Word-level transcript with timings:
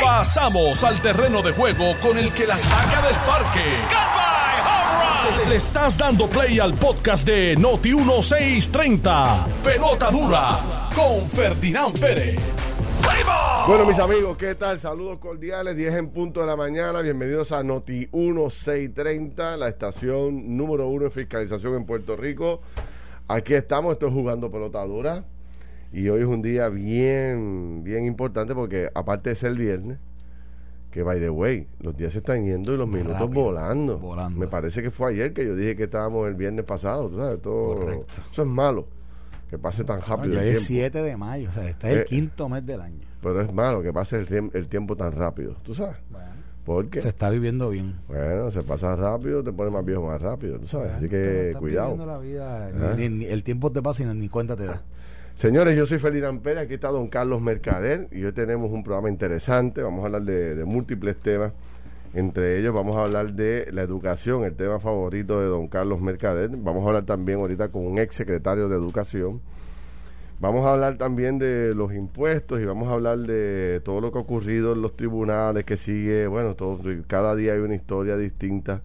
Pasamos 0.00 0.84
al 0.84 1.00
terreno 1.00 1.42
de 1.42 1.52
juego 1.52 1.94
con 2.02 2.18
el 2.18 2.32
que 2.32 2.46
la 2.46 2.56
saca 2.56 3.02
del 3.02 3.16
parque. 3.26 3.64
Le 5.48 5.56
estás 5.56 5.96
dando 5.96 6.28
play 6.28 6.58
al 6.58 6.74
podcast 6.74 7.26
de 7.26 7.56
Noti 7.56 7.94
1630. 7.94 9.46
Pelota 9.64 10.10
dura 10.10 10.90
con 10.94 11.28
Ferdinand 11.28 11.98
Pérez. 11.98 12.38
Bueno, 13.66 13.86
mis 13.86 13.98
amigos, 13.98 14.36
¿qué 14.36 14.54
tal? 14.54 14.78
Saludos 14.78 15.18
cordiales, 15.18 15.76
10 15.76 15.94
en 15.94 16.10
punto 16.10 16.40
de 16.40 16.46
la 16.46 16.56
mañana. 16.56 17.00
Bienvenidos 17.00 17.52
a 17.52 17.62
Noti 17.62 18.08
1630, 18.12 19.56
la 19.56 19.68
estación 19.68 20.56
número 20.56 20.88
uno 20.88 21.04
de 21.04 21.10
fiscalización 21.10 21.74
en 21.76 21.86
Puerto 21.86 22.16
Rico. 22.16 22.60
Aquí 23.28 23.54
estamos, 23.54 23.92
estoy 23.92 24.10
jugando 24.10 24.50
pelota 24.50 24.84
dura. 24.84 25.24
Y 25.92 26.08
hoy 26.08 26.20
es 26.20 26.26
un 26.26 26.40
día 26.42 26.68
bien, 26.68 27.82
bien 27.82 28.04
importante 28.04 28.54
porque 28.54 28.88
aparte 28.94 29.30
de 29.30 29.36
ser 29.36 29.54
viernes, 29.54 29.98
que 30.92 31.02
by 31.02 31.18
the 31.20 31.30
way, 31.30 31.66
los 31.80 31.96
días 31.96 32.12
se 32.12 32.18
están 32.18 32.44
yendo 32.44 32.74
y 32.74 32.76
los 32.76 32.88
minutos 32.88 33.28
volando. 33.30 33.98
volando. 33.98 34.38
Me 34.38 34.46
parece 34.46 34.82
que 34.82 34.90
fue 34.90 35.10
ayer 35.12 35.32
que 35.32 35.44
yo 35.46 35.54
dije 35.56 35.76
que 35.76 35.84
estábamos 35.84 36.28
el 36.28 36.34
viernes 36.34 36.64
pasado, 36.64 37.08
tú 37.08 37.16
sabes, 37.18 37.40
todo, 37.42 37.76
Correcto. 37.76 38.06
eso 38.32 38.42
es 38.42 38.48
malo, 38.48 38.86
que 39.48 39.58
pase 39.58 39.84
tan 39.84 40.00
rápido 40.00 40.34
ya 40.34 40.42
el 40.42 40.48
es 40.48 40.66
tiempo. 40.66 40.66
7 40.92 41.02
de 41.02 41.16
mayo, 41.16 41.48
o 41.48 41.52
sea, 41.52 41.68
este 41.68 41.86
es 41.88 41.92
el 41.94 41.98
Eh, 42.00 42.04
quinto 42.08 42.48
mes 42.48 42.64
del 42.66 42.80
año. 42.80 43.00
Pero 43.22 43.40
es 43.40 43.52
malo 43.52 43.82
que 43.82 43.92
pase 43.92 44.16
el, 44.18 44.50
el 44.52 44.68
tiempo 44.68 44.96
tan 44.96 45.12
rápido, 45.12 45.54
tú 45.62 45.74
sabes. 45.74 45.96
Porque, 46.64 47.00
Se 47.02 47.08
está 47.08 47.30
viviendo 47.30 47.70
bien. 47.70 47.94
bueno, 48.06 48.50
se 48.50 48.62
pasa 48.62 48.94
rápido, 48.94 49.42
te 49.42 49.52
pone 49.52 49.70
más 49.70 49.84
viejo 49.84 50.02
más 50.06 50.20
rápido, 50.20 50.58
tú 50.58 50.66
sabes. 50.66 50.92
Así 50.92 51.08
que 51.08 51.54
cuidado. 51.58 51.90
viviendo 51.92 52.06
la 52.06 52.18
vida, 52.18 52.70
Ah. 52.80 52.94
ni- 52.96 53.08
ni- 53.08 53.24
el 53.26 53.42
tiempo 53.42 53.72
te 53.72 53.82
pasa 53.82 54.02
y 54.04 54.06
ni 54.14 54.28
cuenta 54.28 54.56
te 54.56 54.66
da. 54.66 54.82
Señores, 55.34 55.76
yo 55.76 55.86
soy 55.86 55.98
Ferdinand 55.98 56.42
Pérez, 56.42 56.64
aquí 56.64 56.74
está 56.74 56.88
don 56.88 57.08
Carlos 57.08 57.40
Mercader 57.40 58.08
y 58.12 58.24
hoy 58.24 58.32
tenemos 58.32 58.70
un 58.70 58.84
programa 58.84 59.08
interesante, 59.08 59.82
vamos 59.82 60.02
a 60.02 60.06
hablar 60.06 60.22
de, 60.22 60.54
de 60.54 60.64
múltiples 60.64 61.16
temas, 61.16 61.52
entre 62.12 62.58
ellos 62.58 62.74
vamos 62.74 62.96
a 62.96 63.04
hablar 63.04 63.32
de 63.32 63.68
la 63.72 63.80
educación, 63.80 64.44
el 64.44 64.54
tema 64.54 64.80
favorito 64.80 65.40
de 65.40 65.46
don 65.46 65.68
Carlos 65.68 66.00
Mercader, 66.02 66.50
vamos 66.50 66.84
a 66.84 66.88
hablar 66.88 67.04
también 67.06 67.38
ahorita 67.38 67.70
con 67.70 67.86
un 67.86 67.98
ex 67.98 68.16
secretario 68.16 68.68
de 68.68 68.76
educación, 68.76 69.40
vamos 70.40 70.66
a 70.66 70.74
hablar 70.74 70.98
también 70.98 71.38
de 71.38 71.74
los 71.74 71.94
impuestos 71.94 72.60
y 72.60 72.66
vamos 72.66 72.88
a 72.88 72.92
hablar 72.92 73.20
de 73.20 73.80
todo 73.82 74.02
lo 74.02 74.12
que 74.12 74.18
ha 74.18 74.22
ocurrido 74.22 74.74
en 74.74 74.82
los 74.82 74.94
tribunales, 74.94 75.64
que 75.64 75.78
sigue, 75.78 76.26
bueno, 76.26 76.54
todo, 76.54 76.80
cada 77.06 77.34
día 77.34 77.54
hay 77.54 77.60
una 77.60 77.76
historia 77.76 78.18
distinta. 78.18 78.82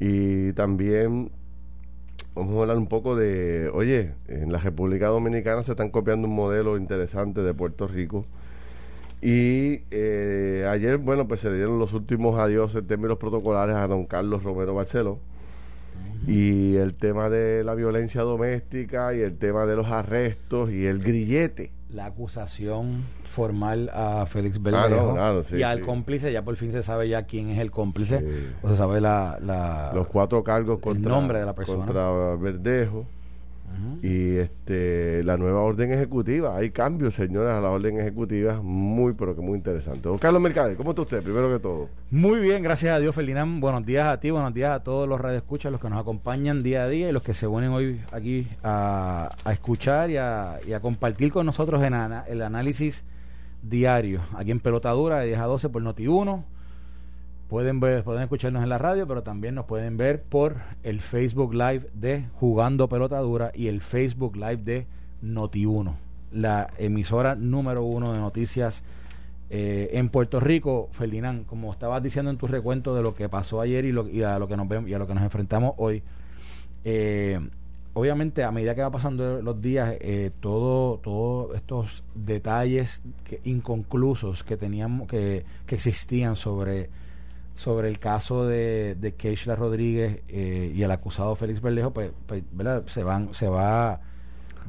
Y 0.00 0.52
también 0.54 1.30
Vamos 2.34 2.56
a 2.56 2.62
hablar 2.62 2.78
un 2.78 2.88
poco 2.88 3.14
de, 3.14 3.70
oye, 3.72 4.10
en 4.26 4.50
la 4.50 4.58
República 4.58 5.06
Dominicana 5.06 5.62
se 5.62 5.70
están 5.70 5.90
copiando 5.90 6.26
un 6.26 6.34
modelo 6.34 6.76
interesante 6.76 7.42
de 7.42 7.54
Puerto 7.54 7.86
Rico. 7.86 8.24
Y 9.22 9.82
eh, 9.92 10.66
ayer, 10.68 10.98
bueno, 10.98 11.28
pues 11.28 11.40
se 11.40 11.50
le 11.50 11.56
dieron 11.56 11.78
los 11.78 11.92
últimos 11.92 12.36
adiós 12.40 12.74
en 12.74 12.88
términos 12.88 13.18
protocolares 13.18 13.76
a 13.76 13.86
don 13.86 14.04
Carlos 14.06 14.42
Romero 14.42 14.74
Barceló. 14.74 15.20
Y 16.26 16.74
el 16.74 16.94
tema 16.94 17.28
de 17.30 17.62
la 17.62 17.76
violencia 17.76 18.22
doméstica 18.22 19.14
y 19.14 19.20
el 19.20 19.38
tema 19.38 19.64
de 19.64 19.76
los 19.76 19.86
arrestos 19.86 20.72
y 20.72 20.86
el 20.86 20.98
grillete. 20.98 21.70
La 21.94 22.06
acusación 22.06 23.04
formal 23.28 23.88
a 23.94 24.26
Félix 24.26 24.56
Ah, 24.56 24.60
Belvejo 24.62 25.06
no, 25.06 25.12
claro, 25.14 25.42
sí, 25.44 25.56
y 25.58 25.62
al 25.62 25.78
sí. 25.78 25.84
cómplice, 25.84 26.32
ya 26.32 26.42
por 26.42 26.56
fin 26.56 26.72
se 26.72 26.82
sabe 26.82 27.08
ya 27.08 27.22
quién 27.22 27.48
es 27.50 27.60
el 27.60 27.70
cómplice, 27.70 28.18
Sí. 28.18 28.52
o 28.62 28.68
se 28.68 28.76
sabe 28.76 29.00
la... 29.00 29.38
la 29.40 29.92
Los 29.94 30.08
cuatro 30.08 30.42
cargos 30.42 30.78
el 30.78 30.82
contra, 30.82 31.08
nombre 31.08 31.38
de 31.38 31.46
la 31.46 31.54
persona. 31.54 31.84
contra 31.84 32.34
Verdejo. 32.34 33.06
Y 34.02 34.36
este 34.36 35.22
la 35.24 35.36
nueva 35.36 35.60
orden 35.60 35.92
ejecutiva. 35.92 36.56
Hay 36.56 36.70
cambios, 36.70 37.14
señoras, 37.14 37.56
a 37.56 37.60
la 37.60 37.70
orden 37.70 37.98
ejecutiva. 38.00 38.60
Muy, 38.62 39.14
pero 39.14 39.34
que 39.34 39.40
muy 39.40 39.56
interesante. 39.56 40.08
Carlos 40.20 40.42
Mercader, 40.42 40.76
¿cómo 40.76 40.90
está 40.90 41.02
usted? 41.02 41.22
Primero 41.22 41.50
que 41.52 41.58
todo. 41.58 41.88
Muy 42.10 42.40
bien, 42.40 42.62
gracias 42.62 42.94
a 42.94 43.00
Dios, 43.00 43.14
Ferdinand. 43.14 43.60
Buenos 43.60 43.84
días 43.86 44.06
a 44.06 44.20
ti, 44.20 44.30
buenos 44.30 44.52
días 44.54 44.72
a 44.76 44.82
todos 44.82 45.08
los 45.08 45.20
radioescuchas, 45.20 45.72
los 45.72 45.80
que 45.80 45.88
nos 45.88 46.00
acompañan 46.00 46.60
día 46.62 46.82
a 46.82 46.88
día 46.88 47.08
y 47.08 47.12
los 47.12 47.22
que 47.22 47.34
se 47.34 47.46
unen 47.46 47.70
hoy 47.70 48.00
aquí 48.12 48.46
a, 48.62 49.30
a 49.44 49.52
escuchar 49.52 50.10
y 50.10 50.16
a, 50.18 50.58
y 50.66 50.72
a 50.72 50.80
compartir 50.80 51.32
con 51.32 51.46
nosotros 51.46 51.82
en 51.82 51.94
ana- 51.94 52.24
el 52.28 52.42
análisis 52.42 53.04
diario, 53.62 54.20
aquí 54.36 54.50
en 54.50 54.60
Pelotadura 54.60 55.20
de 55.20 55.28
10 55.28 55.38
a 55.40 55.44
12 55.44 55.68
por 55.70 55.82
Noti1. 55.82 56.42
Pueden 57.48 57.78
ver, 57.78 58.02
pueden 58.04 58.22
escucharnos 58.22 58.62
en 58.62 58.68
la 58.68 58.78
radio, 58.78 59.06
pero 59.06 59.22
también 59.22 59.54
nos 59.54 59.66
pueden 59.66 59.96
ver 59.96 60.22
por 60.22 60.56
el 60.82 61.00
Facebook 61.00 61.52
Live 61.52 61.88
de 61.92 62.24
Jugando 62.34 62.88
Pelotadura 62.88 63.52
y 63.54 63.68
el 63.68 63.82
Facebook 63.82 64.34
Live 64.36 64.58
de 64.58 64.86
Noti1, 65.22 65.94
la 66.32 66.70
emisora 66.78 67.34
número 67.34 67.84
uno 67.84 68.12
de 68.12 68.18
noticias 68.18 68.82
eh, 69.50 69.90
en 69.92 70.08
Puerto 70.08 70.40
Rico, 70.40 70.88
Ferdinand, 70.92 71.44
como 71.46 71.70
estabas 71.70 72.02
diciendo 72.02 72.30
en 72.30 72.38
tu 72.38 72.46
recuento 72.46 72.94
de 72.94 73.02
lo 73.02 73.14
que 73.14 73.28
pasó 73.28 73.60
ayer 73.60 73.84
y, 73.84 73.92
lo, 73.92 74.08
y 74.08 74.22
a 74.22 74.38
lo 74.38 74.48
que 74.48 74.56
nos 74.56 74.66
vemos 74.66 74.88
y 74.88 74.94
a 74.94 74.98
lo 74.98 75.06
que 75.06 75.14
nos 75.14 75.22
enfrentamos 75.22 75.74
hoy, 75.76 76.02
eh, 76.84 77.38
obviamente 77.92 78.42
a 78.42 78.50
medida 78.50 78.74
que 78.74 78.80
va 78.80 78.90
pasando 78.90 79.42
los 79.42 79.60
días, 79.60 79.94
eh, 80.00 80.30
todo, 80.40 80.98
todos 80.98 81.54
estos 81.56 82.04
detalles 82.14 83.02
que, 83.24 83.40
inconclusos 83.44 84.44
que 84.44 84.56
teníamos, 84.56 85.08
que, 85.08 85.44
que 85.66 85.74
existían 85.74 86.36
sobre 86.36 86.88
sobre 87.54 87.88
el 87.88 87.98
caso 87.98 88.46
de, 88.46 88.96
de 88.98 89.14
Keishla 89.14 89.54
Rodríguez 89.56 90.20
eh, 90.28 90.72
y 90.74 90.82
el 90.82 90.90
acusado 90.90 91.34
Félix 91.36 91.60
Berlejo, 91.60 91.92
pues, 91.92 92.10
pues, 92.26 92.42
¿verdad? 92.52 92.82
se 92.86 93.02
van, 93.04 93.32
se 93.32 93.48
va 93.48 94.00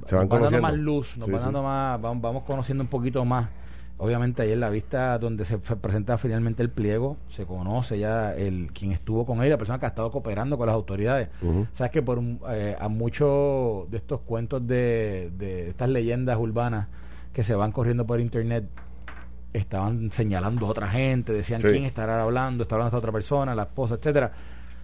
Se 0.05 0.15
van 0.15 0.27
nos 0.29 0.41
dando 0.41 0.61
más 0.61 0.73
luz, 0.75 1.17
nos 1.17 1.25
Sí, 1.25 1.31
van 1.31 1.39
sí. 1.41 1.45
dando 1.45 1.63
más, 1.63 1.99
vamos, 2.01 2.21
vamos 2.21 2.43
conociendo 2.43 2.83
un 2.83 2.89
poquito 2.89 3.25
más. 3.25 3.49
Obviamente 3.97 4.41
ayer 4.41 4.57
la 4.57 4.69
vista 4.69 5.17
donde 5.19 5.45
se 5.45 5.57
presenta 5.57 6.17
finalmente 6.17 6.61
el 6.61 6.69
pliego, 6.69 7.15
se 7.29 7.45
conoce 7.45 7.97
ya 7.97 8.35
el 8.35 8.71
quien 8.73 8.91
estuvo 8.91 9.25
con 9.25 9.41
él, 9.41 9.49
la 9.49 9.57
persona 9.57 9.79
que 9.79 9.85
ha 9.85 9.87
estado 9.89 10.11
cooperando 10.11 10.57
con 10.57 10.67
las 10.67 10.75
autoridades. 10.75 11.29
Sabes 11.71 11.91
que 11.91 12.01
por 12.01 12.21
eh, 12.49 12.75
a 12.77 12.89
muchos 12.89 13.89
de 13.89 13.95
estos 13.97 14.19
cuentos 14.19 14.67
de, 14.67 15.31
de 15.37 15.69
estas 15.69 15.87
leyendas 15.87 16.37
urbanas 16.37 16.87
que 17.31 17.43
se 17.45 17.55
van 17.55 17.71
corriendo 17.71 18.05
por 18.05 18.19
internet 18.19 18.65
estaban 19.57 20.11
señalando 20.11 20.65
a 20.65 20.69
otra 20.69 20.87
gente, 20.89 21.33
decían 21.33 21.61
Sí. 21.61 21.67
quién 21.69 21.83
estará 21.85 22.21
hablando, 22.21 22.63
está 22.63 22.75
hablando 22.75 22.89
esta 22.89 22.97
otra 22.97 23.11
persona, 23.11 23.55
la 23.55 23.63
esposa, 23.63 23.95
etcétera. 23.95 24.31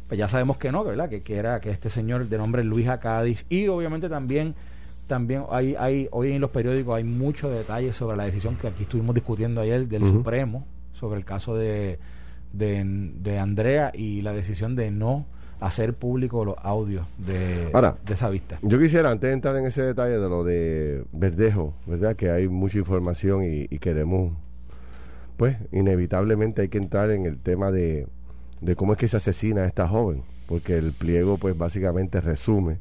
Pues 0.08 0.18
ya 0.20 0.28
sabemos 0.28 0.58
que 0.58 0.72
no, 0.72 0.84
¿verdad? 0.84 1.10
Que, 1.10 1.22
que 1.22 1.38
era 1.38 1.60
que 1.62 1.70
este 1.70 1.90
señor 1.90 2.28
de 2.28 2.38
nombre 2.38 2.64
Luis 2.64 2.88
Acadis 2.88 3.46
y 3.50 3.68
obviamente 3.68 4.10
también 4.10 4.56
también 5.08 5.44
hay, 5.52 5.76
hay 5.78 6.08
hoy 6.12 6.32
en 6.32 6.40
los 6.42 6.52
periódicos 6.52 6.96
hay 6.96 7.04
muchos 7.04 7.52
detalles 7.52 7.96
sobre 7.96 8.16
la 8.18 8.24
decisión 8.26 8.56
que 8.56 8.68
aquí 8.68 8.84
estuvimos 8.84 9.14
discutiendo 9.16 9.60
ayer 9.62 9.88
del. 9.88 10.04
Supremo 10.04 10.66
sobre 10.94 11.18
el 11.20 11.26
caso 11.26 11.56
de, 11.56 11.98
de, 12.54 12.84
de 12.86 13.40
Andrea 13.40 13.92
y 13.94 14.22
la 14.22 14.34
decisión 14.34 14.76
de 14.76 14.92
no 14.92 15.26
hacer 15.60 15.94
público 15.94 16.44
los 16.46 16.56
audios 16.64 17.06
de, 17.18 17.70
Ahora, 17.74 17.96
de 18.06 18.14
esa 18.14 18.30
vista. 18.30 18.58
Yo 18.62 18.80
quisiera, 18.80 19.12
antes 19.12 19.28
de 19.30 19.34
entrar 19.34 19.56
en 19.58 19.66
ese 19.66 19.82
detalle 19.82 20.18
de 20.18 20.30
lo 20.30 20.44
de 20.44 21.04
Verdejo, 21.12 21.74
¿verdad? 21.86 22.16
Que 22.16 22.32
hay 22.32 22.48
mucha 22.48 22.78
información 22.80 23.44
y, 23.44 23.68
y 23.70 23.80
queremos, 23.80 24.34
pues, 25.42 25.58
inevitablemente 25.72 26.62
hay 26.62 26.70
que 26.70 26.78
entrar 26.78 27.10
en 27.10 27.26
el 27.26 27.40
tema 27.40 27.72
de, 27.72 28.06
de 28.62 28.76
cómo 28.76 28.94
es 28.94 29.00
que 29.00 29.08
se 29.08 29.18
asesina 29.18 29.64
a 29.64 29.66
esta 29.66 29.88
joven, 29.88 30.22
porque 30.46 30.78
el 30.78 30.94
pliego, 30.94 31.40
pues, 31.40 31.58
básicamente 31.58 32.22
resume 32.22 32.78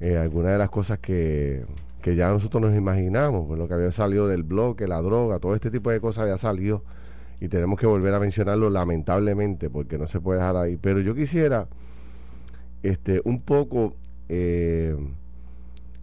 eh, 0.00 0.16
algunas 0.16 0.50
de 0.50 0.58
las 0.58 0.70
cosas 0.70 0.98
que, 0.98 1.64
que 2.02 2.16
ya 2.16 2.30
nosotros 2.30 2.60
nos 2.60 2.74
imaginamos, 2.76 3.46
pues, 3.46 3.60
lo 3.60 3.68
que 3.68 3.74
había 3.74 3.92
salido 3.92 4.26
del 4.26 4.42
bloque, 4.42 4.88
la 4.88 5.00
droga, 5.00 5.38
todo 5.38 5.54
este 5.54 5.70
tipo 5.70 5.92
de 5.92 6.00
cosas 6.00 6.26
ya 6.26 6.36
salió 6.36 6.82
y 7.38 7.46
tenemos 7.46 7.78
que 7.78 7.86
volver 7.86 8.12
a 8.12 8.18
mencionarlo 8.18 8.70
lamentablemente 8.70 9.70
porque 9.70 9.98
no 9.98 10.08
se 10.08 10.18
puede 10.18 10.40
dejar 10.40 10.56
ahí. 10.56 10.76
Pero 10.78 10.98
yo 10.98 11.14
quisiera 11.14 11.68
este 12.82 13.20
un 13.24 13.40
poco 13.40 13.94
eh, 14.28 14.96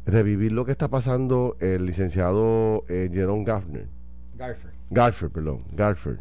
revivir 0.05 0.53
lo 0.53 0.63
que 0.63 0.71
está 0.71 0.87
pasando 0.87 1.57
el 1.59 1.85
licenciado 1.85 2.85
eh, 2.87 3.09
Jerome 3.11 3.43
Gaffner, 3.43 3.89
Garfer. 4.37 4.74
Garfer, 4.89 5.29
perdón, 5.29 5.63
Garfer, 5.73 6.19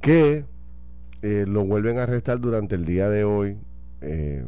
que 0.00 0.44
eh, 1.22 1.44
lo 1.46 1.64
vuelven 1.64 1.98
a 1.98 2.04
arrestar 2.04 2.40
durante 2.40 2.74
el 2.74 2.84
día 2.84 3.08
de 3.08 3.24
hoy. 3.24 3.56
eh, 4.00 4.44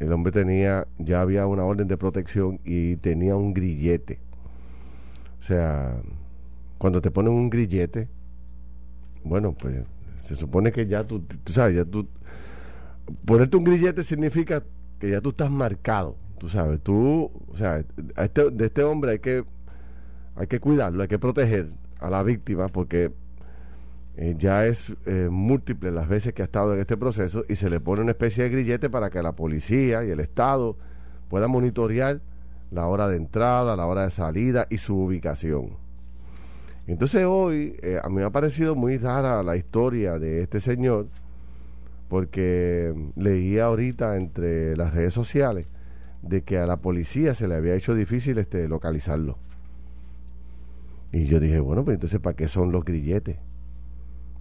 el 0.00 0.12
hombre 0.14 0.32
tenía, 0.32 0.86
ya 0.98 1.20
había 1.20 1.46
una 1.46 1.62
orden 1.64 1.86
de 1.86 1.98
protección 1.98 2.58
y 2.64 2.96
tenía 2.96 3.36
un 3.36 3.52
grillete. 3.52 4.18
O 5.38 5.42
sea, 5.42 6.00
cuando 6.78 7.02
te 7.02 7.10
ponen 7.10 7.34
un 7.34 7.50
grillete, 7.50 8.08
bueno, 9.24 9.52
pues 9.52 9.84
se 10.22 10.34
supone 10.36 10.72
que 10.72 10.86
ya 10.86 11.04
tú, 11.04 11.20
tú 11.20 11.52
sabes, 11.52 11.76
ya 11.76 11.84
tú, 11.84 12.08
ponerte 13.26 13.58
un 13.58 13.64
grillete 13.64 14.02
significa 14.02 14.62
que 14.98 15.10
ya 15.10 15.20
tú 15.20 15.30
estás 15.30 15.50
marcado, 15.50 16.16
tú 16.38 16.48
sabes, 16.48 16.80
tú, 16.80 17.30
o 17.48 17.56
sea, 17.56 17.84
este, 18.16 18.50
de 18.50 18.66
este 18.66 18.82
hombre 18.82 19.12
hay 19.12 19.18
que, 19.18 19.44
hay 20.34 20.46
que 20.46 20.60
cuidarlo, 20.60 21.02
hay 21.02 21.08
que 21.08 21.18
proteger 21.18 21.68
a 22.00 22.10
la 22.10 22.22
víctima 22.22 22.68
porque 22.68 23.12
eh, 24.16 24.34
ya 24.36 24.66
es 24.66 24.92
eh, 25.06 25.28
múltiple 25.30 25.90
las 25.90 26.08
veces 26.08 26.34
que 26.34 26.42
ha 26.42 26.44
estado 26.44 26.74
en 26.74 26.80
este 26.80 26.96
proceso 26.96 27.44
y 27.48 27.56
se 27.56 27.70
le 27.70 27.80
pone 27.80 28.02
una 28.02 28.10
especie 28.10 28.44
de 28.44 28.50
grillete 28.50 28.90
para 28.90 29.10
que 29.10 29.22
la 29.22 29.32
policía 29.32 30.04
y 30.04 30.10
el 30.10 30.20
Estado 30.20 30.76
puedan 31.28 31.50
monitorear 31.50 32.20
la 32.70 32.86
hora 32.86 33.08
de 33.08 33.16
entrada, 33.16 33.76
la 33.76 33.86
hora 33.86 34.04
de 34.04 34.10
salida 34.10 34.66
y 34.68 34.78
su 34.78 34.96
ubicación. 34.96 35.76
Entonces 36.86 37.24
hoy 37.24 37.76
eh, 37.82 37.98
a 38.02 38.08
mí 38.08 38.16
me 38.16 38.24
ha 38.24 38.30
parecido 38.30 38.74
muy 38.74 38.98
rara 38.98 39.42
la 39.42 39.56
historia 39.56 40.18
de 40.18 40.42
este 40.42 40.60
señor, 40.60 41.06
porque 42.08 42.92
leía 43.16 43.66
ahorita 43.66 44.16
entre 44.16 44.76
las 44.76 44.92
redes 44.92 45.14
sociales 45.14 45.66
de 46.22 46.42
que 46.42 46.58
a 46.58 46.66
la 46.66 46.78
policía 46.78 47.34
se 47.34 47.46
le 47.46 47.54
había 47.54 47.74
hecho 47.74 47.94
difícil 47.94 48.38
este 48.38 48.68
localizarlo. 48.68 49.38
Y 51.12 51.24
yo 51.24 51.40
dije, 51.40 51.58
bueno, 51.60 51.84
pues 51.84 51.96
entonces 51.96 52.20
¿para 52.20 52.36
qué 52.36 52.48
son 52.48 52.72
los 52.72 52.84
grilletes? 52.84 53.38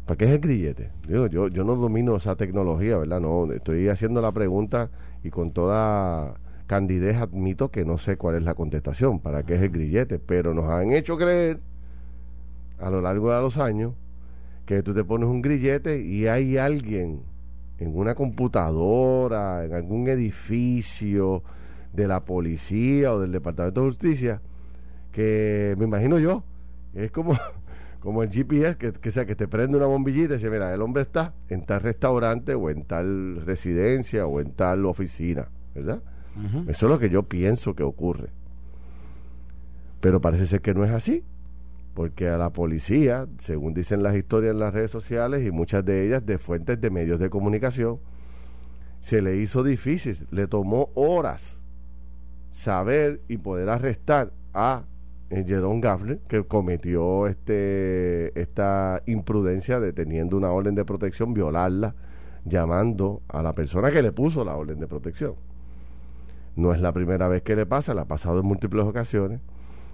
¿Para 0.06 0.18
qué 0.18 0.26
es 0.26 0.32
el 0.32 0.40
grillete? 0.40 0.92
Digo, 1.08 1.28
yo, 1.28 1.48
yo 1.48 1.64
no 1.64 1.76
domino 1.76 2.16
esa 2.16 2.36
tecnología, 2.36 2.98
¿verdad? 2.98 3.20
No, 3.20 3.52
estoy 3.52 3.90
haciendo 3.90 4.22
la 4.22 4.32
pregunta 4.32 4.90
y 5.24 5.30
con 5.30 5.52
toda 5.52 6.36
candidez 6.68 7.18
admito 7.18 7.70
que 7.70 7.86
no 7.86 7.98
sé 7.98 8.18
cuál 8.18 8.36
es 8.36 8.44
la 8.44 8.54
contestación, 8.54 9.20
para 9.20 9.44
qué 9.44 9.56
es 9.56 9.62
el 9.62 9.70
grillete, 9.70 10.20
pero 10.20 10.54
nos 10.54 10.66
han 10.66 10.92
hecho 10.92 11.18
creer 11.18 11.60
a 12.80 12.90
lo 12.90 13.02
largo 13.02 13.34
de 13.34 13.42
los 13.42 13.58
años 13.58 13.94
que 14.66 14.84
tú 14.84 14.94
te 14.94 15.04
pones 15.04 15.28
un 15.28 15.42
grillete 15.42 16.02
y 16.02 16.28
hay 16.28 16.58
alguien 16.58 17.22
en 17.80 17.98
una 17.98 18.14
computadora, 18.14 19.66
en 19.66 19.74
algún 19.74 20.08
edificio 20.08 21.44
de 21.94 22.08
la 22.08 22.24
policía 22.26 23.14
o 23.14 23.20
del 23.20 23.32
Departamento 23.32 23.82
de 23.82 23.88
Justicia, 23.88 24.42
que 25.12 25.76
me 25.78 25.86
imagino 25.86 26.20
yo, 26.20 26.44
es 26.94 27.12
como 27.12 27.38
como 28.00 28.24
el 28.24 28.32
GPS, 28.32 28.78
que, 28.78 29.12
sea 29.12 29.26
que 29.26 29.36
te 29.36 29.48
prende 29.48 29.78
una 29.78 29.86
bombillita 29.86 30.34
y 30.34 30.38
dice, 30.38 30.50
mira, 30.50 30.74
el 30.74 30.82
hombre 30.82 31.04
está 31.04 31.34
en 31.50 31.66
tal 31.66 31.82
restaurante 31.82 32.56
o 32.56 32.70
en 32.70 32.86
tal 32.86 33.42
residencia 33.46 34.26
o 34.26 34.40
en 34.40 34.52
tal 34.54 34.86
oficina, 34.86 35.50
¿verdad? 35.76 36.02
Eso 36.68 36.86
es 36.86 36.90
lo 36.90 37.00
que 37.00 37.10
yo 37.10 37.24
pienso 37.24 37.76
que 37.76 37.84
ocurre. 37.84 38.30
Pero 40.00 40.22
parece 40.22 40.48
ser 40.48 40.62
que 40.62 40.74
no 40.74 40.86
es 40.86 40.92
así, 40.92 41.26
porque 41.94 42.30
a 42.30 42.38
la 42.38 42.52
policía, 42.52 43.28
según 43.40 43.74
dicen 43.74 44.04
las 44.04 44.16
historias 44.16 44.54
en 44.54 44.60
las 44.60 44.74
redes 44.74 44.92
sociales 44.92 45.46
y 45.46 45.52
muchas 45.52 45.84
de 45.84 46.08
ellas 46.08 46.26
de 46.26 46.38
fuentes 46.38 46.80
de 46.80 46.90
medios 46.90 47.20
de 47.20 47.30
comunicación, 47.30 48.00
se 49.02 49.22
le 49.22 49.36
hizo 49.36 49.64
difícil, 49.64 50.26
le 50.32 50.48
tomó 50.48 50.92
horas 50.94 51.60
saber 52.48 53.22
y 53.28 53.38
poder 53.38 53.68
arrestar 53.68 54.32
a 54.54 54.86
Jerome 55.30 55.80
Gaffner, 55.80 56.20
que 56.28 56.44
cometió 56.44 57.28
este 57.28 58.40
esta 58.40 59.04
imprudencia 59.06 59.80
de 59.80 59.94
teniendo 59.94 60.38
una 60.38 60.52
orden 60.52 60.76
de 60.76 60.86
protección, 60.86 61.34
violarla, 61.34 61.96
llamando 62.46 63.22
a 63.28 63.44
la 63.44 63.54
persona 63.54 63.92
que 63.92 64.02
le 64.02 64.12
puso 64.12 64.44
la 64.44 64.56
orden 64.56 64.80
de 64.80 64.88
protección. 64.88 65.36
No 66.56 66.74
es 66.74 66.82
la 66.82 66.92
primera 66.94 67.28
vez 67.28 67.44
que 67.44 67.56
le 67.56 67.66
pasa, 67.66 67.94
le 67.94 68.02
ha 68.02 68.06
pasado 68.06 68.40
en 68.40 68.46
múltiples 68.46 68.86
ocasiones. 68.86 69.40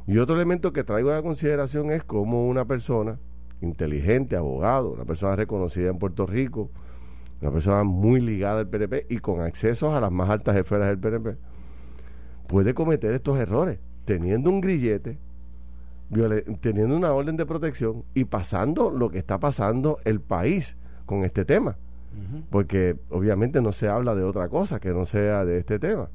Y 0.08 0.20
otro 0.20 0.36
elemento 0.36 0.72
que 0.72 0.84
traigo 0.84 1.12
a 1.12 1.22
consideración 1.22 1.92
es 1.92 2.04
cómo 2.04 2.48
una 2.48 2.66
persona 2.66 3.20
inteligente, 3.62 4.38
abogado, 4.38 4.92
una 4.92 5.06
persona 5.06 5.36
reconocida 5.36 5.90
en 5.90 5.98
Puerto 5.98 6.26
Rico, 6.26 6.70
una 7.42 7.52
persona 7.52 7.84
muy 7.84 8.22
ligada 8.22 8.60
al 8.60 8.70
PNP 8.70 9.08
y 9.10 9.18
con 9.18 9.42
acceso 9.42 9.94
a 9.94 10.00
las 10.00 10.12
más 10.12 10.30
altas 10.30 10.56
esferas 10.56 10.90
del 10.90 11.00
PNP, 11.00 11.38
puede 12.48 12.74
cometer 12.74 13.14
estos 13.14 13.38
errores 13.38 13.80
teniendo 14.06 14.50
un 14.50 14.62
grillete, 14.62 15.18
teniendo 16.62 16.96
una 16.96 17.12
orden 17.12 17.36
de 17.36 17.46
protección 17.46 18.04
y 18.14 18.26
pasando 18.26 18.92
lo 18.92 19.10
que 19.10 19.18
está 19.18 19.40
pasando 19.40 20.00
el 20.06 20.22
país 20.22 20.78
con 21.06 21.24
este 21.24 21.44
tema. 21.44 21.78
Porque 22.50 22.96
obviamente 23.10 23.62
no 23.62 23.74
se 23.74 23.90
habla 23.90 24.16
de 24.16 24.24
otra 24.24 24.48
cosa 24.48 24.80
que 24.80 24.92
no 24.92 25.04
sea 25.04 25.44
de 25.44 25.58
este 25.58 25.80
tema. 25.80 26.08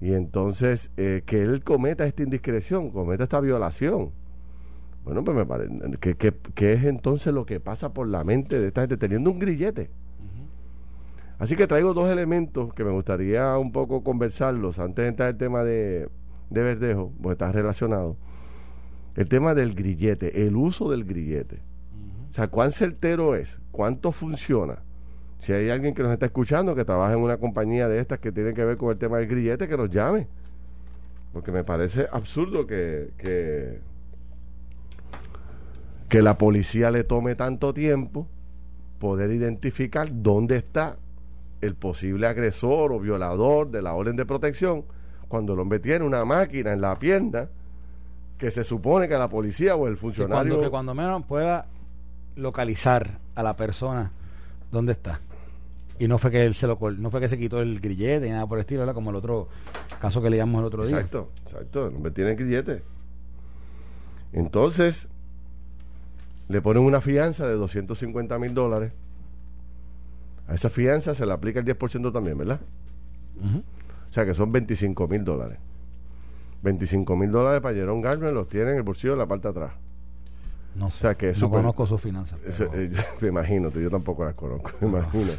Y 0.00 0.14
entonces 0.14 0.90
eh, 0.96 1.22
que 1.26 1.42
él 1.42 1.62
cometa 1.62 2.06
esta 2.06 2.22
indiscreción, 2.22 2.90
cometa 2.90 3.24
esta 3.24 3.40
violación. 3.40 4.10
Bueno, 5.04 5.24
pues 5.24 5.36
me 5.36 5.44
parece 5.44 5.74
que, 6.00 6.14
que, 6.14 6.72
es 6.72 6.84
entonces 6.84 7.34
lo 7.34 7.44
que 7.44 7.60
pasa 7.60 7.92
por 7.92 8.08
la 8.08 8.24
mente 8.24 8.58
de 8.58 8.68
esta 8.68 8.82
gente 8.82 8.96
teniendo 8.96 9.30
un 9.30 9.38
grillete. 9.38 9.90
Así 11.38 11.56
que 11.56 11.66
traigo 11.66 11.94
dos 11.94 12.10
elementos 12.10 12.72
que 12.74 12.84
me 12.84 12.90
gustaría 12.90 13.56
un 13.58 13.70
poco 13.70 14.02
conversarlos 14.02 14.78
antes 14.78 15.04
de 15.04 15.08
entrar 15.08 15.28
el 15.28 15.36
tema 15.36 15.62
de, 15.62 16.08
de 16.50 16.62
Verdejo, 16.62 17.12
porque 17.22 17.32
está 17.32 17.52
relacionado. 17.52 18.16
El 19.16 19.28
tema 19.28 19.54
del 19.54 19.74
grillete, 19.74 20.46
el 20.46 20.56
uso 20.56 20.90
del 20.90 21.04
grillete. 21.04 21.60
O 22.30 22.34
sea, 22.34 22.48
¿cuán 22.48 22.72
certero 22.72 23.34
es? 23.34 23.58
¿Cuánto 23.72 24.12
funciona? 24.12 24.78
Si 25.40 25.52
hay 25.52 25.70
alguien 25.70 25.94
que 25.94 26.02
nos 26.02 26.12
está 26.12 26.26
escuchando 26.26 26.74
que 26.74 26.84
trabaja 26.84 27.14
en 27.14 27.20
una 27.20 27.38
compañía 27.38 27.88
de 27.88 28.00
estas 28.00 28.18
que 28.18 28.32
tiene 28.32 28.54
que 28.54 28.64
ver 28.64 28.76
con 28.76 28.90
el 28.90 28.98
tema 28.98 29.18
del 29.18 29.28
grillete, 29.28 29.68
que 29.68 29.76
nos 29.76 29.90
llame. 29.90 30.26
Porque 31.32 31.52
me 31.52 31.64
parece 31.64 32.06
absurdo 32.10 32.66
que, 32.66 33.10
que, 33.18 33.80
que 36.08 36.22
la 36.22 36.38
policía 36.38 36.90
le 36.90 37.04
tome 37.04 37.34
tanto 37.34 37.72
tiempo 37.72 38.26
poder 38.98 39.30
identificar 39.30 40.08
dónde 40.10 40.56
está 40.56 40.96
el 41.60 41.74
posible 41.74 42.26
agresor 42.26 42.92
o 42.92 43.00
violador 43.00 43.70
de 43.70 43.82
la 43.82 43.94
orden 43.94 44.16
de 44.16 44.26
protección 44.26 44.84
cuando 45.28 45.52
el 45.52 45.60
hombre 45.60 45.78
tiene 45.78 46.04
una 46.04 46.24
máquina 46.24 46.72
en 46.72 46.80
la 46.80 46.98
pierna 46.98 47.48
que 48.38 48.50
se 48.50 48.64
supone 48.64 49.08
que 49.08 49.14
la 49.14 49.28
policía 49.28 49.76
o 49.76 49.88
el 49.88 49.96
funcionario... 49.96 50.54
cuando, 50.54 50.60
que 50.60 50.70
cuando 50.70 50.94
menos 50.94 51.24
pueda 51.26 51.66
localizar 52.36 53.18
a 53.34 53.42
la 53.42 53.56
persona 53.56 54.12
dónde 54.70 54.92
está. 54.92 55.20
Y 55.98 56.06
no 56.06 56.18
fue 56.18 56.30
que 56.30 56.44
él 56.44 56.54
se 56.54 56.68
lo 56.68 56.78
no 56.96 57.10
fue 57.10 57.20
que 57.20 57.28
se 57.28 57.36
quitó 57.36 57.60
el 57.60 57.80
grillete 57.80 58.26
ni 58.26 58.32
nada 58.32 58.46
por 58.46 58.58
el 58.58 58.60
estilo, 58.60 58.84
era 58.84 58.94
como 58.94 59.10
el 59.10 59.16
otro 59.16 59.48
caso 60.00 60.22
que 60.22 60.30
leíamos 60.30 60.60
el 60.60 60.66
otro 60.66 60.86
día. 60.86 60.96
Exacto, 60.96 61.30
exacto, 61.42 61.88
el 61.88 61.96
hombre 61.96 62.12
tiene 62.12 62.30
el 62.30 62.36
grillete. 62.36 62.82
Entonces, 64.32 65.08
le 66.48 66.62
ponen 66.62 66.84
una 66.84 67.00
fianza 67.00 67.46
de 67.46 67.54
250 67.54 68.38
mil 68.38 68.54
dólares. 68.54 68.92
A 70.46 70.54
esa 70.54 70.70
fianza 70.70 71.14
se 71.14 71.26
le 71.26 71.32
aplica 71.32 71.58
el 71.58 71.66
10% 71.66 72.12
también, 72.12 72.38
¿verdad? 72.38 72.60
O 74.10 74.12
sea 74.12 74.24
que 74.24 74.34
son 74.34 74.52
25 74.52 75.08
mil 75.08 75.24
dólares. 75.24 75.58
25 76.62 77.16
mil 77.16 77.30
dólares 77.30 77.60
para 77.60 77.74
Jerome 77.74 78.02
Garner 78.02 78.32
los 78.32 78.48
tiene 78.48 78.72
en 78.72 78.76
el 78.78 78.82
bolsillo 78.82 79.12
de 79.12 79.18
la 79.18 79.26
parte 79.26 79.48
de 79.48 79.50
atrás. 79.50 79.72
No 80.74 80.90
sé. 80.90 81.14
que 81.16 81.32
no 81.32 81.50
conozco 81.50 81.86
sus 81.86 82.00
finanzas. 82.00 82.38
Eh, 82.44 82.90
me 83.20 83.28
imagino, 83.28 83.70
yo 83.70 83.90
tampoco 83.90 84.24
las 84.24 84.34
conozco, 84.34 84.70
me 84.80 84.88
imagino. 84.88 85.32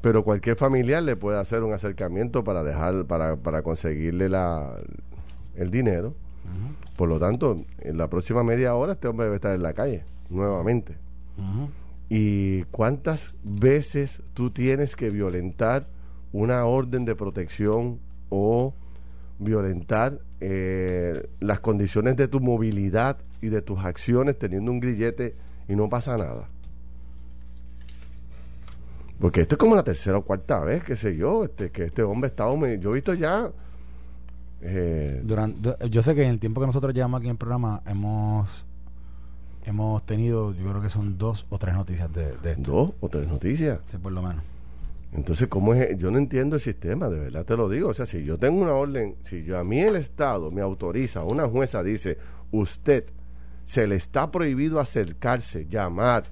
pero 0.00 0.24
cualquier 0.24 0.56
familiar 0.56 1.02
le 1.02 1.16
puede 1.16 1.38
hacer 1.38 1.62
un 1.62 1.72
acercamiento 1.72 2.42
para 2.44 2.62
dejar, 2.62 3.04
para, 3.04 3.36
para 3.36 3.62
conseguirle 3.62 4.28
la, 4.28 4.76
el 5.56 5.70
dinero. 5.70 6.14
Por 6.96 7.08
lo 7.08 7.18
tanto, 7.18 7.56
en 7.78 7.96
la 7.96 8.08
próxima 8.08 8.42
media 8.42 8.74
hora 8.74 8.92
este 8.92 9.08
hombre 9.08 9.24
debe 9.24 9.36
estar 9.36 9.54
en 9.54 9.62
la 9.62 9.72
calle, 9.72 10.04
nuevamente. 10.28 10.96
¿Y 12.08 12.64
cuántas 12.64 13.34
veces 13.42 14.22
tú 14.34 14.50
tienes 14.50 14.96
que 14.96 15.08
violentar 15.08 15.86
una 16.32 16.64
orden 16.64 17.04
de 17.04 17.14
protección 17.14 17.98
o 18.30 18.74
violentar 19.38 20.18
eh, 20.40 21.28
las 21.40 21.60
condiciones 21.60 22.16
de 22.16 22.28
tu 22.28 22.40
movilidad 22.40 23.18
y 23.40 23.48
de 23.48 23.62
tus 23.62 23.84
acciones 23.84 24.38
teniendo 24.38 24.70
un 24.70 24.80
grillete 24.80 25.34
y 25.68 25.76
no 25.76 25.88
pasa 25.88 26.16
nada. 26.16 26.48
Porque 29.20 29.42
esto 29.42 29.54
es 29.54 29.58
como 29.58 29.76
la 29.76 29.84
tercera 29.84 30.18
o 30.18 30.22
cuarta 30.22 30.60
vez, 30.60 30.82
qué 30.82 30.96
sé 30.96 31.16
yo, 31.16 31.44
este, 31.44 31.70
que 31.70 31.84
este 31.84 32.02
hombre 32.02 32.28
está... 32.28 32.44
Yo 32.76 32.90
he 32.90 32.94
visto 32.94 33.14
ya... 33.14 33.50
Eh, 34.62 35.20
Durante, 35.24 35.88
yo 35.90 36.02
sé 36.02 36.14
que 36.14 36.22
en 36.22 36.30
el 36.30 36.38
tiempo 36.38 36.60
que 36.60 36.66
nosotros 36.66 36.94
llevamos 36.94 37.18
aquí 37.18 37.26
en 37.26 37.32
el 37.32 37.36
programa 37.36 37.82
hemos 37.86 38.64
hemos 39.64 40.04
tenido, 40.06 40.52
yo 40.54 40.68
creo 40.70 40.82
que 40.82 40.90
son 40.90 41.18
dos 41.18 41.46
o 41.50 41.58
tres 41.58 41.74
noticias 41.74 42.12
de, 42.12 42.36
de 42.38 42.52
esto. 42.52 42.72
¿Dos 42.72 42.92
o 43.00 43.08
tres 43.08 43.28
noticias? 43.28 43.78
Sí, 43.90 43.96
por 43.98 44.12
lo 44.12 44.22
menos. 44.22 44.42
Entonces, 45.12 45.48
¿cómo 45.48 45.74
es? 45.74 45.96
Yo 45.98 46.10
no 46.10 46.18
entiendo 46.18 46.56
el 46.56 46.62
sistema, 46.62 47.08
de 47.08 47.18
verdad 47.18 47.44
te 47.44 47.56
lo 47.56 47.68
digo. 47.68 47.90
O 47.90 47.94
sea, 47.94 48.06
si 48.06 48.24
yo 48.24 48.38
tengo 48.38 48.62
una 48.62 48.72
orden, 48.72 49.16
si 49.22 49.44
yo 49.44 49.58
a 49.58 49.64
mí 49.64 49.80
el 49.80 49.96
Estado 49.96 50.50
me 50.50 50.62
autoriza, 50.62 51.22
una 51.22 51.46
jueza 51.46 51.82
dice, 51.82 52.16
usted 52.50 53.04
se 53.64 53.86
le 53.86 53.96
está 53.96 54.30
prohibido 54.30 54.80
acercarse, 54.80 55.66
llamar, 55.66 56.24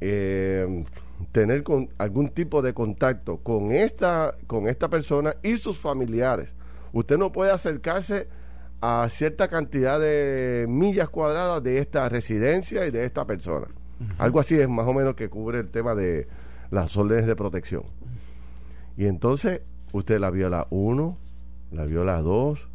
eh, 0.00 0.84
tener 1.32 1.62
con, 1.62 1.88
algún 1.98 2.28
tipo 2.28 2.62
de 2.62 2.74
contacto 2.74 3.38
con 3.38 3.72
esta, 3.72 4.34
con 4.46 4.68
esta 4.68 4.88
persona 4.88 5.36
y 5.42 5.56
sus 5.56 5.78
familiares. 5.78 6.52
Usted 6.92 7.16
no 7.16 7.30
puede 7.30 7.52
acercarse 7.52 8.28
a 8.80 9.08
cierta 9.08 9.48
cantidad 9.48 10.00
de 10.00 10.66
millas 10.68 11.08
cuadradas 11.08 11.62
de 11.62 11.78
esta 11.78 12.08
residencia 12.08 12.86
y 12.86 12.90
de 12.90 13.04
esta 13.04 13.24
persona. 13.24 13.66
Algo 14.18 14.38
así 14.38 14.58
es 14.58 14.68
más 14.68 14.86
o 14.86 14.94
menos 14.94 15.16
que 15.16 15.28
cubre 15.28 15.58
el 15.58 15.68
tema 15.70 15.94
de 15.96 16.28
las 16.70 16.96
órdenes 16.96 17.26
de 17.26 17.36
protección. 17.36 17.82
Y 18.96 19.06
entonces 19.06 19.62
usted 19.92 20.18
la 20.18 20.30
viola 20.30 20.66
uno, 20.70 21.16
la 21.70 21.84
viola 21.84 22.20
dos, 22.20 22.68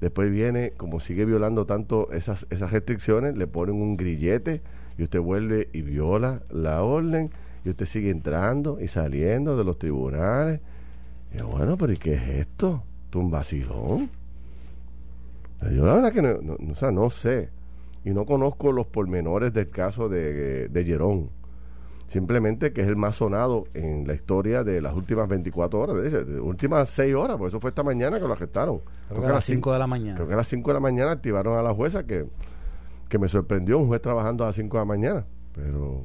después 0.00 0.30
viene, 0.30 0.72
como 0.76 1.00
sigue 1.00 1.24
violando 1.24 1.66
tanto 1.66 2.10
esas, 2.12 2.46
esas 2.50 2.72
restricciones, 2.72 3.36
le 3.36 3.46
ponen 3.46 3.76
un 3.76 3.96
grillete 3.96 4.60
y 4.96 5.04
usted 5.04 5.20
vuelve 5.20 5.68
y 5.72 5.82
viola 5.82 6.42
la 6.50 6.82
orden 6.82 7.30
y 7.64 7.70
usted 7.70 7.86
sigue 7.86 8.10
entrando 8.10 8.78
y 8.80 8.88
saliendo 8.88 9.56
de 9.56 9.64
los 9.64 9.78
tribunales. 9.78 10.60
Y 11.32 11.42
bueno, 11.42 11.76
pero 11.76 11.92
¿y 11.92 11.96
qué 11.96 12.14
es 12.14 12.28
esto? 12.28 12.82
¿Un 13.14 13.30
vacilón? 13.30 14.10
Yo 15.62 15.86
la 15.86 15.94
verdad 15.94 16.12
que 16.12 16.22
no, 16.22 16.38
no, 16.40 16.90
no 16.92 17.10
sé. 17.10 17.48
y 18.04 18.10
no 18.10 18.24
conozco 18.26 18.70
los 18.72 18.86
pormenores 18.86 19.52
del 19.52 19.70
caso 19.70 20.08
de, 20.08 20.68
de 20.68 20.84
Gerón. 20.84 21.30
Simplemente 22.08 22.72
que 22.72 22.80
es 22.80 22.88
el 22.88 22.96
más 22.96 23.16
sonado 23.16 23.66
en 23.74 24.06
la 24.06 24.14
historia 24.14 24.64
de 24.64 24.80
las 24.80 24.94
últimas 24.94 25.28
24 25.28 25.78
horas, 25.78 26.10
de, 26.10 26.40
últimas 26.40 26.88
6 26.88 27.14
horas, 27.14 27.36
porque 27.36 27.48
eso 27.48 27.60
fue 27.60 27.68
esta 27.68 27.82
mañana 27.82 28.18
que 28.18 28.26
lo 28.26 28.32
arrestaron. 28.32 28.80
Creo, 29.10 29.20
que 29.20 29.26
a 29.26 29.32
las 29.32 29.44
5 29.44 29.72
de 29.74 29.78
la 29.78 29.86
mañana. 29.86 30.14
Creo 30.14 30.26
que 30.26 30.32
a 30.32 30.38
las 30.38 30.48
5 30.48 30.70
de 30.70 30.74
la 30.74 30.80
mañana 30.80 31.10
activaron 31.10 31.58
a 31.58 31.62
la 31.62 31.74
jueza 31.74 32.04
que, 32.04 32.26
que 33.10 33.18
me 33.18 33.28
sorprendió 33.28 33.78
un 33.78 33.88
juez 33.88 34.00
trabajando 34.00 34.44
a 34.44 34.46
las 34.46 34.56
5 34.56 34.74
de 34.74 34.80
la 34.80 34.84
mañana. 34.86 35.26
Pero, 35.54 36.04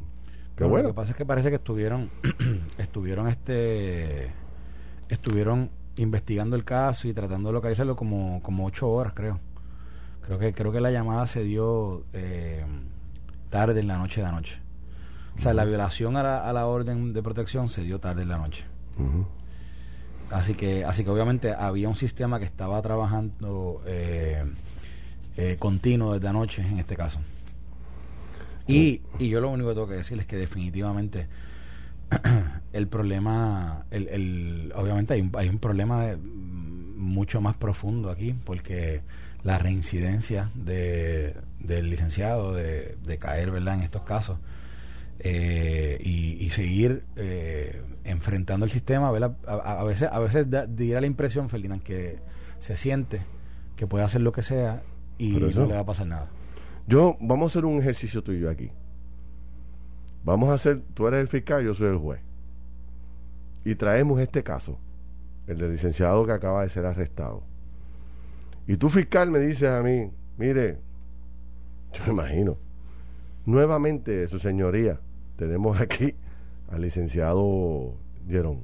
qué 0.57 0.65
bueno. 0.65 0.89
Lo 0.89 0.93
que 0.93 0.97
pasa 0.97 1.11
es 1.11 1.17
que 1.17 1.25
parece 1.25 1.49
que 1.49 1.55
estuvieron, 1.55 2.09
estuvieron 2.77 3.29
este, 3.29 4.29
estuvieron 5.07 5.69
investigando 5.95 6.57
el 6.57 6.65
caso 6.65 7.07
y 7.07 7.13
tratando 7.13 7.47
de 7.47 7.53
localizarlo 7.53 7.95
como, 7.95 8.43
como 8.43 8.65
8 8.65 8.89
horas, 8.89 9.13
creo. 9.15 9.39
Creo 10.25 10.37
que, 10.37 10.53
creo 10.53 10.73
que 10.73 10.81
la 10.81 10.91
llamada 10.91 11.27
se 11.27 11.43
dio 11.43 12.03
eh, 12.11 12.65
tarde 13.49 13.79
en 13.79 13.87
la 13.87 13.97
noche 13.97 14.19
de 14.19 14.27
anoche. 14.27 14.62
O 15.37 15.41
sea, 15.41 15.53
la 15.53 15.65
violación 15.65 16.15
a 16.17 16.23
la, 16.23 16.47
a 16.47 16.53
la, 16.53 16.67
orden 16.67 17.13
de 17.13 17.23
protección 17.23 17.69
se 17.69 17.83
dio 17.83 17.99
tarde 17.99 18.21
en 18.21 18.29
la 18.29 18.37
noche. 18.37 18.63
Así 20.29 20.53
que, 20.53 20.85
así 20.85 21.03
que 21.03 21.09
obviamente 21.09 21.53
había 21.53 21.89
un 21.89 21.95
sistema 21.95 22.39
que 22.39 22.45
estaba 22.45 22.81
trabajando 22.81 23.81
eh, 23.85 24.43
eh, 25.37 25.57
continuo 25.59 26.13
desde 26.13 26.27
anoche 26.27 26.61
en 26.61 26.79
este 26.79 26.95
caso. 26.95 27.19
Y, 28.67 29.01
y 29.19 29.27
yo 29.27 29.41
lo 29.41 29.49
único 29.49 29.69
que 29.69 29.75
tengo 29.75 29.87
que 29.87 29.95
decir 29.95 30.19
es 30.19 30.25
que 30.25 30.37
definitivamente 30.37 31.27
el 32.73 32.87
problema, 32.87 33.85
el, 33.91 34.07
el, 34.07 34.73
obviamente 34.75 35.13
hay 35.15 35.21
un, 35.21 35.31
hay 35.35 35.49
un 35.49 35.59
problema 35.59 36.05
de, 36.05 36.17
mucho 36.17 37.41
más 37.41 37.55
profundo 37.55 38.09
aquí, 38.09 38.33
porque 38.45 39.01
la 39.43 39.59
reincidencia 39.59 40.49
de, 40.55 41.35
del 41.59 41.89
licenciado 41.89 42.53
de, 42.53 42.97
de 43.03 43.17
caer 43.17 43.51
¿verdad? 43.51 43.75
en 43.75 43.81
estos 43.81 44.03
casos 44.03 44.37
eh, 45.19 45.99
y, 46.03 46.49
seguir 46.49 47.03
eh, 47.15 47.81
enfrentando 48.03 48.65
el 48.65 48.71
sistema. 48.71 49.09
A, 49.09 49.83
veces, 49.83 50.09
a 50.11 50.19
veces 50.19 50.49
da, 50.49 50.67
dirá 50.67 51.01
la 51.01 51.07
impresión, 51.07 51.49
Ferdinand, 51.49 51.81
que 51.81 52.19
se 52.59 52.75
siente 52.75 53.21
que 53.75 53.87
puede 53.87 54.03
hacer 54.03 54.21
lo 54.21 54.31
que 54.31 54.41
sea 54.41 54.83
y 55.17 55.31
no 55.31 55.65
le 55.65 55.73
va 55.73 55.79
a 55.79 55.85
pasar 55.85 56.07
nada. 56.07 56.27
Yo, 56.87 57.17
vamos 57.19 57.45
a 57.45 57.47
hacer 57.53 57.65
un 57.65 57.79
ejercicio 57.79 58.21
tuyo 58.21 58.49
aquí. 58.49 58.69
Vamos 60.23 60.49
a 60.49 60.53
hacer, 60.53 60.81
tú 60.93 61.07
eres 61.07 61.21
el 61.21 61.27
fiscal, 61.27 61.63
yo 61.63 61.73
soy 61.73 61.87
el 61.87 61.97
juez. 61.97 62.21
Y 63.65 63.75
traemos 63.75 64.19
este 64.19 64.43
caso, 64.43 64.77
el 65.47 65.57
del 65.57 65.71
licenciado 65.71 66.25
que 66.25 66.33
acaba 66.33 66.63
de 66.63 66.69
ser 66.69 66.85
arrestado. 66.85 67.43
Y 68.67 68.77
tú 68.77 68.89
fiscal 68.89 69.31
me 69.31 69.39
dices 69.39 69.69
a 69.69 69.81
mí, 69.81 70.11
mire, 70.37 70.77
yo 71.93 72.03
me 72.05 72.11
imagino, 72.11 72.57
nuevamente, 73.45 74.27
su 74.27 74.39
señoría, 74.39 74.99
tenemos 75.35 75.79
aquí 75.79 76.15
al 76.69 76.81
licenciado 76.81 77.95
Gerón. 78.27 78.61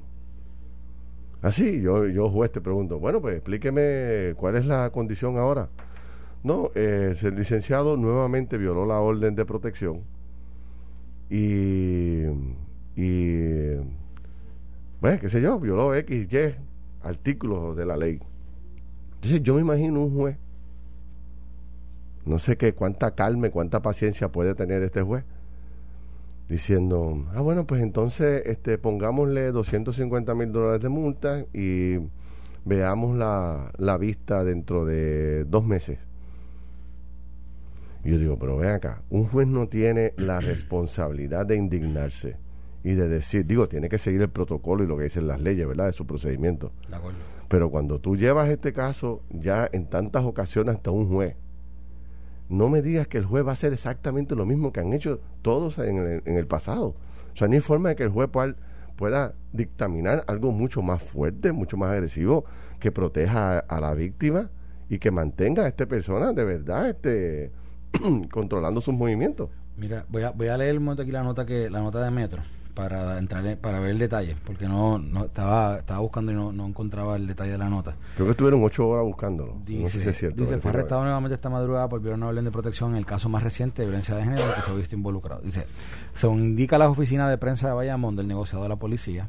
Así, 1.42 1.76
ah, 1.78 1.82
yo, 1.82 2.06
yo 2.08 2.28
juez 2.30 2.52
te 2.52 2.60
pregunto, 2.60 2.98
bueno, 2.98 3.20
pues 3.20 3.36
explíqueme 3.36 4.34
cuál 4.36 4.56
es 4.56 4.66
la 4.66 4.90
condición 4.90 5.38
ahora. 5.38 5.68
No, 6.42 6.70
eh, 6.74 7.14
el 7.20 7.34
licenciado 7.34 7.96
nuevamente 7.96 8.56
violó 8.58 8.86
la 8.86 9.00
orden 9.00 9.34
de 9.34 9.44
protección 9.44 10.02
y, 11.28 12.24
y 12.96 13.74
bueno, 15.00 15.18
qué 15.20 15.28
sé 15.28 15.40
yo, 15.40 15.60
violó 15.60 15.94
X, 15.94 16.32
Y 16.32 16.54
artículos 17.02 17.76
de 17.76 17.86
la 17.86 17.96
ley. 17.96 18.20
Entonces 19.14 19.42
yo 19.42 19.54
me 19.54 19.60
imagino 19.60 20.02
un 20.02 20.14
juez, 20.14 20.36
no 22.30 22.38
sé 22.38 22.56
qué, 22.56 22.72
cuánta 22.72 23.14
calma, 23.14 23.50
cuánta 23.50 23.82
paciencia 23.82 24.28
puede 24.30 24.54
tener 24.54 24.82
este 24.82 25.02
juez 25.02 25.24
diciendo, 26.48 27.26
ah, 27.34 27.40
bueno, 27.40 27.66
pues 27.66 27.82
entonces 27.82 28.42
este, 28.46 28.78
pongámosle 28.78 29.52
250 29.52 30.34
mil 30.34 30.50
dólares 30.50 30.82
de 30.82 30.88
multa 30.88 31.44
y 31.52 31.98
veamos 32.64 33.16
la, 33.16 33.70
la 33.78 33.96
vista 33.96 34.42
dentro 34.42 34.84
de 34.84 35.44
dos 35.44 35.64
meses. 35.64 35.98
Y 38.04 38.10
yo 38.10 38.18
digo, 38.18 38.38
pero 38.38 38.56
ven 38.56 38.70
acá, 38.70 39.02
un 39.10 39.26
juez 39.26 39.46
no 39.46 39.68
tiene 39.68 40.14
la 40.16 40.40
responsabilidad 40.40 41.46
de 41.46 41.56
indignarse 41.56 42.36
y 42.82 42.94
de 42.94 43.08
decir, 43.08 43.44
digo, 43.46 43.68
tiene 43.68 43.88
que 43.88 43.98
seguir 43.98 44.22
el 44.22 44.30
protocolo 44.30 44.82
y 44.82 44.86
lo 44.86 44.96
que 44.96 45.04
dicen 45.04 45.28
las 45.28 45.40
leyes, 45.40 45.68
¿verdad? 45.68 45.86
De 45.86 45.92
su 45.92 46.06
procedimiento. 46.06 46.72
Pero 47.48 47.70
cuando 47.70 47.98
tú 48.00 48.16
llevas 48.16 48.48
este 48.48 48.72
caso 48.72 49.22
ya 49.30 49.68
en 49.70 49.86
tantas 49.86 50.24
ocasiones 50.24 50.76
hasta 50.76 50.90
un 50.90 51.08
juez, 51.08 51.36
no 52.50 52.68
me 52.68 52.82
digas 52.82 53.06
que 53.06 53.16
el 53.16 53.24
juez 53.24 53.46
va 53.46 53.50
a 53.50 53.52
hacer 53.52 53.72
exactamente 53.72 54.34
lo 54.34 54.44
mismo 54.44 54.72
que 54.72 54.80
han 54.80 54.92
hecho 54.92 55.20
todos 55.40 55.78
en 55.78 55.96
el, 55.96 56.22
en 56.26 56.36
el 56.36 56.46
pasado. 56.46 56.96
O 57.32 57.36
sea, 57.36 57.48
no 57.48 57.54
hay 57.54 57.60
forma 57.60 57.90
de 57.90 57.96
que 57.96 58.02
el 58.02 58.10
juez 58.10 58.28
pueda, 58.96 59.34
dictaminar 59.52 60.24
algo 60.26 60.52
mucho 60.52 60.82
más 60.82 61.02
fuerte, 61.02 61.52
mucho 61.52 61.76
más 61.76 61.90
agresivo, 61.92 62.44
que 62.80 62.92
proteja 62.92 63.60
a, 63.60 63.80
la 63.80 63.94
víctima 63.94 64.50
y 64.88 64.98
que 64.98 65.10
mantenga 65.10 65.64
a 65.64 65.68
esta 65.68 65.86
persona 65.86 66.32
de 66.32 66.44
verdad 66.44 66.88
este, 66.90 67.52
controlando 68.30 68.80
sus 68.80 68.94
movimientos. 68.94 69.48
Mira, 69.76 70.04
voy 70.08 70.24
a, 70.24 70.30
voy 70.30 70.48
a 70.48 70.56
leer 70.56 70.76
un 70.76 70.84
momento 70.84 71.02
aquí 71.02 71.12
la 71.12 71.22
nota 71.22 71.46
que 71.46 71.70
la 71.70 71.80
nota 71.80 72.02
de 72.04 72.10
Metro 72.10 72.42
para 72.80 73.18
entrar 73.18 73.58
para 73.58 73.78
ver 73.78 73.90
el 73.90 73.98
detalle, 73.98 74.36
porque 74.42 74.66
no, 74.66 74.98
no 74.98 75.24
estaba 75.24 75.76
estaba 75.76 76.00
buscando 76.00 76.32
y 76.32 76.34
no, 76.34 76.50
no 76.50 76.66
encontraba 76.66 77.16
el 77.16 77.26
detalle 77.26 77.52
de 77.52 77.58
la 77.58 77.68
nota. 77.68 77.94
Creo 78.14 78.26
que 78.26 78.30
estuvieron 78.30 78.64
ocho 78.64 78.88
horas 78.88 79.04
buscándolo. 79.04 79.58
Dice, 79.66 79.82
no 79.82 79.88
sé 79.90 80.00
si 80.00 80.08
es 80.08 80.16
cierto. 80.16 80.40
Dice, 80.40 80.58
fue 80.58 80.70
arrestado 80.70 81.02
nuevamente 81.02 81.34
esta 81.34 81.50
madrugada 81.50 81.90
por 81.90 82.00
violar 82.00 82.16
una 82.16 82.28
orden 82.28 82.44
de 82.46 82.50
protección 82.50 82.92
en 82.92 82.96
el 82.96 83.04
caso 83.04 83.28
más 83.28 83.42
reciente 83.42 83.82
de 83.82 83.88
violencia 83.88 84.14
de 84.16 84.24
género 84.24 84.44
que 84.54 84.62
se 84.62 84.70
ha 84.70 84.74
visto 84.74 84.94
involucrado. 84.94 85.42
Dice, 85.42 85.66
según 86.14 86.38
indica 86.38 86.78
la 86.78 86.88
oficina 86.88 87.28
de 87.28 87.36
prensa 87.36 87.68
de 87.68 87.74
Bayamón 87.74 88.16
del 88.16 88.26
negociado 88.26 88.62
de 88.62 88.70
la 88.70 88.76
policía, 88.76 89.28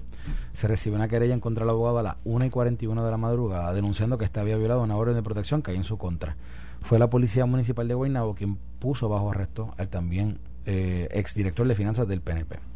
se 0.53 0.69
recibe 0.69 0.95
una 0.95 1.09
querella 1.09 1.33
en 1.33 1.41
contra 1.41 1.65
del 1.65 1.71
abogado 1.71 1.99
a 1.99 2.03
las 2.03 2.15
1 2.23 2.45
y 2.45 2.49
41 2.49 3.03
de 3.03 3.11
la 3.11 3.17
madrugada 3.17 3.73
denunciando 3.73 4.17
que 4.17 4.23
este 4.23 4.39
había 4.39 4.55
violado 4.55 4.81
una 4.81 4.95
orden 4.95 5.15
de 5.15 5.23
protección 5.23 5.61
que 5.61 5.71
hay 5.71 5.77
en 5.77 5.83
su 5.83 5.97
contra. 5.97 6.37
Fue 6.81 6.99
la 6.99 7.09
policía 7.09 7.45
municipal 7.45 7.85
de 7.87 7.95
Guaynabo 7.95 8.33
quien 8.33 8.57
puso 8.79 9.09
bajo 9.09 9.29
arresto 9.29 9.73
al 9.77 9.89
también 9.89 10.39
eh, 10.65 11.09
exdirector 11.11 11.67
de 11.67 11.75
finanzas 11.75 12.07
del 12.07 12.21
PNP. 12.21 12.70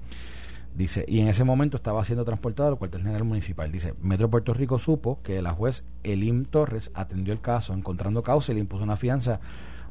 Dice, 0.76 1.06
y 1.08 1.22
en 1.22 1.30
ese 1.30 1.46
momento 1.46 1.78
estaba 1.78 2.04
siendo 2.04 2.26
transportado 2.26 2.68
al 2.68 2.78
cuartel 2.78 3.02
general 3.02 3.24
municipal. 3.24 3.72
Dice, 3.72 3.94
Metro 4.02 4.30
Puerto 4.30 4.54
Rico 4.54 4.78
supo 4.78 5.22
que 5.24 5.42
la 5.42 5.54
juez 5.54 5.86
Elim 6.04 6.44
Torres 6.44 6.92
atendió 6.94 7.34
el 7.34 7.40
caso, 7.40 7.74
encontrando 7.74 8.24
causa 8.24 8.52
y 8.52 8.56
le 8.56 8.62
impuso 8.62 8.84
una 8.84 8.98
fianza 8.98 9.40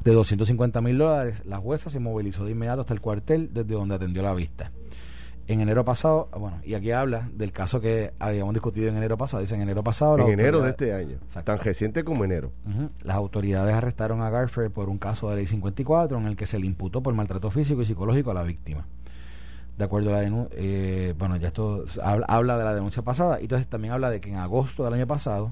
de 0.03 0.13
250 0.13 0.81
mil 0.81 0.99
dólares. 0.99 1.41
La 1.45 1.57
jueza 1.57 1.89
se 1.89 1.99
movilizó 1.99 2.45
de 2.45 2.51
inmediato 2.51 2.81
hasta 2.81 2.93
el 2.93 3.01
cuartel 3.01 3.49
desde 3.51 3.73
donde 3.73 3.95
atendió 3.95 4.21
la 4.21 4.35
vista. 4.35 4.71
En 5.47 5.61
enero 5.61 5.83
pasado, 5.85 6.29
bueno, 6.37 6.59
y 6.63 6.75
aquí 6.75 6.91
habla 6.91 7.29
del 7.33 7.51
caso 7.51 7.81
que 7.81 8.13
habíamos 8.19 8.53
discutido 8.53 8.87
en 8.89 8.97
enero 8.97 9.17
pasado. 9.17 9.41
Dice, 9.41 9.55
en 9.55 9.61
enero 9.61 9.83
pasado... 9.83 10.19
En 10.19 10.39
enero 10.39 10.61
de 10.61 10.69
este 10.69 10.93
año. 10.93 11.17
Tan 11.43 11.57
reciente 11.59 12.03
como 12.03 12.25
enero. 12.25 12.51
Las 13.03 13.15
autoridades 13.15 13.73
arrestaron 13.73 14.21
a 14.21 14.29
Garfer 14.29 14.69
por 14.69 14.89
un 14.89 14.99
caso 14.99 15.31
de 15.31 15.37
ley 15.37 15.47
54 15.47 16.15
en 16.17 16.27
el 16.27 16.35
que 16.35 16.45
se 16.45 16.59
le 16.59 16.67
imputó 16.67 17.01
por 17.01 17.13
maltrato 17.15 17.49
físico 17.49 17.81
y 17.81 17.85
psicológico 17.87 18.29
a 18.29 18.35
la 18.35 18.43
víctima 18.43 18.85
de 19.77 19.83
acuerdo 19.83 20.09
a 20.09 20.13
la 20.13 20.21
denuncia, 20.21 20.55
eh, 20.57 21.13
bueno, 21.17 21.35
ya 21.37 21.47
esto 21.49 21.85
habla, 22.01 22.57
de 22.57 22.63
la 22.63 22.73
denuncia 22.73 23.03
pasada, 23.03 23.39
y 23.39 23.43
entonces 23.43 23.67
también 23.67 23.93
habla 23.93 24.09
de 24.09 24.21
que 24.21 24.29
en 24.29 24.37
agosto 24.37 24.83
del 24.85 24.93
año 24.93 25.07
pasado 25.07 25.51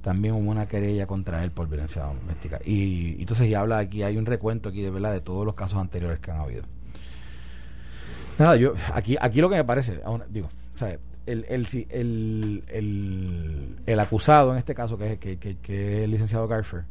también 0.00 0.34
hubo 0.34 0.50
una 0.50 0.66
querella 0.66 1.06
contra 1.06 1.42
él 1.44 1.50
por 1.50 1.68
violencia 1.68 2.02
doméstica. 2.02 2.60
Y, 2.64 3.20
entonces 3.20 3.48
ya 3.48 3.60
habla 3.60 3.78
aquí, 3.78 4.02
hay 4.02 4.16
un 4.16 4.26
recuento 4.26 4.68
aquí 4.68 4.82
de 4.82 4.90
verdad 4.90 5.12
de 5.12 5.20
todos 5.20 5.44
los 5.44 5.54
casos 5.54 5.80
anteriores 5.80 6.20
que 6.20 6.30
han 6.30 6.40
habido. 6.40 6.62
Nada, 8.38 8.56
yo, 8.56 8.74
aquí, 8.92 9.16
aquí 9.20 9.40
lo 9.40 9.48
que 9.48 9.56
me 9.56 9.64
parece, 9.64 10.00
digo, 10.28 10.48
sea, 10.76 10.98
el, 11.26 11.46
el, 11.48 11.66
el, 12.68 13.76
el, 13.86 14.00
acusado 14.00 14.52
en 14.52 14.58
este 14.58 14.74
caso, 14.74 14.98
que 14.98 15.12
es, 15.12 15.18
que, 15.18 15.38
que, 15.38 15.56
que 15.56 15.98
es 15.98 16.04
el 16.04 16.10
licenciado 16.10 16.46
Garfer, 16.46 16.84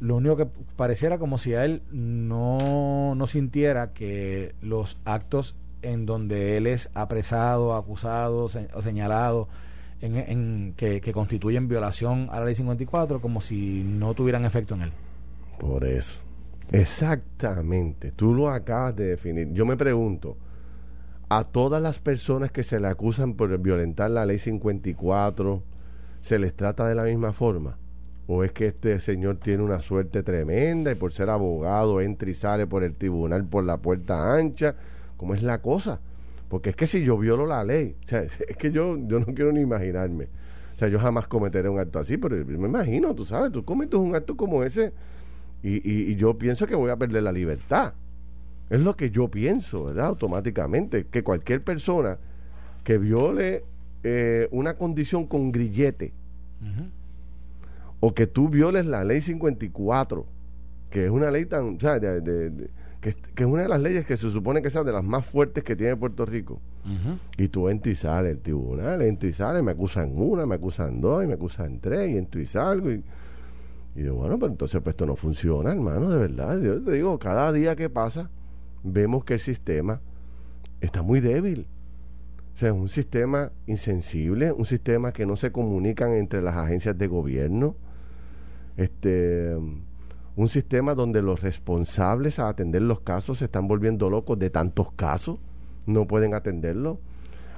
lo 0.00 0.16
único 0.16 0.36
que 0.36 0.46
pareciera 0.76 1.18
como 1.18 1.38
si 1.38 1.54
a 1.54 1.64
él 1.64 1.82
no, 1.92 3.14
no 3.14 3.26
sintiera 3.26 3.92
que 3.92 4.54
los 4.60 4.98
actos 5.04 5.54
en 5.84 6.06
donde 6.06 6.56
él 6.56 6.66
es 6.66 6.90
apresado, 6.94 7.74
acusado 7.74 8.48
señalado 8.48 9.48
en, 10.00 10.74
que, 10.76 11.00
constituyen 11.12 11.68
violación 11.68 12.28
a 12.30 12.40
la 12.40 12.46
ley 12.46 12.54
54 12.54 13.20
como 13.20 13.40
si 13.40 13.82
no 13.84 14.14
tuvieran 14.14 14.44
efecto 14.44 14.74
en 14.74 14.82
él. 14.82 14.92
Por 15.58 15.84
eso. 15.84 16.20
Exactamente. 16.72 18.12
Tú 18.12 18.34
lo 18.34 18.50
acabas 18.50 18.96
de 18.96 19.06
definir. 19.06 19.52
Yo 19.52 19.64
me 19.64 19.76
pregunto, 19.76 20.36
a 21.28 21.44
todas 21.44 21.80
las 21.80 21.98
personas 21.98 22.50
que 22.50 22.62
se 22.62 22.80
le 22.80 22.88
acusan 22.88 23.34
por 23.34 23.56
violentar 23.58 24.10
la 24.10 24.26
ley 24.26 24.38
54, 24.38 25.62
¿se 26.20 26.38
les 26.38 26.54
trata 26.54 26.86
de 26.86 26.94
la 26.94 27.04
misma 27.04 27.32
forma? 27.32 27.78
¿O 28.26 28.42
es 28.42 28.52
que 28.52 28.68
este 28.68 29.00
señor 29.00 29.36
tiene 29.36 29.62
una 29.62 29.80
suerte 29.80 30.22
tremenda 30.22 30.90
y 30.90 30.94
por 30.94 31.12
ser 31.12 31.28
abogado 31.28 32.00
entra 32.00 32.30
y 32.30 32.34
sale 32.34 32.66
por 32.66 32.82
el 32.82 32.94
tribunal 32.94 33.44
por 33.44 33.64
la 33.64 33.76
puerta 33.76 34.34
ancha? 34.34 34.74
Cómo 35.16 35.34
es 35.34 35.42
la 35.42 35.60
cosa. 35.60 36.00
Porque 36.48 36.70
es 36.70 36.76
que 36.76 36.86
si 36.86 37.02
yo 37.04 37.18
violo 37.18 37.46
la 37.46 37.64
ley, 37.64 37.96
o 38.04 38.08
sea, 38.08 38.22
es 38.48 38.56
que 38.56 38.70
yo, 38.70 38.96
yo 39.06 39.20
no 39.20 39.26
quiero 39.26 39.52
ni 39.52 39.60
imaginarme. 39.60 40.28
O 40.74 40.78
sea, 40.78 40.88
yo 40.88 40.98
jamás 40.98 41.26
cometeré 41.26 41.68
un 41.68 41.78
acto 41.78 41.98
así, 41.98 42.16
pero 42.16 42.44
me 42.44 42.68
imagino, 42.68 43.14
tú 43.14 43.24
sabes, 43.24 43.52
tú 43.52 43.64
cometes 43.64 43.94
un 43.94 44.14
acto 44.14 44.36
como 44.36 44.64
ese 44.64 44.92
y, 45.62 46.16
yo 46.16 46.36
pienso 46.36 46.66
que 46.66 46.74
voy 46.74 46.90
a 46.90 46.96
perder 46.96 47.22
la 47.22 47.32
libertad. 47.32 47.94
Es 48.68 48.80
lo 48.80 48.96
que 48.96 49.10
yo 49.10 49.28
pienso, 49.28 49.84
¿verdad? 49.84 50.06
Automáticamente, 50.06 51.06
que 51.06 51.22
cualquier 51.22 51.62
persona 51.62 52.18
que 52.82 52.98
viole 52.98 53.64
eh, 54.02 54.48
una 54.50 54.76
condición 54.76 55.26
con 55.26 55.52
grillete, 55.52 56.12
o 58.00 58.14
que 58.14 58.26
tú 58.26 58.48
violes 58.50 58.84
la 58.84 59.04
ley 59.04 59.22
54, 59.22 60.26
que 60.90 61.04
es 61.06 61.10
una 61.10 61.30
ley 61.30 61.46
tan, 61.46 61.76
o 61.76 61.80
sea, 61.80 61.98
de, 61.98 62.68
que, 63.04 63.42
es 63.42 63.46
una 63.46 63.62
de 63.62 63.68
las 63.68 63.80
leyes 63.80 64.06
que 64.06 64.16
se 64.16 64.30
supone 64.30 64.62
que 64.62 64.70
sea 64.70 64.82
de 64.82 64.92
las 64.92 65.04
más 65.04 65.26
fuertes 65.26 65.62
que 65.62 65.76
tiene 65.76 65.94
Puerto 65.94 66.24
Rico. 66.24 66.60
Y 67.36 67.48
tú 67.48 67.68
entras 67.68 67.92
y 67.92 67.96
sales 67.96 68.32
el 68.32 68.38
tribunal, 68.38 69.02
entras 69.02 69.30
y 69.30 69.32
sales, 69.34 69.62
me 69.62 69.72
acusan 69.72 70.12
una, 70.14 70.46
me 70.46 70.54
acusan 70.54 71.02
dos, 71.02 71.22
y 71.22 71.26
me 71.26 71.34
acusan 71.34 71.80
tres, 71.80 72.10
y 72.10 72.16
entro 72.16 72.40
y 72.40 72.46
salgo. 72.46 72.90
Y, 72.90 73.04
y 73.94 74.02
digo, 74.02 74.14
bueno, 74.16 74.38
pero 74.38 74.52
entonces 74.52 74.80
pues 74.80 74.94
esto 74.94 75.04
no 75.04 75.16
funciona, 75.16 75.72
hermano, 75.72 76.08
de 76.08 76.18
verdad. 76.18 76.58
Yo 76.60 76.80
te 76.82 76.92
digo, 76.92 77.18
cada 77.18 77.52
día 77.52 77.76
que 77.76 77.90
pasa, 77.90 78.30
vemos 78.82 79.24
que 79.24 79.34
el 79.34 79.40
sistema 79.40 80.00
está 80.80 81.02
muy 81.02 81.20
débil. 81.20 81.66
O 82.54 82.56
sea, 82.56 82.70
es 82.70 82.74
un 82.74 82.88
sistema 82.88 83.52
insensible, 83.66 84.50
un 84.50 84.64
sistema 84.64 85.12
que 85.12 85.26
no 85.26 85.36
se 85.36 85.52
comunican 85.52 86.12
entre 86.12 86.40
las 86.40 86.56
agencias 86.56 86.96
de 86.96 87.06
gobierno. 87.06 87.76
Este 88.78 89.56
un 90.36 90.48
sistema 90.48 90.94
donde 90.94 91.22
los 91.22 91.42
responsables 91.42 92.38
a 92.38 92.48
atender 92.48 92.82
los 92.82 93.00
casos 93.00 93.38
se 93.38 93.44
están 93.44 93.68
volviendo 93.68 94.10
locos 94.10 94.38
de 94.38 94.50
tantos 94.50 94.90
casos, 94.92 95.38
no 95.86 96.06
pueden 96.06 96.34
atenderlo. 96.34 96.98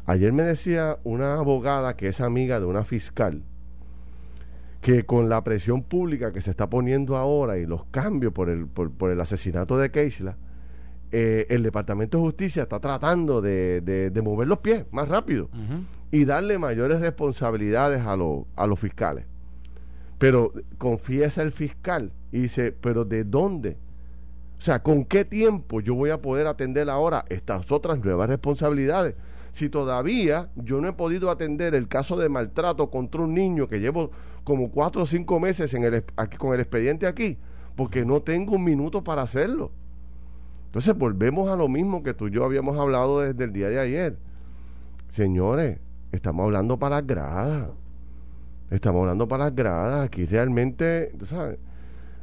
Ayer 0.04 0.32
me 0.32 0.42
decía 0.42 0.98
una 1.04 1.34
abogada 1.34 1.96
que 1.96 2.08
es 2.08 2.20
amiga 2.20 2.60
de 2.60 2.66
una 2.66 2.84
fiscal, 2.84 3.42
que 4.82 5.04
con 5.04 5.28
la 5.28 5.42
presión 5.42 5.82
pública 5.82 6.32
que 6.32 6.40
se 6.40 6.50
está 6.50 6.68
poniendo 6.68 7.16
ahora 7.16 7.58
y 7.58 7.66
los 7.66 7.84
cambios 7.86 8.32
por 8.32 8.50
el, 8.50 8.66
por, 8.66 9.10
el 9.10 9.20
asesinato 9.20 9.78
de 9.78 9.90
Keisla, 9.90 10.36
eh, 11.12 11.46
el 11.48 11.62
Departamento 11.62 12.18
de 12.18 12.24
Justicia 12.24 12.64
está 12.64 12.78
tratando 12.78 13.40
de, 13.40 13.80
de, 13.80 14.22
mover 14.22 14.48
los 14.48 14.58
pies 14.58 14.84
más 14.92 15.08
rápido 15.08 15.48
y 16.10 16.24
darle 16.24 16.58
mayores 16.58 17.00
responsabilidades 17.00 18.02
a, 18.02 18.12
a 18.12 18.66
los 18.66 18.78
fiscales. 18.78 19.24
Pero 20.18 20.52
confiesa 20.78 21.42
el 21.42 21.52
fiscal 21.52 22.12
y 22.32 22.40
dice, 22.40 22.72
pero 22.72 23.04
¿de 23.04 23.24
dónde? 23.24 23.76
O 24.58 24.60
sea, 24.60 24.82
¿con 24.82 25.04
qué 25.04 25.24
tiempo 25.24 25.80
yo 25.80 25.94
voy 25.94 26.10
a 26.10 26.22
poder 26.22 26.46
atender 26.46 26.88
ahora 26.88 27.24
estas 27.28 27.70
otras 27.70 28.02
nuevas 28.02 28.28
responsabilidades? 28.28 29.14
Si 29.52 29.68
todavía 29.68 30.50
yo 30.56 30.80
no 30.80 30.88
he 30.88 30.92
podido 30.92 31.30
atender 31.30 31.74
el 31.74 31.88
caso 31.88 32.16
de 32.16 32.28
maltrato 32.28 32.90
contra 32.90 33.22
un 33.22 33.34
niño 33.34 33.68
que 33.68 33.80
llevo 33.80 34.10
como 34.44 34.70
cuatro 34.70 35.02
o 35.02 35.06
cinco 35.06 35.40
meses 35.40 35.74
en 35.74 35.84
el, 35.84 36.04
con 36.38 36.54
el 36.54 36.60
expediente 36.60 37.06
aquí, 37.06 37.38
porque 37.74 38.04
no 38.04 38.22
tengo 38.22 38.54
un 38.54 38.64
minuto 38.64 39.04
para 39.04 39.22
hacerlo. 39.22 39.70
Entonces 40.66 40.96
volvemos 40.96 41.48
a 41.48 41.56
lo 41.56 41.68
mismo 41.68 42.02
que 42.02 42.14
tú 42.14 42.28
y 42.28 42.32
yo 42.32 42.44
habíamos 42.44 42.78
hablado 42.78 43.20
desde 43.20 43.44
el 43.44 43.52
día 43.52 43.68
de 43.68 43.80
ayer. 43.80 44.18
Señores, 45.08 45.78
estamos 46.12 46.44
hablando 46.44 46.78
para 46.78 47.00
gradas. 47.00 47.70
Estamos 48.70 49.00
hablando 49.00 49.28
para 49.28 49.44
las 49.44 49.54
gradas. 49.54 50.06
Aquí 50.06 50.26
realmente, 50.26 51.12
¿sabes? 51.24 51.58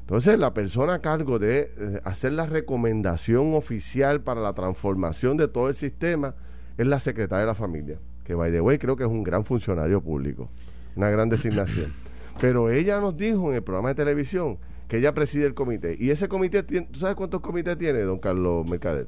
Entonces, 0.01 0.37
la 0.37 0.53
persona 0.53 0.95
a 0.95 0.99
cargo 0.99 1.39
de 1.39 2.01
hacer 2.03 2.33
la 2.33 2.45
recomendación 2.45 3.53
oficial 3.53 4.21
para 4.21 4.41
la 4.41 4.53
transformación 4.53 5.37
de 5.37 5.47
todo 5.47 5.69
el 5.69 5.75
sistema 5.75 6.35
es 6.77 6.87
la 6.87 6.99
secretaria 6.99 7.41
de 7.41 7.47
la 7.47 7.55
familia, 7.55 7.99
que 8.25 8.35
by 8.35 8.51
the 8.51 8.59
way 8.59 8.77
creo 8.77 8.97
que 8.97 9.03
es 9.03 9.09
un 9.09 9.23
gran 9.23 9.45
funcionario 9.45 10.01
público, 10.01 10.49
una 10.95 11.09
gran 11.09 11.29
designación. 11.29 11.93
Pero 12.41 12.69
ella 12.69 12.99
nos 12.99 13.15
dijo 13.15 13.49
en 13.49 13.55
el 13.55 13.63
programa 13.63 13.89
de 13.89 13.95
televisión 13.95 14.57
que 14.87 14.97
ella 14.97 15.13
preside 15.13 15.45
el 15.45 15.53
comité. 15.53 15.95
Y 15.97 16.09
ese 16.09 16.27
comité, 16.27 16.63
tiene, 16.63 16.87
¿tú 16.91 16.99
sabes 16.99 17.15
cuántos 17.15 17.41
comités 17.41 17.77
tiene, 17.77 17.99
don 18.01 18.19
Carlos 18.19 18.69
Mercader? 18.69 19.07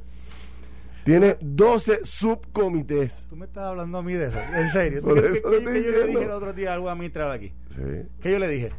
Tiene 1.06 1.38
12 1.40 2.00
subcomités. 2.04 3.28
Tú 3.30 3.36
me 3.36 3.46
estás 3.46 3.66
hablando 3.66 4.00
a 4.00 4.02
mí 4.02 4.14
de 4.14 4.26
eso, 4.26 4.40
en 4.56 4.68
serio. 4.70 5.04
¿Qué, 5.04 5.40
yo 5.44 5.60
le 5.60 5.72
dije 6.08 6.24
el 6.24 6.32
otro 6.32 6.52
día 6.52 6.74
algo 6.74 6.90
a 6.90 6.94
administrar 6.94 7.30
aquí? 7.32 7.54
Sí. 7.76 8.10
¿Qué 8.20 8.32
yo 8.32 8.40
le 8.40 8.48
dije? 8.48 8.72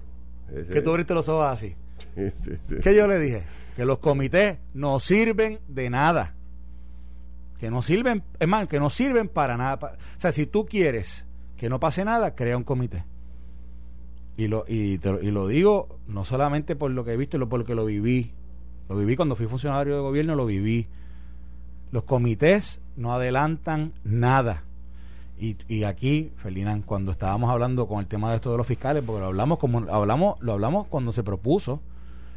Que 0.73 0.83
tú 0.83 0.91
abriste 0.91 1.15
los 1.15 1.29
ojos 1.29 1.47
así. 1.47 1.77
Sí, 2.17 2.31
sí, 2.31 2.51
sí. 2.69 2.75
¿Qué 2.83 2.97
yo 2.97 3.07
le 3.07 3.21
dije? 3.21 3.45
Que 3.77 3.85
los 3.85 3.99
comités 3.99 4.59
no 4.75 4.99
sirven 4.99 5.61
de 5.69 5.89
nada. 5.89 6.35
Que 7.61 7.71
no 7.71 7.81
sirven, 7.81 8.25
es 8.41 8.49
más, 8.49 8.67
que 8.67 8.81
no 8.81 8.91
sirven 8.91 9.29
para 9.29 9.57
nada. 9.57 9.97
o 10.17 10.21
sea, 10.21 10.33
si 10.33 10.47
tú 10.47 10.67
quieres 10.67 11.27
que 11.57 11.69
no 11.69 11.79
pase 11.79 12.05
nada, 12.05 12.35
crea 12.35 12.57
un 12.57 12.65
comité. 12.65 13.05
Y 14.37 14.49
lo, 14.49 14.65
y, 14.67 14.99
y 15.23 15.31
lo 15.31 15.47
digo 15.47 16.01
no 16.09 16.25
solamente 16.25 16.75
por 16.75 16.91
lo 16.91 17.05
que 17.05 17.12
he 17.12 17.17
visto, 17.17 17.37
sino 17.37 17.49
por 17.49 17.61
lo 17.61 17.65
que 17.65 17.77
lo 17.77 17.85
viví. 17.85 18.33
Lo 18.89 18.97
viví 18.97 19.15
cuando 19.15 19.37
fui 19.37 19.47
funcionario 19.47 19.95
de 19.95 20.01
gobierno, 20.01 20.35
lo 20.35 20.45
viví. 20.45 20.89
Los 21.90 22.05
comités 22.05 22.81
no 22.96 23.12
adelantan 23.12 23.92
nada. 24.05 24.64
Y, 25.38 25.57
y 25.68 25.85
aquí, 25.85 26.33
Ferdinand, 26.37 26.85
cuando 26.85 27.12
estábamos 27.12 27.51
hablando 27.51 27.87
con 27.87 28.01
el 28.01 28.07
tema 28.07 28.31
de 28.31 28.37
esto 28.37 28.51
de 28.51 28.57
los 28.57 28.66
fiscales, 28.66 29.03
porque 29.07 29.20
lo 29.20 29.27
hablamos 29.27 29.59
como 29.59 29.79
hablamos, 29.90 30.40
lo 30.40 30.55
hablamos 30.55 30.87
cuando 30.87 31.12
se 31.12 31.22
propuso 31.22 31.81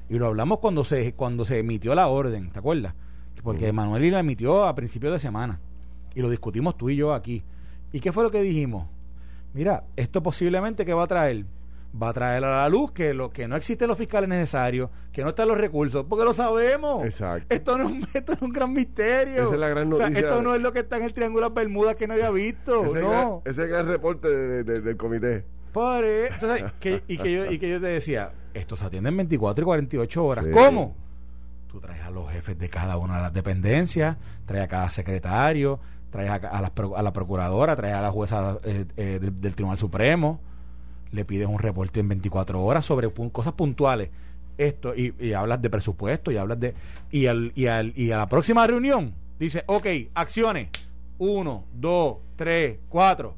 y 0.09 0.17
lo 0.17 0.27
hablamos 0.27 0.59
cuando 0.59 0.83
se 0.83 1.13
cuando 1.13 1.45
se 1.45 1.59
emitió 1.59 1.95
la 1.95 2.07
orden, 2.07 2.51
¿te 2.51 2.59
acuerdas? 2.59 2.93
Porque 3.41 3.71
Manuel 3.71 4.11
la 4.11 4.19
emitió 4.19 4.65
a 4.65 4.75
principios 4.75 5.13
de 5.13 5.19
semana 5.19 5.59
y 6.13 6.21
lo 6.21 6.29
discutimos 6.29 6.77
tú 6.77 6.89
y 6.89 6.97
yo 6.97 7.13
aquí. 7.13 7.43
¿Y 7.93 7.99
qué 7.99 8.11
fue 8.11 8.23
lo 8.23 8.31
que 8.31 8.41
dijimos? 8.41 8.87
Mira, 9.53 9.85
esto 9.95 10.21
posiblemente 10.21 10.85
que 10.85 10.93
va 10.93 11.03
a 11.03 11.07
traer 11.07 11.45
va 11.93 12.09
a 12.09 12.13
traer 12.13 12.43
a 12.43 12.61
la 12.61 12.69
luz 12.69 12.91
que 12.91 13.13
lo 13.13 13.29
que 13.29 13.47
no 13.47 13.55
existen 13.55 13.87
los 13.87 13.97
fiscales 13.97 14.29
necesarios, 14.29 14.89
que 15.11 15.23
no 15.23 15.29
están 15.29 15.47
los 15.47 15.57
recursos, 15.57 16.05
porque 16.07 16.23
lo 16.23 16.33
sabemos. 16.33 17.03
Exacto. 17.05 17.53
Esto 17.53 17.77
no, 17.77 17.89
esto 18.13 18.33
es 18.33 18.41
un 18.41 18.51
gran 18.51 18.73
misterio. 18.73 19.43
Esa 19.43 19.53
es 19.53 19.59
la 19.59 19.69
gran 19.69 19.89
noticia. 19.89 20.07
O 20.07 20.11
sea, 20.11 20.19
esto 20.19 20.41
no 20.41 20.55
es 20.55 20.61
lo 20.61 20.71
que 20.71 20.79
está 20.79 20.97
en 20.97 21.03
el 21.03 21.13
Triángulo 21.13 21.49
de 21.49 21.55
Bermudas 21.55 21.95
que 21.95 22.07
nadie 22.07 22.23
ha 22.23 22.31
visto. 22.31 22.85
Ese, 22.85 23.01
no. 23.01 23.41
ese 23.45 23.51
es 23.51 23.57
el 23.57 23.69
gran 23.69 23.87
reporte 23.87 24.27
del 24.63 24.97
comité. 24.97 25.45
entonces, 25.73 26.65
y, 27.07 27.17
que 27.17 27.31
yo, 27.31 27.51
y 27.51 27.57
que 27.57 27.69
yo 27.69 27.81
te 27.81 27.87
decía, 27.87 28.31
esto 28.53 28.75
se 28.75 28.85
atiende 28.85 29.09
en 29.09 29.17
24 29.17 29.63
y 29.63 29.65
48 29.65 30.25
horas. 30.25 30.45
¿Cómo? 30.51 30.95
Tú 31.67 31.79
traes 31.79 32.01
a 32.01 32.09
los 32.09 32.31
jefes 32.31 32.57
de 32.57 32.67
cada 32.69 32.97
una 32.97 33.17
de 33.17 33.21
las 33.21 33.33
dependencias, 33.33 34.17
traes 34.45 34.63
a 34.63 34.67
cada 34.67 34.89
secretario, 34.89 35.79
traes 36.09 36.31
a, 36.31 36.61
la, 36.61 36.71
a 36.95 37.03
la 37.03 37.13
procuradora, 37.13 37.75
traes 37.75 37.93
a 37.93 38.01
la 38.01 38.09
jueza 38.09 38.57
eh, 38.63 38.85
eh, 38.97 39.19
del 39.21 39.53
Tribunal 39.53 39.77
Supremo 39.77 40.41
le 41.11 41.25
pides 41.25 41.47
un 41.47 41.59
reporte 41.59 41.99
en 41.99 42.07
24 42.07 42.63
horas 42.63 42.85
sobre 42.85 43.09
cosas 43.31 43.53
puntuales. 43.53 44.09
Esto, 44.57 44.93
y, 44.95 45.33
hablas 45.33 45.61
de 45.61 45.69
presupuesto, 45.69 46.31
y 46.31 46.37
hablas 46.37 46.59
de. 46.59 46.73
Y, 47.11 47.27
al, 47.27 47.51
y, 47.55 47.67
al, 47.67 47.93
y 47.95 48.11
a 48.11 48.17
la 48.17 48.27
próxima 48.27 48.67
reunión, 48.67 49.13
dice, 49.39 49.63
ok, 49.67 49.87
acciones. 50.13 50.69
Uno, 51.17 51.65
dos, 51.73 52.17
tres, 52.35 52.79
cuatro. 52.89 53.35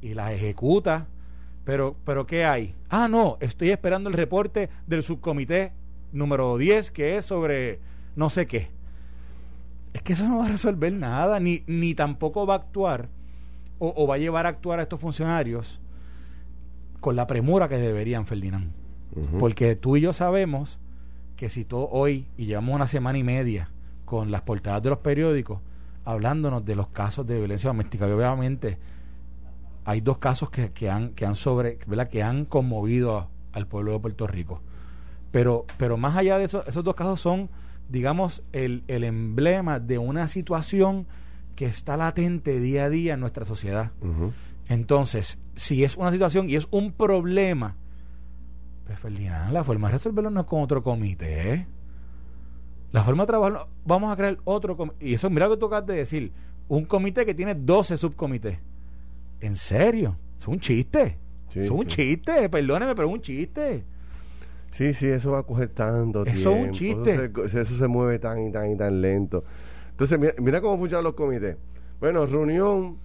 Y 0.00 0.14
las 0.14 0.32
ejecuta. 0.32 1.06
Pero, 1.64 1.96
pero 2.04 2.26
¿qué 2.26 2.44
hay? 2.44 2.74
Ah, 2.88 3.08
no, 3.08 3.38
estoy 3.40 3.70
esperando 3.70 4.08
el 4.08 4.14
reporte 4.14 4.70
del 4.86 5.02
subcomité 5.02 5.72
número 6.12 6.56
10, 6.56 6.90
que 6.92 7.16
es 7.16 7.24
sobre 7.24 7.80
no 8.14 8.30
sé 8.30 8.46
qué. 8.46 8.70
Es 9.92 10.02
que 10.02 10.12
eso 10.12 10.28
no 10.28 10.38
va 10.38 10.46
a 10.46 10.50
resolver 10.50 10.92
nada, 10.92 11.40
ni, 11.40 11.64
ni 11.66 11.94
tampoco 11.94 12.46
va 12.46 12.54
a 12.54 12.58
actuar 12.58 13.08
o 13.78 14.06
va 14.06 14.14
a 14.14 14.18
llevar 14.18 14.46
a 14.46 14.50
actuar 14.50 14.78
a 14.78 14.84
estos 14.84 15.00
funcionarios 15.00 15.80
con 17.06 17.14
la 17.14 17.28
premura 17.28 17.68
que 17.68 17.78
deberían, 17.78 18.26
Ferdinand. 18.26 18.72
Porque 19.38 19.76
tú 19.76 19.96
y 19.96 20.00
yo 20.00 20.12
sabemos 20.12 20.80
que 21.36 21.48
si 21.48 21.64
tú 21.64 21.86
hoy, 21.88 22.26
y 22.36 22.46
llevamos 22.46 22.74
una 22.74 22.88
semana 22.88 23.16
y 23.16 23.22
media 23.22 23.70
con 24.04 24.32
las 24.32 24.42
portadas 24.42 24.82
de 24.82 24.90
los 24.90 24.98
periódicos, 24.98 25.60
hablándonos 26.04 26.64
de 26.64 26.74
los 26.74 26.88
casos 26.88 27.24
de 27.24 27.38
violencia 27.38 27.68
doméstica, 27.68 28.08
y 28.08 28.10
obviamente 28.10 28.80
hay 29.84 30.00
dos 30.00 30.18
casos 30.18 30.50
que, 30.50 30.72
que 30.72 30.90
han, 30.90 31.10
que 31.10 31.24
han 31.24 31.36
sobre, 31.36 31.78
¿verdad? 31.86 32.08
que 32.08 32.24
han 32.24 32.44
conmovido 32.44 33.28
al 33.52 33.68
pueblo 33.68 33.92
de 33.92 34.00
Puerto 34.00 34.26
Rico. 34.26 34.60
Pero, 35.30 35.64
pero 35.78 35.96
más 35.96 36.16
allá 36.16 36.38
de 36.38 36.46
eso, 36.46 36.66
esos 36.66 36.82
dos 36.82 36.96
casos 36.96 37.20
son, 37.20 37.50
digamos, 37.88 38.42
el, 38.52 38.82
el 38.88 39.04
emblema 39.04 39.78
de 39.78 39.98
una 39.98 40.26
situación 40.26 41.06
que 41.54 41.66
está 41.66 41.96
latente 41.96 42.58
día 42.58 42.86
a 42.86 42.90
día 42.90 43.14
en 43.14 43.20
nuestra 43.20 43.44
sociedad. 43.44 43.92
Entonces, 44.68 45.38
si 45.56 45.82
es 45.82 45.96
una 45.96 46.12
situación 46.12 46.48
y 46.48 46.54
es 46.54 46.68
un 46.70 46.92
problema, 46.92 47.76
pues 48.86 49.00
Ferdinand, 49.00 49.52
la 49.52 49.64
forma 49.64 49.88
de 49.88 49.94
resolverlo 49.94 50.30
no 50.30 50.40
es 50.40 50.46
con 50.46 50.62
otro 50.62 50.82
comité. 50.82 51.66
La 52.92 53.02
forma 53.02 53.24
de 53.24 53.26
trabajarlo, 53.26 53.66
vamos 53.84 54.12
a 54.12 54.16
crear 54.16 54.38
otro 54.44 54.76
comité. 54.76 55.04
Y 55.04 55.14
eso, 55.14 55.28
mira 55.28 55.46
lo 55.46 55.54
que 55.54 55.60
tú 55.60 55.66
acabas 55.66 55.86
de 55.86 55.96
decir, 55.96 56.32
un 56.68 56.84
comité 56.84 57.26
que 57.26 57.34
tiene 57.34 57.54
12 57.54 57.96
subcomités. 57.96 58.58
¿En 59.40 59.56
serio? 59.56 60.16
Es 60.38 60.46
un 60.46 60.60
chiste. 60.60 61.18
es 61.54 61.70
un 61.70 61.86
chiste, 61.86 62.48
perdóneme, 62.48 62.94
pero 62.94 63.08
es 63.08 63.14
un 63.14 63.20
chiste. 63.20 63.84
Sí, 64.70 64.92
sí, 64.92 65.06
eso 65.06 65.32
va 65.32 65.38
a 65.38 65.42
coger 65.42 65.70
tanto 65.70 66.22
tiempo. 66.22 66.38
Eso 66.38 66.54
es 66.54 66.68
un 66.68 66.72
chiste. 66.72 67.32
Eso 67.44 67.64
se, 67.64 67.88
mueve 67.88 68.18
tan 68.18 68.46
y 68.46 68.52
tan 68.52 68.70
y 68.70 68.76
tan 68.76 69.00
lento. 69.00 69.42
Entonces, 69.90 70.18
mira, 70.18 70.34
mira 70.38 70.60
cómo 70.60 70.76
funcionan 70.76 71.04
los 71.04 71.14
comités. 71.14 71.56
Bueno, 71.98 72.26
reunión 72.26 72.98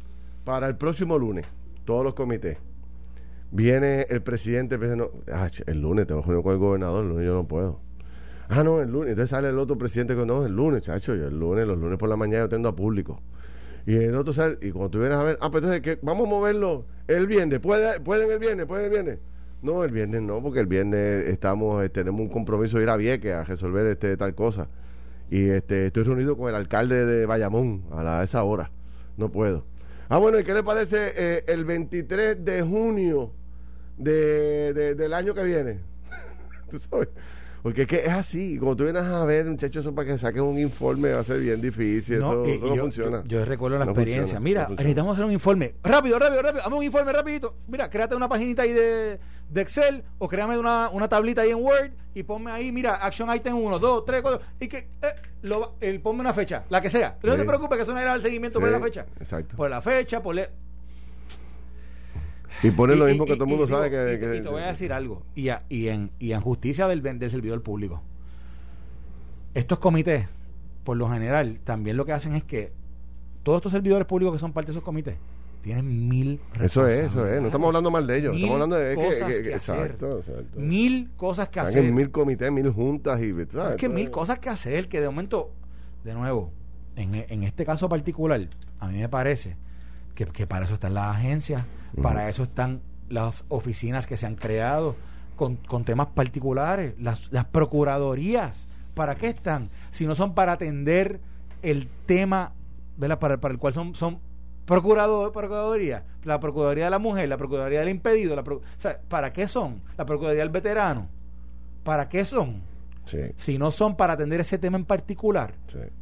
para 0.44 0.68
el 0.68 0.76
próximo 0.76 1.18
lunes, 1.18 1.46
todos 1.86 2.04
los 2.04 2.14
comités. 2.14 2.58
Viene 3.52 4.06
el 4.10 4.22
presidente, 4.22 4.76
el, 4.76 5.08
ah, 5.32 5.50
el 5.66 5.82
lunes 5.82 6.08
tengo 6.08 6.22
reunión 6.22 6.44
con 6.44 6.54
el 6.54 6.60
gobernador, 6.60 7.04
lunes 7.04 7.26
yo 7.26 7.34
no 7.34 7.48
puedo. 7.48 7.80
Ah, 8.48 8.64
no, 8.64 8.82
el 8.82 8.92
lunes. 8.92 9.12
Entonces 9.12 9.30
sale 9.30 9.50
el 9.50 9.60
otro 9.60 9.78
presidente 9.78 10.16
con, 10.16 10.28
no, 10.28 10.46
el 10.46 10.56
lunes, 10.56 10.84
chacho, 10.84 11.16
yo 11.16 11.28
el 11.28 11.40
lunes, 11.40 11.68
los 11.68 11.78
lunes 11.78 11.98
por 11.98 12.10
la 12.10 12.18
mañana 12.18 12.46
yo 12.46 12.50
tengo 12.50 12.70
a 12.70 12.76
público. 12.76 13.22
Y 13.86 13.96
el 13.96 14.16
otro 14.16 14.34
sale, 14.34 14.58
y 14.62 14.72
cuando 14.72 14.90
tú 14.92 15.00
vienes 15.00 15.18
a 15.18 15.24
ver, 15.24 15.38
ah, 15.42 15.50
pues 15.50 15.64
entonces, 15.64 16.00
vamos 16.02 16.28
a 16.28 16.30
moverlo 16.30 16.86
el 17.08 17.28
viernes, 17.28 17.60
¿Puede, 17.60 18.00
¿pueden 18.00 18.32
el 18.32 18.40
viernes? 18.40 18.66
¿Pueden 18.66 18.86
el 18.86 18.92
viernes? 18.92 19.20
No, 19.62 19.84
el 19.84 19.92
viernes 19.92 20.22
no, 20.22 20.42
porque 20.42 20.60
el 20.60 20.68
viernes 20.68 21.28
estamos, 21.28 21.84
eh, 21.84 21.90
tenemos 21.90 22.22
un 22.22 22.30
compromiso 22.30 22.78
de 22.78 22.84
ir 22.84 22.90
a 22.90 22.98
Vieques 22.98 23.34
a 23.34 23.44
resolver 23.44 23.86
este 23.88 24.18
tal 24.18 24.34
cosa. 24.34 24.68
Y 25.30 25.50
este, 25.50 25.88
estoy 25.88 26.04
reunido 26.04 26.36
con 26.36 26.50
el 26.50 26.56
alcalde 26.56 27.06
de 27.06 27.26
Bayamón 27.26 27.84
a 27.92 28.24
esa 28.24 28.44
hora. 28.44 28.72
No 29.18 29.30
puedo. 29.30 29.66
Ah, 30.14 30.18
bueno, 30.18 30.38
¿y 30.38 30.44
qué 30.44 30.54
le 30.54 30.62
parece 30.62 31.14
eh, 31.16 31.44
el 31.48 31.64
23 31.64 32.44
de 32.44 32.62
junio 32.64 33.32
de, 33.96 34.94
del 34.94 35.14
año 35.14 35.34
que 35.34 35.42
viene? 35.42 35.80
¿Tú 36.70 36.80
sabes? 36.80 37.08
Porque 37.62 37.84
es 37.84 37.88
que 37.88 37.98
es 37.98 38.10
así. 38.10 38.58
Cuando 38.58 38.76
tú 38.78 38.84
vienes 38.84 39.04
a 39.04 39.24
ver, 39.26 39.46
muchachos, 39.46 39.86
eso 39.86 39.94
para 39.94 40.08
que 40.08 40.18
saquen 40.18 40.42
un 40.42 40.58
informe 40.58 41.14
va 41.14 41.20
a 41.20 41.24
ser 41.24 41.40
bien 41.40 41.62
difícil. 41.62 42.18
eso, 42.18 42.44
no 42.46 42.76
funciona. 42.76 43.24
Yo, 43.28 43.46
recuerdo 43.46 43.78
la 43.78 43.86
experiencia. 43.86 44.40
Mira, 44.40 44.68
necesitamos 44.70 45.14
hacer 45.14 45.26
un 45.26 45.32
informe. 45.32 45.76
Rápido, 45.84 46.18
rápido, 46.18 46.42
rápido. 46.42 46.64
Hazme 46.64 46.78
un 46.78 46.84
informe 46.84 47.14
rapidito. 47.14 47.56
Mira, 47.68 47.90
créate 47.90 48.16
una 48.16 48.28
paginita 48.28 48.64
ahí 48.64 48.74
de, 48.74 49.20
de 49.50 49.62
Excel 49.62 50.04
o 50.18 50.28
créame 50.28 50.58
una, 50.58 50.90
una 50.90 51.08
tablita 51.08 51.42
ahí 51.42 51.52
en 51.52 51.58
Word 51.58 51.92
y 52.14 52.24
ponme 52.24 52.52
ahí, 52.52 52.72
mira, 52.72 52.96
Action 52.96 53.34
Item 53.34 53.56
1, 53.56 53.80
2, 53.80 54.06
3, 54.06 54.22
4. 54.22 54.42
Y 54.60 54.68
que 54.68 54.78
eh, 54.78 54.88
lo, 55.44 55.76
el, 55.80 56.02
ponme 56.02 56.22
una 56.22 56.34
fecha, 56.34 56.66
la 56.70 56.82
que 56.82 56.90
sea. 56.90 57.18
No 57.24 57.36
te 57.36 57.46
preocupes 57.46 57.78
que 57.78 57.84
eso 57.84 57.94
no 57.94 58.00
era 58.00 58.14
el 58.14 58.22
seguimiento 58.22 58.60
por 58.60 58.70
la 58.70 58.80
fecha. 58.80 59.06
Exacto. 59.20 59.56
Por 59.56 59.70
la 59.70 59.82
fecha, 59.82 60.22
por... 60.22 60.36
Le, 60.36 60.50
y 62.64 62.72
pone 62.72 62.96
lo 62.96 63.06
mismo 63.06 63.26
que 63.26 63.34
todo 63.34 63.46
el 63.46 63.50
mundo 63.50 63.68
sabe 63.68 63.90
que, 63.90 64.38
y, 64.38 64.42
te 64.42 64.50
voy 64.50 64.62
a 64.62 64.68
decir 64.68 64.94
algo. 64.94 65.24
Y, 65.36 65.50
y, 65.70 65.88
en, 65.88 66.12
y 66.20 66.34
en 66.34 66.42
justicia 66.42 66.88
del, 66.88 67.02
del 67.02 67.32
servidor 67.32 67.62
público. 67.62 68.02
Estos 69.54 69.80
comités, 69.80 70.28
por 70.84 70.98
lo 70.98 71.10
general, 71.10 71.60
también 71.64 71.98
lo 71.98 72.06
que 72.06 72.14
hacen 72.14 72.36
es 72.36 72.44
que 72.44 72.72
todos 73.44 73.58
estos 73.58 73.72
servidores 73.72 74.08
públicos 74.08 74.34
que 74.34 74.40
son 74.40 74.54
parte 74.54 74.68
de 74.68 74.72
esos 74.74 74.84
comités 74.84 75.16
tienen 75.62 76.10
mil 76.10 76.40
Eso 76.60 76.88
es, 76.88 77.00
eso 77.00 77.26
es. 77.26 77.40
No 77.40 77.48
estamos 77.48 77.68
hablando 77.68 77.92
mal 77.92 78.08
de 78.08 78.18
ellos. 78.18 78.36
estamos 78.36 78.54
hablando 78.54 78.76
de 78.78 78.96
cosas 78.96 79.40
que, 79.40 79.54
exacto, 79.54 80.18
exacto, 80.18 80.60
Mil 80.60 81.10
cosas 81.16 81.50
que 81.50 81.60
hacer. 81.60 81.84
mil 81.92 82.10
comités, 82.10 82.52
mil 82.52 82.70
juntas 82.72 83.22
y. 83.22 83.30
Es 83.30 83.76
que 83.78 83.90
mil 83.90 84.10
cosas 84.10 84.40
que 84.40 84.50
hacer 84.50 84.88
que 84.88 85.00
de 85.00 85.08
momento, 85.08 85.52
de 86.04 86.14
nuevo, 86.14 86.52
en, 86.96 87.14
en 87.16 87.44
este 87.44 87.66
caso 87.66 87.88
particular, 87.88 88.48
a 88.80 88.88
mí 88.88 88.98
me 88.98 89.10
parece 89.10 89.56
que, 90.26 90.32
que 90.32 90.48
para 90.48 90.66
eso 90.66 90.74
están 90.74 90.94
las 90.94 91.16
agencias 91.16 91.64
para 92.02 92.30
eso 92.30 92.44
están 92.44 92.82
las 93.10 93.44
oficinas 93.50 94.08
que 94.08 94.18
se 94.18 94.26
han 94.26 94.36
creado 94.36 94.96
con, 95.36 95.56
con 95.58 95.84
temas 95.84 96.08
particulares, 96.08 96.94
las, 97.00 97.32
las 97.32 97.46
procuradorías. 97.46 98.68
¿Para 98.94 99.16
qué 99.16 99.28
están? 99.28 99.70
Si 99.92 100.06
no 100.06 100.16
son 100.16 100.34
para 100.34 100.54
atender 100.54 101.20
el 101.62 101.88
tema 102.06 102.54
Para, 103.00 103.40
para 103.40 103.54
el 103.54 103.60
cual 103.60 103.74
son, 103.74 103.96
son 103.96 104.20
procurador, 104.66 105.32
procuraduría, 105.32 106.06
la 106.24 106.40
procuraduría 106.40 106.86
de 106.86 106.92
la 106.92 107.00
mujer, 107.00 107.28
la 107.28 107.38
procuraduría 107.38 107.80
del 107.80 107.90
impedido, 107.90 108.36
la 108.36 108.44
¿para 109.10 109.34
qué 109.34 109.48
son? 109.48 109.82
La 109.98 110.06
procuraduría 110.06 110.44
del 110.44 110.52
veterano, 110.52 111.08
¿para 111.84 112.08
qué 112.08 112.24
son? 112.26 112.62
Si 113.36 113.58
no 113.58 113.72
son 113.72 113.98
para 113.98 114.14
atender 114.14 114.40
ese 114.40 114.58
tema 114.58 114.78
en 114.78 114.86
particular, 114.86 115.54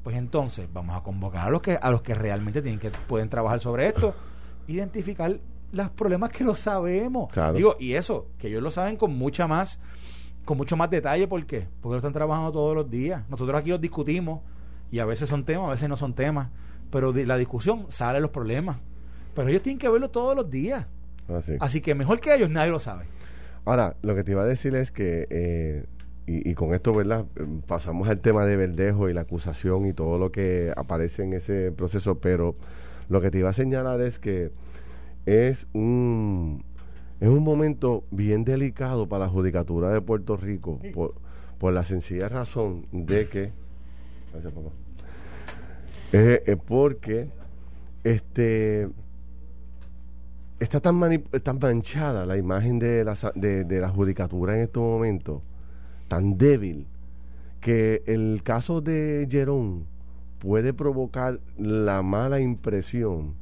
pues 0.03 0.15
entonces 0.15 0.67
vamos 0.71 0.95
a 0.95 1.01
convocar 1.01 1.47
a 1.47 1.49
los 1.49 1.61
que 1.61 1.77
a 1.81 1.91
los 1.91 2.01
que 2.01 2.13
realmente 2.13 2.61
tienen 2.61 2.79
que 2.79 2.91
pueden 3.07 3.29
trabajar 3.29 3.59
sobre 3.59 3.87
esto, 3.87 4.13
identificar 4.67 5.37
los 5.71 5.89
problemas 5.91 6.29
que 6.29 6.43
lo 6.43 6.55
sabemos. 6.55 7.29
Digo, 7.53 7.75
y 7.79 7.93
eso, 7.93 8.27
que 8.37 8.47
ellos 8.47 8.61
lo 8.61 8.71
saben 8.71 8.95
con 8.95 9.15
mucha 9.17 9.47
más, 9.47 9.79
con 10.45 10.57
mucho 10.57 10.75
más 10.77 10.89
detalle, 10.89 11.27
¿por 11.27 11.45
qué? 11.45 11.67
Porque 11.81 11.93
lo 11.93 11.97
están 11.97 12.13
trabajando 12.13 12.51
todos 12.51 12.75
los 12.75 12.89
días. 12.89 13.23
Nosotros 13.29 13.59
aquí 13.59 13.69
los 13.69 13.81
discutimos 13.81 14.41
y 14.91 14.99
a 14.99 15.05
veces 15.05 15.29
son 15.29 15.45
temas, 15.45 15.67
a 15.67 15.71
veces 15.71 15.89
no 15.89 15.97
son 15.97 16.13
temas, 16.13 16.49
pero 16.91 17.11
de 17.11 17.25
la 17.25 17.37
discusión 17.37 17.85
salen 17.89 18.21
los 18.21 18.31
problemas. 18.31 18.77
Pero 19.35 19.47
ellos 19.49 19.61
tienen 19.61 19.79
que 19.79 19.89
verlo 19.89 20.09
todos 20.09 20.35
los 20.35 20.49
días. 20.49 20.85
Así 21.59 21.81
que 21.81 21.93
mejor 21.93 22.19
que 22.19 22.33
ellos 22.33 22.49
nadie 22.49 22.71
lo 22.71 22.79
sabe. 22.79 23.05
Ahora, 23.65 23.95
lo 24.01 24.15
que 24.15 24.23
te 24.23 24.31
iba 24.31 24.41
a 24.41 24.45
decir 24.45 24.75
es 24.75 24.91
que, 24.91 25.27
eh, 25.29 25.85
y, 26.29 26.47
y, 26.47 26.53
con 26.53 26.75
esto, 26.75 26.93
¿verdad? 26.93 27.25
Pasamos 27.65 28.07
al 28.07 28.19
tema 28.19 28.45
de 28.45 28.55
Verdejo 28.55 29.09
y 29.09 29.13
la 29.13 29.21
acusación 29.21 29.87
y 29.87 29.93
todo 29.93 30.19
lo 30.19 30.31
que 30.31 30.71
aparece 30.77 31.23
en 31.23 31.33
ese 31.33 31.71
proceso, 31.71 32.19
pero 32.19 32.55
lo 33.09 33.19
que 33.19 33.31
te 33.31 33.39
iba 33.39 33.49
a 33.49 33.53
señalar 33.53 33.99
es 34.01 34.19
que 34.19 34.51
es 35.25 35.65
un, 35.73 36.63
es 37.19 37.29
un 37.29 37.43
momento 37.43 38.03
bien 38.11 38.45
delicado 38.45 39.09
para 39.09 39.25
la 39.25 39.31
judicatura 39.31 39.89
de 39.89 40.01
Puerto 40.01 40.37
Rico 40.37 40.79
por, 40.93 41.15
por 41.57 41.73
la 41.73 41.83
sencilla 41.83 42.29
razón 42.29 42.85
de 42.91 43.27
que 43.27 43.51
gracias 44.31 44.53
papá 44.53 44.69
es, 46.11 46.41
porque 46.67 47.27
este 48.03 48.87
está 50.59 50.79
tan, 50.79 51.23
tan 51.41 51.57
manchada 51.59 52.27
la 52.27 52.37
imagen 52.37 52.77
de 52.77 53.03
la, 53.03 53.17
de, 53.33 53.63
de 53.63 53.79
la 53.81 53.89
judicatura 53.89 54.53
en 54.53 54.61
estos 54.61 54.83
momentos 54.83 55.41
tan 56.09 56.37
débil 56.37 56.87
que 57.61 58.03
el 58.05 58.41
caso 58.43 58.81
de 58.81 59.25
Jerón 59.31 59.85
puede 60.39 60.73
provocar 60.73 61.39
la 61.57 62.01
mala 62.01 62.41
impresión 62.41 63.35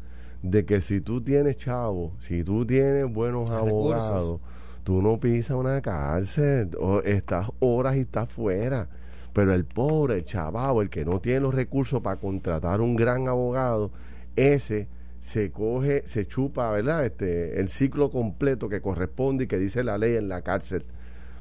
de 0.44 0.66
que 0.66 0.82
si 0.82 1.02
tú 1.02 1.22
tienes 1.22 1.58
chavo, 1.58 2.14
si 2.20 2.44
tú 2.44 2.66
tienes 2.66 3.12
buenos 3.12 3.50
abogados, 3.50 4.40
tú 4.84 5.02
no 5.02 5.20
pisas 5.20 5.58
una 5.58 5.82
cárcel, 5.82 6.72
o 6.80 7.02
estás 7.02 7.50
horas 7.60 7.96
y 7.96 8.02
estás 8.02 8.30
fuera. 8.30 8.88
Pero 9.34 9.54
el 9.54 9.66
pobre, 9.66 10.18
el 10.18 10.82
el 10.82 10.90
que 10.90 11.06
no 11.06 11.20
tiene 11.20 11.42
los 11.42 11.54
recursos 11.54 12.02
para 12.02 12.20
contratar 12.20 12.82
un 12.82 12.96
gran 12.96 13.28
abogado, 13.28 13.92
ese 14.36 14.88
se 15.20 15.52
coge, 15.52 16.04
se 16.06 16.26
chupa, 16.26 16.72
¿verdad? 16.72 17.06
Este, 17.06 17.60
el 17.60 17.70
ciclo 17.70 18.10
completo 18.10 18.70
que 18.70 18.82
corresponde 18.82 19.44
y 19.44 19.48
que 19.48 19.58
dice 19.58 19.84
la 19.84 19.98
ley 19.98 20.16
en 20.16 20.30
la 20.30 20.42
cárcel. 20.42 20.86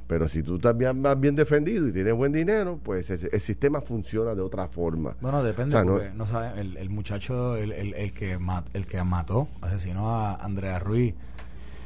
Pero 0.07 0.29
si 0.29 0.43
tú 0.43 0.57
estás 0.57 0.77
bien, 0.77 1.03
bien 1.19 1.35
defendido 1.35 1.89
y 1.89 1.93
tienes 1.93 2.15
buen 2.15 2.33
dinero, 2.33 2.79
pues 2.83 3.11
el, 3.11 3.41
sistema 3.41 3.81
funciona 3.81 4.35
de 4.35 4.41
otra 4.41 4.69
forma. 4.69 5.17
Bueno, 5.21 5.43
depende, 5.43 5.77
porque 5.83 6.11
no, 6.15 6.27
sabe, 6.27 6.61
el, 6.61 6.91
muchacho, 6.91 7.57
el, 7.57 7.73
el, 7.73 8.13
que 8.13 8.39
el 8.73 8.87
que 8.87 9.03
mató, 9.03 9.49
asesinó 9.63 10.11
a 10.11 10.37
Andrea 10.37 10.79
Ruiz 10.79 11.15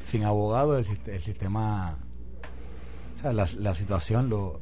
sin 0.02 0.24
abogado, 0.24 0.76
el, 0.76 0.84
sistema, 0.84 1.96
o 3.14 3.18
sea, 3.18 3.32
la, 3.32 3.48
la 3.58 3.74
situación 3.74 4.28
lo, 4.28 4.60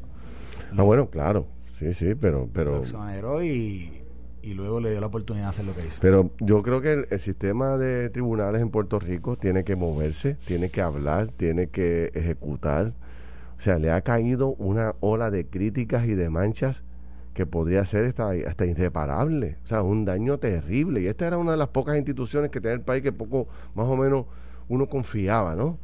Ah, 0.77 0.83
bueno, 0.83 1.09
claro, 1.09 1.47
sí, 1.71 1.95
sí, 1.95 2.15
pero... 2.15 2.49
pero 2.53 2.83
lo 3.23 3.43
y, 3.43 4.03
y 4.43 4.55
luego 4.55 4.81
le 4.81 4.91
dio 4.91 5.01
la 5.01 5.07
oportunidad 5.07 5.47
de 5.47 5.51
hacer 5.51 5.65
lo 5.65 5.75
que 5.75 5.87
hizo. 5.87 5.99
Pero 6.01 6.31
yo 6.41 6.63
creo 6.63 6.81
que 6.81 7.07
el, 7.11 7.19
sistema 7.19 7.77
de 7.77 8.11
tribunales 8.11 8.61
en 8.61 8.71
Puerto 8.71 8.99
Rico 8.99 9.37
tiene 9.37 9.65
que 9.65 9.77
moverse, 9.77 10.37
tiene 10.47 10.71
que 10.71 10.83
hablar, 10.83 11.29
tiene 11.29 11.69
que 11.69 12.11
ejecutar 12.15 12.93
o 13.59 13.61
sea, 13.61 13.79
le 13.79 13.91
ha 13.91 14.03
caído 14.03 14.55
una 14.55 14.95
ola 15.01 15.33
de 15.33 15.47
críticas 15.47 16.07
y 16.07 16.15
de 16.15 16.31
manchas 16.31 16.85
que 17.35 17.45
podría 17.45 17.85
ser 17.87 18.05
hasta, 18.05 18.31
hasta 18.31 18.67
irreparable. 18.67 19.57
O 19.65 19.67
sea, 19.67 19.83
un 19.83 20.05
daño 20.05 20.39
terrible. 20.39 21.01
Y 21.03 21.07
esta 21.09 21.27
era 21.27 21.39
una 21.39 21.53
de 21.53 21.57
las 21.57 21.69
pocas 21.69 21.97
instituciones 21.97 22.51
que 22.51 22.61
tenía 22.61 22.75
el 22.75 22.83
país 22.83 23.03
que 23.03 23.13
poco, 23.13 23.49
más 23.75 23.87
o 23.87 23.97
menos, 23.97 24.27
uno 24.69 24.89
confiaba, 24.89 25.57
¿no? 25.57 25.79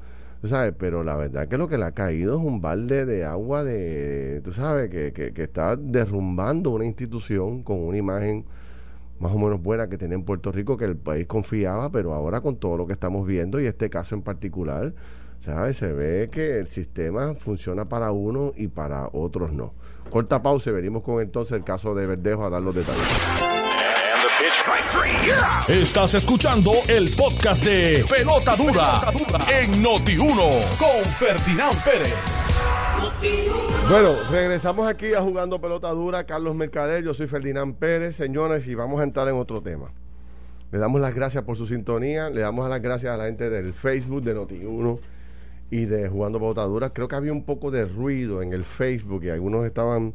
¿Sabes? 0.45 0.75
Pero 0.79 1.03
la 1.03 1.17
verdad 1.17 1.49
que 1.49 1.59
lo 1.59 1.69
que 1.69 1.79
le 1.79 1.85
ha 1.85 1.93
caído 1.93 2.39
es 2.39 2.45
un 2.45 2.61
balde 2.61 3.07
de 3.07 3.25
agua 3.25 3.65
de, 3.65 4.41
tú 4.45 4.53
sabes, 4.53 4.91
que, 4.91 5.13
que, 5.13 5.33
que 5.33 5.43
está 5.43 5.75
derrumbando 5.75 6.71
una 6.71 6.85
institución 6.85 7.63
con 7.63 7.81
una 7.81 7.97
imagen 7.99 8.45
más 9.19 9.33
o 9.33 9.39
menos 9.39 9.63
buena 9.63 9.89
que 9.89 9.97
tenía 9.99 10.17
en 10.17 10.25
Puerto 10.25 10.53
Rico, 10.53 10.77
que 10.77 10.85
el 10.85 10.97
país 10.97 11.27
confiaba, 11.27 11.91
pero 11.91 12.13
ahora 12.15 12.41
con 12.41 12.57
todo 12.57 12.77
lo 12.77 12.87
que 12.87 12.93
estamos 12.93 13.27
viendo 13.27 13.61
y 13.61 13.67
este 13.67 13.91
caso 13.91 14.15
en 14.15 14.23
particular, 14.23 14.93
¿sabes? 15.41 15.77
Se 15.77 15.93
ve 15.93 16.31
que 16.31 16.59
el 16.59 16.69
sistema 16.69 17.35
funciona 17.35 17.89
para 17.89 18.13
uno 18.13 18.53
y 18.57 18.69
para 18.69 19.09
otros 19.13 19.53
no. 19.53 19.75
Corta 20.11 20.43
pausa 20.43 20.71
y 20.71 20.73
venimos 20.73 21.03
con 21.03 21.21
entonces 21.21 21.57
el 21.57 21.65
caso 21.65 21.95
de 21.95 22.07
Verdejo 22.07 22.45
a 22.45 22.51
dar 22.51 22.63
los 22.63 22.75
detalles. 22.75 23.45
Estás 25.69 26.15
escuchando 26.15 26.73
el 26.89 27.11
podcast 27.17 27.65
de 27.65 28.05
Pelota 28.09 28.55
Dura, 28.57 29.13
en 29.51 29.83
Noti1 29.83 30.79
con 30.79 31.05
Ferdinand 31.19 31.83
Pérez. 31.83 32.15
Bueno, 33.89 34.15
regresamos 34.31 34.87
aquí 34.87 35.15
a 35.15 35.23
Jugando 35.23 35.61
Pelota 35.61 35.89
Dura, 35.91 36.25
Carlos 36.25 36.55
Mercader, 36.55 37.03
yo 37.03 37.15
soy 37.15 37.27
Ferdinand 37.27 37.75
Pérez, 37.77 38.17
señores, 38.17 38.67
y 38.67 38.75
vamos 38.75 39.01
a 39.01 39.05
entrar 39.05 39.29
en 39.29 39.37
otro 39.37 39.63
tema. 39.63 39.93
Le 40.71 40.79
damos 40.79 41.01
las 41.01 41.15
gracias 41.15 41.45
por 41.45 41.57
su 41.57 41.67
sintonía, 41.67 42.31
le 42.31 42.41
damos 42.41 42.69
las 42.69 42.81
gracias 42.81 43.15
a 43.15 43.17
la 43.17 43.25
gente 43.25 43.49
del 43.51 43.73
Facebook 43.73 44.23
de 44.23 44.37
Noti1 44.37 44.99
y 45.71 45.87
de 45.87 46.09
Jugando 46.09 46.39
Botaduras. 46.39 46.93
Creo 46.95 47.09
que 47.09 47.17
había 47.17 47.33
un 47.33 47.45
poco 47.45 47.71
de 47.71 47.87
ruido 47.87 48.43
en 48.43 48.53
el 48.53 48.65
Facebook 48.65 49.25
y 49.25 49.31
algunos 49.31 49.67
estaban 49.67 50.15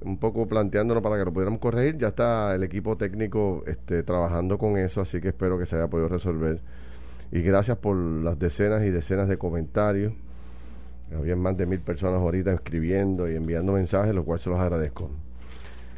un 0.00 0.18
poco 0.18 0.46
planteándonos 0.46 1.02
para 1.02 1.18
que 1.18 1.24
lo 1.24 1.32
pudiéramos 1.32 1.60
corregir. 1.60 1.98
Ya 1.98 2.08
está 2.08 2.54
el 2.54 2.62
equipo 2.62 2.96
técnico 2.96 3.64
este, 3.66 4.02
trabajando 4.02 4.58
con 4.58 4.76
eso, 4.78 5.00
así 5.00 5.20
que 5.20 5.28
espero 5.28 5.58
que 5.58 5.66
se 5.66 5.76
haya 5.76 5.88
podido 5.88 6.08
resolver. 6.08 6.60
Y 7.30 7.42
gracias 7.42 7.76
por 7.78 7.96
las 7.96 8.38
decenas 8.38 8.82
y 8.84 8.90
decenas 8.90 9.28
de 9.28 9.36
comentarios 9.36 10.14
Había 11.14 11.36
más 11.36 11.56
de 11.56 11.66
mil 11.66 11.80
personas 11.80 12.20
ahorita 12.20 12.52
escribiendo 12.52 13.30
y 13.30 13.36
enviando 13.36 13.72
mensajes, 13.72 14.14
lo 14.14 14.24
cual 14.24 14.38
se 14.38 14.50
los 14.50 14.58
agradezco. 14.58 15.10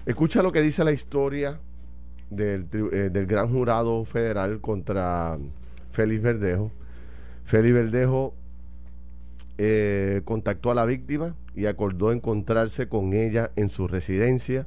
Escucha 0.06 0.42
lo 0.42 0.50
que 0.50 0.62
dice 0.62 0.82
la 0.82 0.92
historia 0.92 1.60
del, 2.30 2.66
eh, 2.92 3.10
del 3.12 3.26
gran 3.26 3.52
jurado 3.52 4.04
federal 4.04 4.60
contra 4.60 5.38
Félix 5.92 6.22
Verdejo. 6.22 6.72
Félix 7.44 7.74
Verdejo 7.74 8.34
eh, 9.62 10.22
contactó 10.24 10.70
a 10.70 10.74
la 10.74 10.86
víctima 10.86 11.34
y 11.54 11.66
acordó 11.66 12.12
encontrarse 12.12 12.88
con 12.88 13.12
ella 13.12 13.50
en 13.56 13.68
su 13.68 13.88
residencia. 13.88 14.66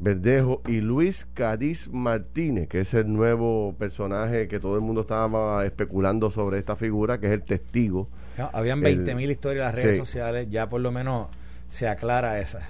Verdejo 0.00 0.62
y 0.66 0.80
Luis 0.80 1.26
Cádiz 1.34 1.88
Martínez, 1.92 2.68
que 2.68 2.80
es 2.80 2.94
el 2.94 3.12
nuevo 3.12 3.74
personaje 3.78 4.48
que 4.48 4.60
todo 4.60 4.76
el 4.76 4.80
mundo 4.80 5.02
estaba 5.02 5.66
especulando 5.66 6.30
sobre 6.30 6.58
esta 6.58 6.74
figura, 6.74 7.20
que 7.20 7.26
es 7.26 7.32
el 7.32 7.42
testigo. 7.42 8.08
habían 8.54 8.80
20 8.80 9.14
mil 9.14 9.30
historias 9.30 9.68
en 9.68 9.76
las 9.76 9.84
redes 9.84 9.98
sociales, 9.98 10.48
ya 10.50 10.70
por 10.70 10.80
lo 10.80 10.90
menos 10.90 11.26
se 11.68 11.86
aclara 11.86 12.40
esa. 12.40 12.66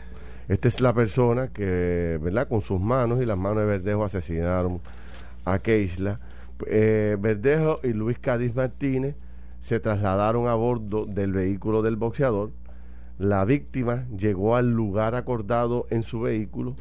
Esta 0.49 0.67
es 0.67 0.81
la 0.81 0.93
persona 0.93 1.53
que, 1.55 2.19
¿verdad? 2.21 2.49
Con 2.49 2.63
sus 2.63 2.81
manos 2.81 3.23
y 3.23 3.27
las 3.27 3.39
manos 3.39 3.59
de 3.59 3.67
Verdejo 3.67 4.05
asesinaron 4.05 4.81
a 5.45 5.61
Keisla. 5.61 6.19
Eh, 6.67 7.17
Verdejo 7.21 7.79
y 7.85 7.93
Luis 7.93 8.19
Cádiz 8.19 8.57
Martínez 8.57 9.15
se 9.63 9.79
trasladaron 9.79 10.49
a 10.49 10.55
bordo 10.55 11.07
del 11.07 11.33
vehículo 11.33 11.83
del 11.83 11.95
boxeador. 11.95 12.51
La 13.17 13.45
víctima 13.45 14.07
llegó 14.09 14.57
al 14.57 14.73
lugar 14.73 15.15
acordado 15.15 15.87
en 15.91 16.03
su 16.03 16.21
vehículo, 16.21 16.75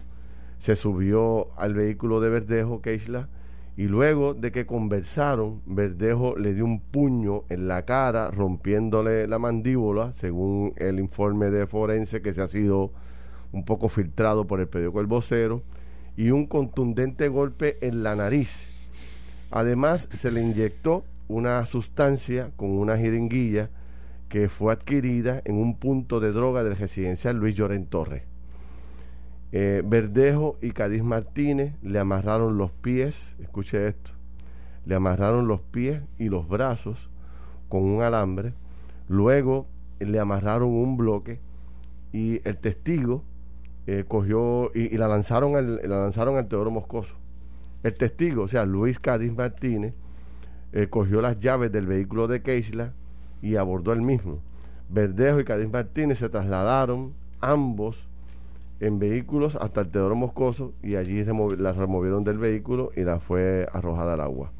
se 0.57 0.75
subió 0.75 1.49
al 1.59 1.75
vehículo 1.75 2.19
de 2.19 2.29
Verdejo, 2.29 2.81
Keisla, 2.81 3.29
y 3.77 3.83
luego 3.83 4.33
de 4.33 4.51
que 4.51 4.65
conversaron, 4.65 5.61
Verdejo 5.67 6.35
le 6.35 6.55
dio 6.55 6.65
un 6.65 6.79
puño 6.79 7.43
en 7.49 7.67
la 7.67 7.85
cara, 7.85 8.31
rompiéndole 8.31 9.27
la 9.27 9.37
mandíbula, 9.37 10.11
según 10.11 10.73
el 10.77 10.99
informe 10.99 11.51
de 11.51 11.67
forense 11.67 12.23
que 12.23 12.33
se 12.33 12.41
ha 12.41 12.47
sido 12.47 12.91
un 13.51 13.63
poco 13.63 13.89
filtrado 13.89 14.47
por 14.47 14.59
el 14.59 14.67
periódico 14.67 15.01
El 15.01 15.07
Vocero, 15.07 15.61
y 16.17 16.31
un 16.31 16.47
contundente 16.47 17.27
golpe 17.27 17.77
en 17.81 18.01
la 18.01 18.15
nariz. 18.15 18.59
Además, 19.51 20.09
se 20.13 20.31
le 20.31 20.41
inyectó 20.41 21.05
una 21.31 21.65
sustancia 21.65 22.51
con 22.57 22.71
una 22.71 22.97
jeringuilla 22.97 23.69
que 24.27 24.49
fue 24.49 24.73
adquirida 24.73 25.41
en 25.45 25.55
un 25.55 25.75
punto 25.77 26.19
de 26.19 26.31
droga 26.31 26.63
del 26.63 26.75
residencial 26.75 27.37
Luis 27.37 27.55
Lloren 27.55 27.85
Torres. 27.85 28.23
Eh, 29.53 29.81
Verdejo 29.85 30.57
y 30.61 30.71
Cádiz 30.71 31.03
Martínez 31.03 31.73
le 31.81 31.99
amarraron 31.99 32.57
los 32.57 32.71
pies, 32.71 33.35
escuche 33.39 33.87
esto, 33.87 34.11
le 34.85 34.95
amarraron 34.95 35.47
los 35.47 35.61
pies 35.61 36.01
y 36.17 36.29
los 36.29 36.47
brazos 36.47 37.09
con 37.67 37.83
un 37.83 38.01
alambre, 38.01 38.53
luego 39.07 39.67
le 39.99 40.19
amarraron 40.19 40.69
un 40.69 40.97
bloque 40.97 41.39
y 42.13 42.41
el 42.47 42.57
testigo 42.57 43.23
eh, 43.87 44.05
cogió 44.07 44.71
y, 44.73 44.97
la 44.97 45.07
lanzaron 45.07 45.55
al, 45.55 45.77
la 45.77 46.01
lanzaron 46.01 46.37
al 46.37 46.47
Teodoro 46.47 46.71
Moscoso. 46.71 47.15
El 47.83 47.93
testigo, 47.95 48.43
o 48.43 48.47
sea, 48.47 48.65
Luis 48.65 48.99
Cádiz 48.99 49.33
Martínez, 49.33 49.93
eh, 50.73 50.87
cogió 50.89 51.21
las 51.21 51.39
llaves 51.39 51.71
del 51.71 51.85
vehículo 51.85 52.27
de 52.27 52.41
Keisla 52.41 52.93
y 53.41 53.55
abordó 53.55 53.93
el 53.93 54.01
mismo. 54.01 54.39
Verdejo 54.89 55.39
y 55.39 55.45
Cádiz 55.45 55.69
Martínez 55.69 56.19
se 56.19 56.29
trasladaron 56.29 57.13
ambos 57.39 58.07
en 58.79 58.99
vehículos 58.99 59.55
hasta 59.55 59.81
el 59.81 59.89
Teodoro 59.89 60.15
Moscoso 60.15 60.73
y 60.81 60.95
allí 60.95 61.23
las 61.57 61.77
removieron 61.77 62.23
del 62.23 62.37
vehículo 62.37 62.91
y 62.95 63.01
la 63.01 63.19
fue 63.19 63.67
arrojada 63.71 64.13
al 64.13 64.21
agua. 64.21 64.51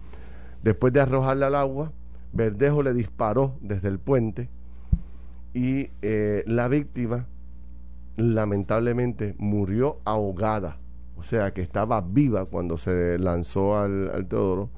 Después 0.64 0.94
de 0.94 1.02
arrojarla 1.02 1.48
al 1.48 1.56
agua, 1.56 1.92
Verdejo 2.34 2.84
le 2.84 2.94
disparó 2.94 3.56
desde 3.62 3.88
el 3.88 4.00
puente 4.00 4.50
y 5.54 5.90
eh, 6.02 6.44
la 6.46 6.68
víctima 6.68 7.26
lamentablemente 8.16 9.36
murió 9.38 9.98
ahogada, 10.06 10.78
o 11.18 11.24
sea 11.24 11.52
que 11.54 11.62
estaba 11.62 12.02
viva 12.02 12.46
cuando 12.46 12.78
se 12.78 13.18
lanzó 13.18 13.78
al, 13.78 14.12
al 14.14 14.28
Teodoro 14.28 14.70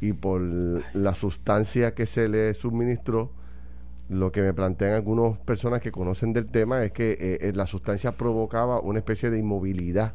y 0.00 0.12
por 0.12 0.40
la 0.40 1.14
sustancia 1.14 1.94
que 1.94 2.06
se 2.06 2.28
le 2.28 2.54
suministró, 2.54 3.30
lo 4.08 4.32
que 4.32 4.42
me 4.42 4.52
plantean 4.52 4.94
algunas 4.94 5.38
personas 5.38 5.80
que 5.80 5.92
conocen 5.92 6.32
del 6.32 6.46
tema 6.46 6.82
es 6.82 6.90
que 6.90 7.12
eh, 7.12 7.38
eh, 7.42 7.52
la 7.54 7.66
sustancia 7.66 8.12
provocaba 8.12 8.80
una 8.80 8.98
especie 8.98 9.30
de 9.30 9.38
inmovilidad. 9.38 10.14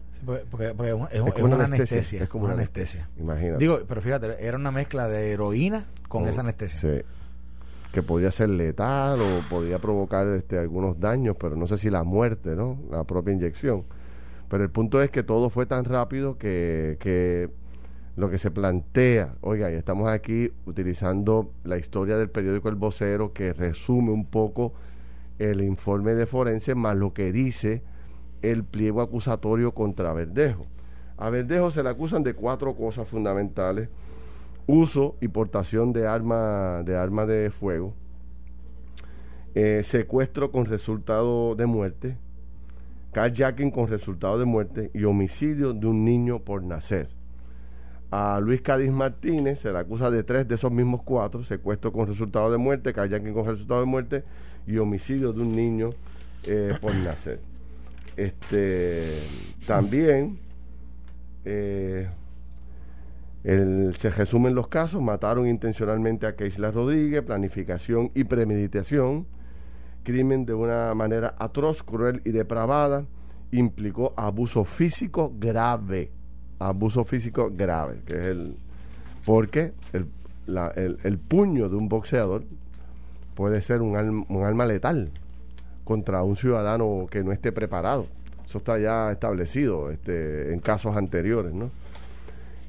porque, 0.49 0.73
es, 0.75 1.41
una 1.41 1.63
anestesia, 1.63 2.23
Es 2.23 2.29
como 2.29 2.45
una 2.45 2.55
anestesia. 2.55 3.07
Imagínate. 3.17 3.59
Digo, 3.59 3.79
pero 3.87 4.01
fíjate, 4.01 4.45
era 4.45 4.57
una 4.57 4.71
mezcla 4.71 5.07
de 5.07 5.31
heroína 5.31 5.85
con 6.09 6.27
esa 6.27 6.41
anestesia. 6.41 6.79
Sí. 6.79 7.01
Que 7.93 8.03
podía 8.03 8.31
ser 8.31 8.49
letal 8.49 9.21
o 9.21 9.49
podía 9.49 9.79
provocar 9.79 10.27
este, 10.29 10.57
algunos 10.59 10.99
daños, 10.99 11.37
pero 11.39 11.55
no 11.55 11.65
sé 11.65 11.77
si 11.77 11.89
la 11.89 12.03
muerte, 12.03 12.55
¿no? 12.55 12.77
La 12.91 13.05
propia 13.05 13.33
inyección. 13.33 13.85
Pero 14.49 14.63
el 14.63 14.69
punto 14.71 15.01
es 15.01 15.09
que 15.09 15.23
todo 15.23 15.49
fue 15.49 15.65
tan 15.65 15.85
rápido 15.85 16.37
que, 16.37 16.97
que 16.99 17.49
lo 18.15 18.30
que 18.30 18.38
se 18.38 18.49
plantea, 18.49 19.36
oiga, 19.41 19.71
y 19.71 19.75
estamos 19.75 20.10
aquí 20.10 20.51
utilizando 20.65 21.51
la 21.63 21.78
historia 21.78 22.17
del 22.17 22.30
periódico 22.30 22.69
El 22.69 22.75
Vocero 22.75 23.34
que 23.34 23.51
resume 23.54 24.12
un 24.12 24.25
poco 24.25 24.73
el 25.38 25.62
informe 25.62 26.13
de 26.13 26.25
forense 26.25 26.75
más 26.75 26.95
lo 26.95 27.13
que 27.13 27.34
dice 27.34 27.84
el 28.41 28.63
pliego 28.63 29.01
acusatorio 29.01 29.73
contra 29.73 30.13
Verdejo. 30.13 30.65
A 31.17 31.30
Verdejo 31.30 31.71
se 31.71 31.84
le 31.84 31.89
acusan 31.89 32.23
de 32.23 32.34
cuatro 32.34 32.75
cosas 32.75 33.08
fundamentales: 33.08 33.89
uso 34.65 35.15
y 35.19 35.28
portación 35.28 35.91
de 35.91 36.08
arma 36.08 36.84
de 36.84 37.25
de 37.28 37.49
fuego, 37.51 37.93
eh, 39.56 39.82
secuestro 39.84 40.51
con 40.51 40.65
resultado 40.65 41.56
de 41.56 41.65
muerte, 41.65 42.17
carjacking 43.12 43.71
con 43.71 43.88
resultado 43.88 44.39
de 44.39 44.45
muerte 44.45 44.91
y 44.93 45.04
homicidio 45.04 45.73
de 45.73 45.88
un 45.88 46.06
niño 46.06 46.39
por 46.39 46.63
nacer. 46.63 47.10
A 48.17 48.39
Luis 48.39 48.62
Cádiz 48.62 48.91
Martínez 48.91 49.60
se 49.60 49.73
le 49.73 49.80
acusa 49.80 50.10
de 50.10 50.23
tres 50.23 50.47
de 50.47 50.56
esos 50.56 50.71
mismos 50.71 51.01
cuatro, 51.04 51.43
secuestro 51.43 51.91
con 51.91 52.08
resultado 52.08 52.49
de 52.49 52.58
muerte, 52.58 52.93
kayaking 52.93 53.34
con 53.34 53.45
resultado 53.45 53.82
de 53.82 53.86
muerte 53.88 54.23
y 54.65 54.78
homicidio 54.78 55.34
de 55.34 55.41
un 55.41 55.54
niño 55.54 55.89
eh, 56.45 56.78
por 56.80 56.95
nacer. 57.04 57.41
Este, 58.15 59.19
también 59.67 60.39
eh, 61.43 62.08
se 63.43 64.10
resumen 64.12 64.56
los 64.56 64.69
casos, 64.69 65.01
mataron 65.01 65.45
intencionalmente 65.45 66.25
a 66.25 66.38
Keisla 66.38 66.71
Rodríguez, 66.71 67.21
planificación 67.21 68.12
y 68.15 68.23
premeditación, 68.23 69.28
crimen 70.04 70.45
de 70.45 70.54
una 70.54 70.93
manera 70.93 71.36
atroz, 71.38 71.84
cruel 71.84 72.21
y 72.23 72.32
depravada, 72.32 73.06
implicó 73.51 74.13
abuso 74.15 74.63
físico 74.63 75.34
grave 75.38 76.12
abuso 76.59 77.03
físico 77.03 77.51
grave, 77.51 78.01
que 78.05 78.19
es 78.19 78.25
el... 78.27 78.55
Porque 79.25 79.73
el, 79.93 80.07
el, 81.03 81.17
puño 81.17 81.67
de 81.67 81.75
un 81.75 81.89
boxeador 81.89 82.43
puede 83.33 83.61
ser 83.61 83.81
un, 83.81 84.25
un 84.29 84.43
arma 84.43 84.65
letal 84.67 85.09
contra 85.83 86.21
un 86.23 86.35
ciudadano 86.35 87.07
que 87.09 87.23
no 87.23 87.31
esté 87.31 87.51
preparado. 87.51 88.05
Eso 88.45 88.59
está 88.59 88.77
ya 88.77 89.11
establecido 89.11 89.89
este, 89.89 90.53
en 90.53 90.59
casos 90.59 90.95
anteriores, 90.95 91.53
¿no? 91.53 91.71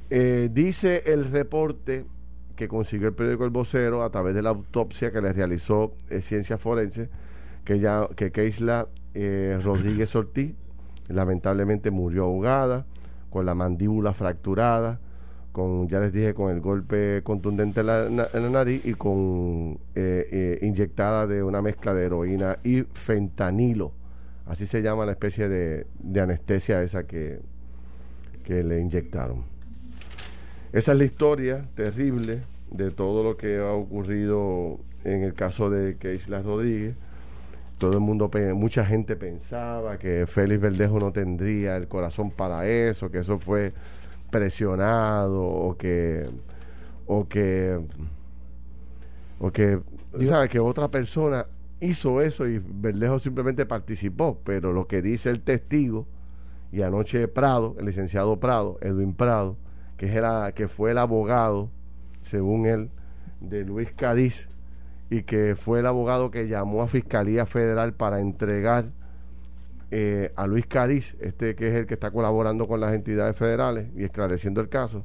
Eh, 0.08 0.48
dice 0.52 1.02
el 1.06 1.30
reporte 1.30 2.06
que 2.54 2.68
consiguió 2.68 3.08
el 3.08 3.14
periódico 3.14 3.44
El 3.44 3.50
Vocero 3.50 4.02
a 4.02 4.10
través 4.10 4.34
de 4.34 4.42
la 4.42 4.50
autopsia 4.50 5.10
que 5.10 5.20
le 5.20 5.32
realizó 5.32 5.94
eh, 6.08 6.22
Ciencia 6.22 6.58
Forense, 6.58 7.08
que 7.64 7.80
ya 7.80 8.08
que 8.14 8.30
Keisla 8.30 8.88
eh, 9.14 9.58
Rodríguez 9.62 10.14
Ortiz 10.14 10.54
lamentablemente 11.08 11.90
murió 11.90 12.24
ahogada 12.24 12.86
con 13.30 13.46
la 13.46 13.54
mandíbula 13.54 14.12
fracturada, 14.14 15.00
con, 15.52 15.88
ya 15.88 16.00
les 16.00 16.12
dije, 16.12 16.34
con 16.34 16.50
el 16.50 16.60
golpe 16.60 17.22
contundente 17.22 17.80
en 17.80 17.86
la, 17.86 18.28
nariz 18.50 18.84
y 18.84 18.94
con 18.94 19.78
eh, 19.94 20.28
eh, 20.30 20.58
inyectada 20.62 21.26
de 21.26 21.42
una 21.42 21.62
mezcla 21.62 21.94
de 21.94 22.04
heroína 22.04 22.58
y 22.62 22.82
fentanilo. 22.92 23.92
Así 24.46 24.66
se 24.66 24.82
llama 24.82 25.06
la 25.06 25.12
especie 25.12 25.48
de, 25.48 25.86
anestesia 26.20 26.82
esa 26.82 27.06
que, 27.06 27.40
que 28.44 28.62
le 28.62 28.80
inyectaron. 28.80 29.44
Esa 30.72 30.92
es 30.92 30.98
la 30.98 31.04
historia 31.04 31.64
terrible 31.74 32.42
de 32.70 32.90
todo 32.90 33.24
lo 33.24 33.36
que 33.36 33.58
ha 33.58 33.72
ocurrido 33.72 34.78
en 35.04 35.22
el 35.22 35.34
caso 35.34 35.70
de 35.70 35.96
Keisla 35.96 36.42
Rodríguez 36.42 36.96
todo 37.78 37.92
el 37.92 38.00
mundo, 38.00 38.30
mucha 38.54 38.84
gente 38.86 39.16
pensaba 39.16 39.98
que 39.98 40.26
Félix 40.26 40.60
Verdejo 40.60 40.98
no 40.98 41.12
tendría 41.12 41.76
el 41.76 41.88
corazón 41.88 42.30
para 42.30 42.66
eso, 42.66 43.10
que 43.10 43.18
eso 43.18 43.38
fue 43.38 43.72
presionado 44.30 45.42
o 45.42 45.76
que 45.76 46.26
o 47.06 47.28
que 47.28 47.78
o 49.38 49.52
que 49.52 49.78
¿sabes? 50.26 50.50
que 50.50 50.58
otra 50.58 50.88
persona 50.88 51.46
hizo 51.80 52.22
eso 52.22 52.46
y 52.48 52.58
Verdejo 52.58 53.18
simplemente 53.18 53.66
participó, 53.66 54.40
pero 54.44 54.72
lo 54.72 54.86
que 54.86 55.02
dice 55.02 55.30
el 55.30 55.40
testigo 55.40 56.06
y 56.72 56.82
anoche 56.82 57.28
Prado, 57.28 57.76
el 57.78 57.86
licenciado 57.86 58.40
Prado, 58.40 58.78
Edwin 58.80 59.12
Prado, 59.12 59.56
que 59.98 60.12
era 60.12 60.52
que 60.52 60.68
fue 60.68 60.92
el 60.92 60.98
abogado 60.98 61.70
según 62.22 62.66
él 62.66 62.90
de 63.40 63.64
Luis 63.64 63.92
Cádiz 63.92 64.48
y 65.10 65.22
que 65.22 65.54
fue 65.56 65.80
el 65.80 65.86
abogado 65.86 66.30
que 66.30 66.48
llamó 66.48 66.82
a 66.82 66.88
Fiscalía 66.88 67.46
Federal 67.46 67.94
para 67.94 68.20
entregar 68.20 68.90
eh, 69.90 70.32
a 70.34 70.46
Luis 70.46 70.66
Cadiz, 70.66 71.16
este 71.20 71.54
que 71.54 71.68
es 71.68 71.74
el 71.74 71.86
que 71.86 71.94
está 71.94 72.10
colaborando 72.10 72.66
con 72.66 72.80
las 72.80 72.92
entidades 72.92 73.36
federales 73.36 73.88
y 73.96 74.04
esclareciendo 74.04 74.60
el 74.60 74.68
caso, 74.68 75.04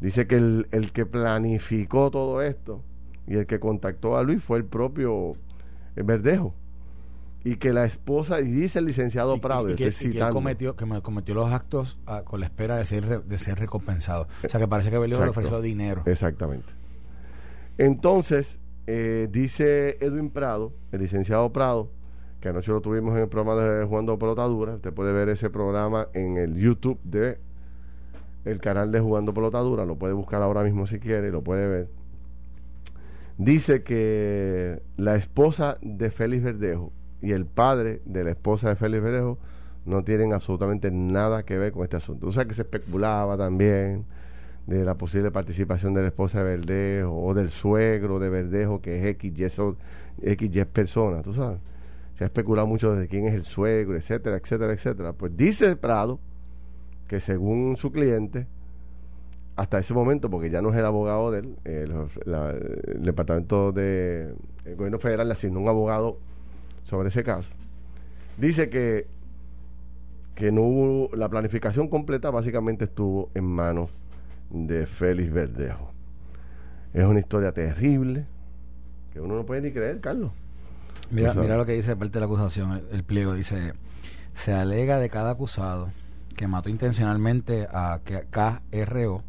dice 0.00 0.26
que 0.26 0.36
el, 0.36 0.68
el 0.70 0.92
que 0.92 1.06
planificó 1.06 2.10
todo 2.10 2.42
esto 2.42 2.82
y 3.26 3.36
el 3.36 3.46
que 3.46 3.58
contactó 3.58 4.16
a 4.16 4.22
Luis 4.22 4.42
fue 4.42 4.58
el 4.58 4.64
propio 4.64 5.32
eh, 5.96 6.02
Verdejo 6.02 6.54
y 7.46 7.56
que 7.56 7.72
la 7.72 7.84
esposa, 7.84 8.40
y 8.40 8.50
dice 8.50 8.80
el 8.80 8.86
licenciado 8.86 9.40
Prado, 9.40 9.70
y, 9.70 9.76
que, 9.76 9.86
él 9.86 10.28
cometió, 10.32 10.74
que 10.74 10.84
cometió 11.00 11.32
los 11.32 11.52
actos 11.52 11.96
ah, 12.04 12.22
con 12.24 12.40
la 12.40 12.46
espera 12.46 12.76
de 12.76 12.84
ser, 12.84 13.22
de 13.22 13.38
ser 13.38 13.56
recompensado. 13.60 14.26
O 14.44 14.48
sea 14.48 14.58
que 14.58 14.66
parece 14.66 14.90
que 14.90 14.98
Verdejo 14.98 15.22
le 15.22 15.30
ofreció 15.30 15.60
dinero. 15.60 16.02
Exactamente. 16.06 16.72
Entonces, 17.78 18.58
eh, 18.86 19.28
dice 19.30 19.96
Edwin 20.00 20.30
Prado, 20.30 20.72
el 20.92 21.00
licenciado 21.00 21.52
Prado, 21.52 21.90
que 22.40 22.48
anoche 22.48 22.70
lo 22.70 22.80
tuvimos 22.80 23.14
en 23.16 23.22
el 23.22 23.28
programa 23.28 23.60
de 23.60 23.84
Jugando 23.84 24.18
Pelotadura. 24.18 24.74
Usted 24.74 24.92
puede 24.92 25.12
ver 25.12 25.28
ese 25.28 25.50
programa 25.50 26.08
en 26.14 26.36
el 26.36 26.56
YouTube 26.56 27.00
de 27.02 27.38
el 28.44 28.60
canal 28.60 28.92
de 28.92 29.00
Jugando 29.00 29.34
Pelotadura. 29.34 29.84
Lo 29.84 29.96
puede 29.96 30.14
buscar 30.14 30.42
ahora 30.42 30.62
mismo 30.62 30.86
si 30.86 31.00
quiere, 31.00 31.30
lo 31.30 31.42
puede 31.42 31.66
ver. 31.66 31.88
Dice 33.38 33.82
que 33.82 34.80
la 34.96 35.16
esposa 35.16 35.78
de 35.82 36.10
Félix 36.10 36.44
Verdejo 36.44 36.92
y 37.20 37.32
el 37.32 37.44
padre 37.44 38.00
de 38.04 38.24
la 38.24 38.30
esposa 38.30 38.68
de 38.68 38.76
Félix 38.76 39.02
Verdejo 39.02 39.38
no 39.84 40.04
tienen 40.04 40.32
absolutamente 40.32 40.90
nada 40.90 41.44
que 41.44 41.58
ver 41.58 41.72
con 41.72 41.82
este 41.82 41.96
asunto. 41.96 42.28
O 42.28 42.32
sea 42.32 42.44
que 42.44 42.54
se 42.54 42.62
especulaba 42.62 43.36
también 43.36 44.04
de 44.66 44.84
la 44.84 44.94
posible 44.94 45.30
participación 45.30 45.94
de 45.94 46.02
la 46.02 46.08
esposa 46.08 46.42
de 46.42 46.56
Verdejo 46.56 47.24
o 47.24 47.34
del 47.34 47.50
suegro 47.50 48.18
de 48.18 48.28
Verdejo 48.28 48.80
que 48.80 48.98
es 48.98 49.06
X, 49.06 49.32
Y, 49.38 49.44
X, 50.22 50.56
Y 50.56 50.64
persona, 50.64 51.22
tú 51.22 51.32
sabes. 51.32 51.60
Se 52.14 52.24
ha 52.24 52.26
especulado 52.26 52.66
mucho 52.66 52.94
de 52.94 53.08
quién 53.08 53.26
es 53.26 53.34
el 53.34 53.44
suegro, 53.44 53.96
etcétera, 53.96 54.36
etcétera, 54.36 54.72
etcétera. 54.72 55.12
Pues 55.12 55.36
dice 55.36 55.76
Prado 55.76 56.18
que 57.06 57.20
según 57.20 57.76
su 57.76 57.92
cliente, 57.92 58.46
hasta 59.54 59.78
ese 59.78 59.94
momento, 59.94 60.28
porque 60.28 60.50
ya 60.50 60.60
no 60.60 60.70
es 60.70 60.76
el 60.76 60.84
abogado 60.84 61.30
del 61.30 61.56
el, 61.64 61.92
el 62.26 63.02
departamento 63.02 63.72
de 63.72 64.34
gobierno 64.76 64.98
federal 64.98 65.28
le 65.28 65.32
asignó 65.34 65.60
un 65.60 65.68
abogado 65.68 66.18
sobre 66.82 67.08
ese 67.08 67.22
caso, 67.22 67.50
dice 68.36 68.68
que 68.68 69.06
que 70.34 70.52
no 70.52 70.62
hubo 70.62 71.16
la 71.16 71.30
planificación 71.30 71.88
completa 71.88 72.30
básicamente 72.30 72.84
estuvo 72.84 73.30
en 73.34 73.44
manos 73.44 73.90
de 74.50 74.86
Félix 74.86 75.32
Verdejo. 75.32 75.92
Es 76.92 77.04
una 77.04 77.20
historia 77.20 77.52
terrible 77.52 78.26
que 79.12 79.20
uno 79.20 79.36
no 79.36 79.46
puede 79.46 79.62
ni 79.62 79.72
creer, 79.72 80.00
Carlos. 80.00 80.32
Mira, 81.10 81.34
mira 81.34 81.56
lo 81.56 81.66
que 81.66 81.72
dice 81.72 81.94
parte 81.96 82.14
de 82.14 82.20
la 82.20 82.26
acusación, 82.26 82.82
el, 82.90 83.04
pliego 83.04 83.34
dice, 83.34 83.74
se 84.34 84.52
alega 84.52 84.98
de 84.98 85.08
cada 85.08 85.30
acusado 85.30 85.90
que 86.36 86.48
mató 86.48 86.68
intencionalmente 86.68 87.68
a 87.70 88.00
KRO, 88.04 89.22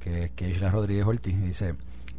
que 0.00 0.24
es 0.24 0.30
Keishla 0.32 0.70
Rodríguez 0.70 1.06
Ortiz, 1.06 1.40
dice, 1.40 1.74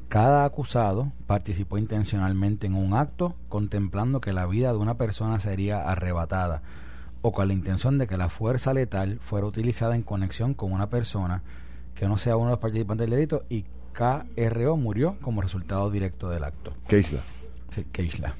cada 0.07 0.45
acusado 0.45 1.11
participó 1.25 1.77
intencionalmente 1.77 2.67
en 2.67 2.75
un 2.75 2.93
acto 2.93 3.35
contemplando 3.49 4.21
que 4.21 4.33
la 4.33 4.45
vida 4.45 4.71
de 4.71 4.77
una 4.77 4.95
persona 4.95 5.39
sería 5.39 5.89
arrebatada 5.89 6.61
o 7.21 7.31
con 7.31 7.47
la 7.47 7.53
intención 7.53 7.97
de 7.97 8.07
que 8.07 8.17
la 8.17 8.29
fuerza 8.29 8.73
letal 8.73 9.19
fuera 9.19 9.47
utilizada 9.47 9.95
en 9.95 10.03
conexión 10.03 10.53
con 10.53 10.71
una 10.71 10.89
persona 10.89 11.41
que 11.95 12.07
no 12.07 12.17
sea 12.17 12.35
uno 12.35 12.47
de 12.47 12.51
los 12.51 12.59
participantes 12.59 13.05
del 13.05 13.11
delito 13.17 13.43
y 13.49 13.65
KRO 13.93 14.77
murió 14.77 15.17
como 15.21 15.41
resultado 15.41 15.89
directo 15.89 16.29
del 16.29 16.43
acto. 16.43 16.73
Keisla. 16.87 17.21
Sí, 17.71 17.85
Keisla. 17.91 18.35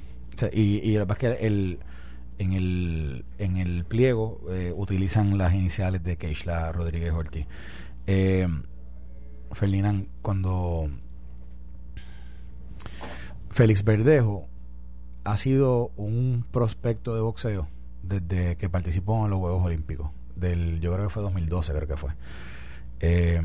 y, 0.52 0.80
y 0.90 0.94
lo 0.96 1.02
que 1.02 1.06
pasa 1.08 1.32
es 1.32 1.40
que 1.40 1.48
el, 1.48 1.80
en, 2.38 2.54
el, 2.54 3.26
en 3.38 3.58
el 3.58 3.86
pliego 3.86 4.42
eh, 4.50 4.74
utilizan 4.76 5.38
las 5.38 5.54
iniciales 5.54 6.04
de 6.04 6.18
Keisla 6.18 6.72
Rodríguez 6.72 7.14
Ortiz. 7.14 7.48
Eh, 8.08 8.48
Ferdinand, 9.52 10.08
cuando 10.22 10.90
Félix 13.50 13.84
Verdejo 13.84 14.48
ha 15.24 15.38
sido 15.38 15.92
un 15.96 16.46
prospecto 16.52 17.16
de 17.16 17.22
boxeo 17.22 17.68
desde 18.04 18.58
que 18.58 18.70
participó 18.70 19.24
en 19.24 19.32
los 19.32 19.40
Juegos 19.40 19.64
Olímpicos. 19.66 20.12
Del, 20.36 20.82
yo 20.82 20.92
creo 20.94 21.06
que 21.06 21.10
fue 21.10 21.24
2012, 21.24 21.74
creo 21.74 21.88
que 21.88 21.98
fue. 21.98 22.12
Eh, 23.00 23.42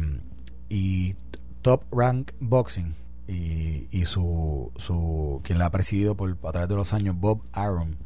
y 0.68 1.14
Top 1.62 1.84
Rank 1.92 2.32
Boxing 2.40 2.94
y, 3.28 3.86
y 3.90 4.04
su, 4.06 4.72
su 4.76 5.40
quien 5.44 5.58
la 5.58 5.66
ha 5.66 5.70
presidido 5.70 6.16
por, 6.16 6.36
a 6.42 6.52
través 6.52 6.68
de 6.68 6.76
los 6.76 6.92
años, 6.92 7.16
Bob 7.18 7.42
Arum, 7.52 7.96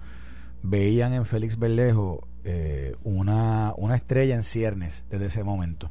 veían 0.63 1.13
en 1.13 1.27
Félix 1.27 1.59
Berlejo 1.59 2.27
eh, 2.45 2.97
una, 3.05 3.73
una 3.77 3.95
estrella 3.95 4.35
en 4.35 4.43
ciernes 4.43 5.05
desde 5.11 5.27
ese 5.27 5.45
momento. 5.45 5.91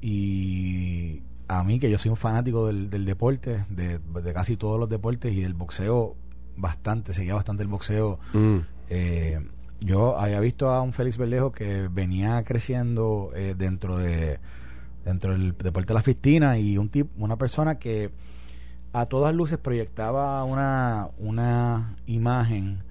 Y 0.00 1.22
a 1.48 1.64
mí, 1.64 1.78
que 1.78 1.90
yo 1.90 1.98
soy 1.98 2.10
un 2.10 2.16
fanático 2.16 2.66
del, 2.66 2.90
del 2.90 3.04
deporte, 3.04 3.64
de, 3.70 3.98
de, 3.98 4.32
casi 4.32 4.56
todos 4.56 4.78
los 4.78 4.88
deportes 4.88 5.32
y 5.32 5.40
del 5.40 5.54
boxeo 5.54 6.16
bastante, 6.56 7.12
seguía 7.12 7.34
bastante 7.34 7.62
el 7.62 7.68
boxeo. 7.68 8.18
Mm. 8.32 8.58
Eh, 8.90 9.40
yo 9.80 10.18
había 10.18 10.40
visto 10.40 10.70
a 10.70 10.82
un 10.82 10.92
Félix 10.92 11.18
Berlejo 11.18 11.52
que 11.52 11.88
venía 11.88 12.42
creciendo 12.44 13.30
eh, 13.34 13.54
dentro 13.56 13.98
de 13.98 14.40
dentro 15.04 15.32
del 15.32 15.56
deporte 15.56 15.88
de 15.88 15.94
la 15.94 16.02
fistina 16.02 16.58
y 16.58 16.76
un 16.76 16.90
tipo, 16.90 17.10
una 17.16 17.36
persona 17.36 17.78
que 17.78 18.10
a 18.92 19.06
todas 19.06 19.34
luces 19.34 19.58
proyectaba 19.58 20.44
una, 20.44 21.08
una 21.18 21.96
imagen 22.06 22.82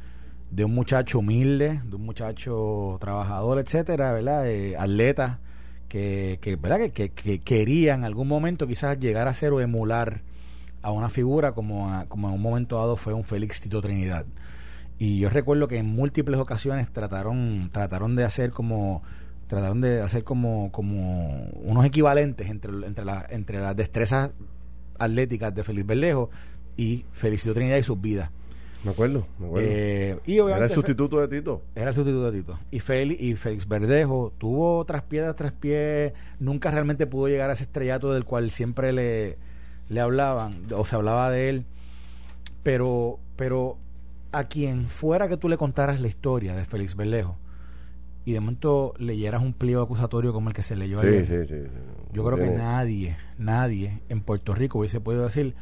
de 0.49 0.65
un 0.65 0.73
muchacho 0.73 1.19
humilde, 1.19 1.81
de 1.83 1.95
un 1.95 2.05
muchacho 2.05 2.97
trabajador, 2.99 3.59
etcétera, 3.59 4.13
¿verdad? 4.13 4.49
Eh, 4.49 4.75
atleta 4.77 5.39
que, 5.89 6.39
que, 6.41 6.55
¿verdad? 6.55 6.89
Que, 6.91 7.09
que, 7.09 7.39
quería 7.39 7.93
en 7.93 8.03
algún 8.03 8.27
momento 8.27 8.67
quizás 8.67 8.99
llegar 8.99 9.27
a 9.27 9.33
ser 9.33 9.53
o 9.53 9.61
emular 9.61 10.21
a 10.81 10.91
una 10.91 11.09
figura 11.09 11.53
como, 11.53 12.05
como 12.07 12.29
en 12.29 12.35
un 12.35 12.41
momento 12.41 12.77
dado 12.77 12.97
fue 12.97 13.13
un 13.13 13.23
Félix 13.23 13.61
Tito 13.61 13.81
Trinidad. 13.81 14.25
Y 14.99 15.19
yo 15.19 15.29
recuerdo 15.29 15.67
que 15.67 15.77
en 15.77 15.85
múltiples 15.85 16.39
ocasiones 16.39 16.91
trataron, 16.91 17.69
trataron 17.71 18.15
de 18.15 18.23
hacer 18.23 18.51
como 18.51 19.03
trataron 19.47 19.79
de 19.81 20.01
hacer 20.01 20.23
como, 20.23 20.71
como 20.71 21.49
unos 21.63 21.85
equivalentes 21.85 22.49
entre, 22.49 22.71
entre, 22.85 23.05
la, 23.05 23.25
entre 23.29 23.59
las 23.59 23.75
destrezas 23.75 24.31
atléticas 24.99 25.55
de 25.55 25.63
Félix 25.63 25.87
Berlejo 25.87 26.29
y 26.75 27.05
Felicito 27.13 27.53
Trinidad 27.53 27.77
y 27.77 27.83
sus 27.83 27.99
vidas. 27.99 28.29
Me 28.83 28.91
acuerdo, 28.91 29.25
me 29.39 29.47
acuerdo. 29.47 29.67
Eh, 29.69 30.19
y 30.25 30.37
era 30.37 30.65
el 30.65 30.69
sustituto 30.69 31.19
de 31.19 31.27
Tito. 31.27 31.63
Era 31.75 31.89
el 31.89 31.95
sustituto 31.95 32.31
de 32.31 32.39
Tito. 32.39 32.59
Y 32.71 32.79
Félix, 32.79 33.21
y 33.21 33.35
Félix 33.35 33.67
Verdejo 33.67 34.33
tuvo 34.37 34.85
tras 34.85 35.01
piedras 35.03 35.35
tras 35.35 35.51
pie, 35.51 36.13
nunca 36.39 36.69
realmente 36.69 37.07
pudo 37.07 37.27
llegar 37.27 37.49
a 37.49 37.53
ese 37.53 37.63
estrellato 37.63 38.13
del 38.13 38.25
cual 38.25 38.51
siempre 38.51 38.91
le, 38.91 39.37
le 39.89 39.99
hablaban, 39.99 40.65
o 40.73 40.85
se 40.85 40.95
hablaba 40.95 41.31
de 41.31 41.49
él. 41.49 41.65
Pero, 42.63 43.19
pero 43.35 43.77
a 44.37 44.43
quien 44.43 44.87
fuera 44.87 45.27
que 45.27 45.37
tú 45.37 45.49
le 45.49 45.57
contaras 45.57 45.99
la 45.99 46.07
historia 46.07 46.55
de 46.55 46.63
Félix 46.63 46.95
Berlejo 46.95 47.37
y 48.23 48.33
de 48.33 48.39
momento 48.39 48.93
leyeras 48.99 49.41
un 49.41 49.53
pliego 49.53 49.81
acusatorio 49.81 50.31
como 50.31 50.49
el 50.49 50.55
que 50.55 50.61
se 50.61 50.75
leyó 50.75 50.99
sí, 50.99 51.07
ayer, 51.07 51.47
sí, 51.47 51.55
sí, 51.55 51.69
yo 52.13 52.23
creo 52.23 52.37
que 52.37 52.51
nadie, 52.51 53.17
nadie 53.37 54.01
en 54.09 54.21
Puerto 54.21 54.53
Rico 54.53 54.79
hubiese 54.79 54.99
podido 54.99 55.23
decir, 55.23 55.55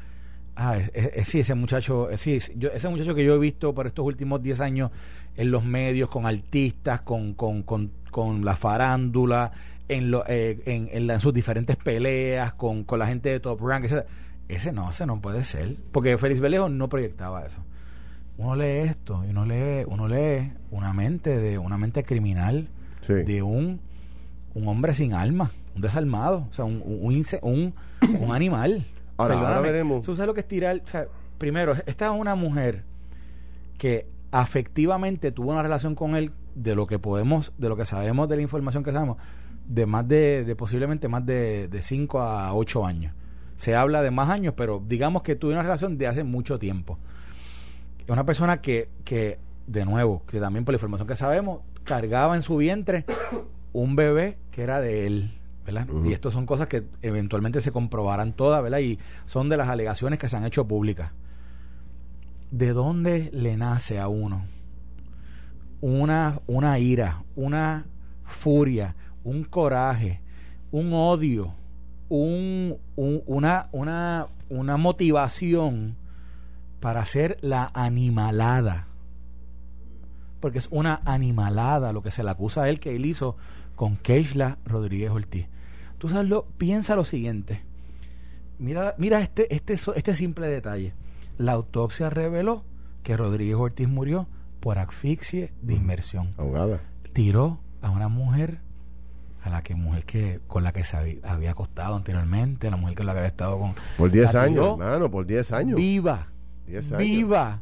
ah, 0.56 0.78
es, 0.78 1.28
sí, 1.28 1.40
ese 1.40 1.56
muchacho, 1.56 2.10
sí, 2.18 2.40
yo, 2.58 2.70
ese 2.70 2.90
muchacho 2.90 3.16
que 3.16 3.24
yo 3.24 3.36
he 3.36 3.40
visto 3.40 3.74
por 3.74 3.88
estos 3.88 4.06
últimos 4.06 4.42
10 4.42 4.60
años 4.62 4.92
en 5.38 5.52
los 5.52 5.64
medios, 5.64 6.10
con 6.10 6.26
artistas, 6.26 7.02
con, 7.02 7.34
con, 7.34 7.64
con, 7.64 7.92
con 8.12 8.44
la 8.44 8.56
farándula, 8.56 9.52
en, 9.88 10.12
lo, 10.12 10.26
eh, 10.28 10.60
en, 10.66 11.10
en, 11.10 11.20
sus 11.20 11.34
diferentes 11.34 11.76
peleas, 11.78 12.54
con, 12.56 12.84
con 12.84 13.00
la 13.00 13.08
gente 13.08 13.30
de 13.30 13.40
Top 13.40 13.62
Rank, 13.62 13.86
ese, 13.86 14.06
ese 14.50 14.74
no, 14.74 14.90
ese 14.90 15.06
no 15.06 15.22
puede 15.22 15.44
ser, 15.44 15.78
porque 15.92 16.18
Félix 16.18 16.42
Berlejo 16.42 16.68
no 16.68 16.90
proyectaba 16.90 17.46
eso 17.46 17.64
uno 18.38 18.56
lee 18.56 18.90
esto 18.90 19.24
y 19.26 19.30
uno 19.30 19.46
lee, 19.46 19.86
uno 19.88 20.08
lee 20.08 20.52
una 20.72 20.94
mente 20.94 21.38
de 21.38 21.58
una 21.58 21.78
mente 21.78 22.04
criminal 22.04 22.68
de 23.08 23.42
un, 23.44 23.80
un 24.54 24.68
hombre 24.68 24.94
sin 24.94 25.14
alma, 25.14 25.52
un 25.76 25.82
desalmado, 25.82 26.48
o 26.50 26.54
sea, 26.54 26.66
un, 26.66 26.82
un, 26.86 27.74
un, 28.02 28.32
animal. 28.32 28.84
Ahora, 29.18 29.62
veremos. 29.62 30.06
¿Tú 30.06 30.16
sabes 30.16 30.28
lo 30.28 30.34
que 30.34 30.40
es 30.42 30.48
tirar? 30.48 30.82
O 30.84 30.88
sea, 30.88 31.08
primero, 31.38 31.74
esta 31.86 32.08
es 32.08 32.20
una 32.20 32.36
mujer 32.36 32.84
que 33.78 34.08
afectivamente 34.32 35.32
tuvo 35.32 35.52
una 35.52 35.62
relación 35.62 35.96
con 35.96 36.16
él 36.16 36.32
de 36.56 36.76
lo 36.76 36.88
que 36.88 37.00
podemos, 37.00 37.54
de 37.58 37.70
lo 37.70 37.78
que 37.78 37.86
sabemos 37.86 38.28
de 38.28 38.38
la 38.38 38.42
información 38.42 38.84
que 38.84 38.92
sabemos, 38.92 39.18
de 39.68 39.86
más 39.86 40.08
de, 40.08 40.44
de 40.44 40.56
posiblemente 40.56 41.08
más 41.08 41.26
de 41.26 41.80
5 41.80 42.20
a 42.20 42.54
8 42.56 42.86
años. 42.86 43.14
Se 43.56 43.76
habla 43.76 44.02
de 44.02 44.12
más 44.12 44.30
años, 44.30 44.56
pero 44.58 44.84
digamos 44.86 45.22
que 45.22 45.36
tuvo 45.36 45.52
una 45.52 45.62
relación 45.62 45.98
de 45.98 46.08
hace 46.08 46.24
mucho 46.24 46.60
tiempo. 46.60 46.98
Es 48.06 48.10
una 48.10 48.26
persona 48.26 48.62
que, 48.62 48.89
que, 49.03 49.39
de 49.68 49.86
nuevo, 49.86 50.24
que 50.28 50.39
también 50.39 50.66
por 50.66 50.74
la 50.74 50.78
información 50.78 51.08
que 51.08 51.16
sabemos, 51.16 51.62
cargaba 51.84 52.36
en 52.36 52.41
su 52.41 52.58
vientre 52.58 53.06
un 53.74 53.95
bebé 53.95 54.38
que 54.51 54.64
era 54.64 54.80
de 54.82 55.08
él. 55.08 55.39
¿verdad? 55.66 55.88
Y 56.03 56.14
esto 56.14 56.30
son 56.30 56.45
cosas 56.45 56.68
que 56.68 56.84
eventualmente 57.01 57.60
se 57.60 57.72
comprobarán 57.72 58.34
todas, 58.34 58.62
¿verdad? 58.62 58.80
Y 58.80 58.99
son 59.26 59.49
de 59.49 59.58
las 59.58 59.68
alegaciones 59.68 60.20
que 60.20 60.30
se 60.30 60.38
han 60.38 60.45
hecho 60.45 60.68
públicas. 60.68 61.12
¿de 62.51 62.72
dónde 62.72 63.30
le 63.34 63.58
nace 63.58 63.99
a 63.99 64.08
uno 64.08 64.45
una, 65.82 66.39
una 66.47 66.80
ira, 66.80 67.24
una 67.36 67.86
furia, 68.24 68.95
un 69.24 69.43
coraje, 69.43 70.22
un 70.72 70.93
odio, 70.93 71.53
un, 72.10 72.78
una, 72.95 73.68
una, 73.72 74.28
una 74.49 74.78
motivación 74.78 75.95
para 76.86 77.00
hacer 77.00 77.40
la 77.42 77.72
animalada? 77.74 78.86
Porque 80.40 80.60
es 80.60 80.68
una 80.70 81.02
animalada 81.04 81.92
lo 81.94 82.04
que 82.04 82.12
se 82.12 82.24
le 82.24 82.30
acusa 82.30 82.62
a 82.62 82.70
él 82.70 82.80
que 82.80 82.96
él 82.96 83.08
hizo 83.08 83.38
con 83.76 83.96
Keishla 83.96 84.60
Rodríguez 84.66 85.10
Ortiz. 85.10 85.48
Tú 85.98 86.10
sabes 86.10 86.30
lo, 86.30 86.46
piensa 86.60 86.96
lo 86.96 87.04
siguiente. 87.04 87.64
Mira, 88.60 88.94
mira 89.00 89.20
este, 89.22 89.52
este, 89.56 89.80
este 89.96 90.16
simple 90.16 90.48
detalle. 90.48 90.94
La 91.40 91.54
autopsia 91.54 92.12
reveló 92.12 92.64
que 93.02 93.18
Rodríguez 93.18 93.56
Ortiz 93.56 93.88
murió 93.88 94.28
por 94.60 94.78
asfixia 94.78 95.50
de 95.64 95.74
inmersión. 95.74 96.36
Ahogada. 96.38 96.82
Tiró 97.14 97.62
a 97.82 97.90
una 97.90 98.10
mujer 98.10 98.60
a 99.42 99.50
la 99.50 99.64
que 99.64 99.74
mujer 99.74 100.06
que 100.06 100.40
con 100.46 100.64
la 100.64 100.72
que 100.72 100.84
se 100.84 100.98
había, 101.24 101.50
acostado 101.50 101.96
anteriormente, 101.96 102.70
la 102.70 102.78
mujer 102.78 102.96
con 102.96 103.08
la 103.08 103.14
que 103.14 103.20
había 103.22 103.30
estado 103.30 103.58
con 103.58 103.74
por 103.98 104.12
10 104.12 104.36
años, 104.36 104.80
hermano, 104.80 105.10
por 105.10 105.26
10 105.26 105.52
años. 105.52 105.78
Viva. 105.78 106.28
Viva. 106.97 107.61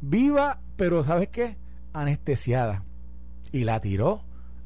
Viva, 0.00 0.60
pero 0.76 1.04
¿sabes 1.04 1.28
qué? 1.28 1.56
Anestesiada. 1.92 2.84
Y 3.52 3.64
la 3.64 3.80
tiró 3.80 4.22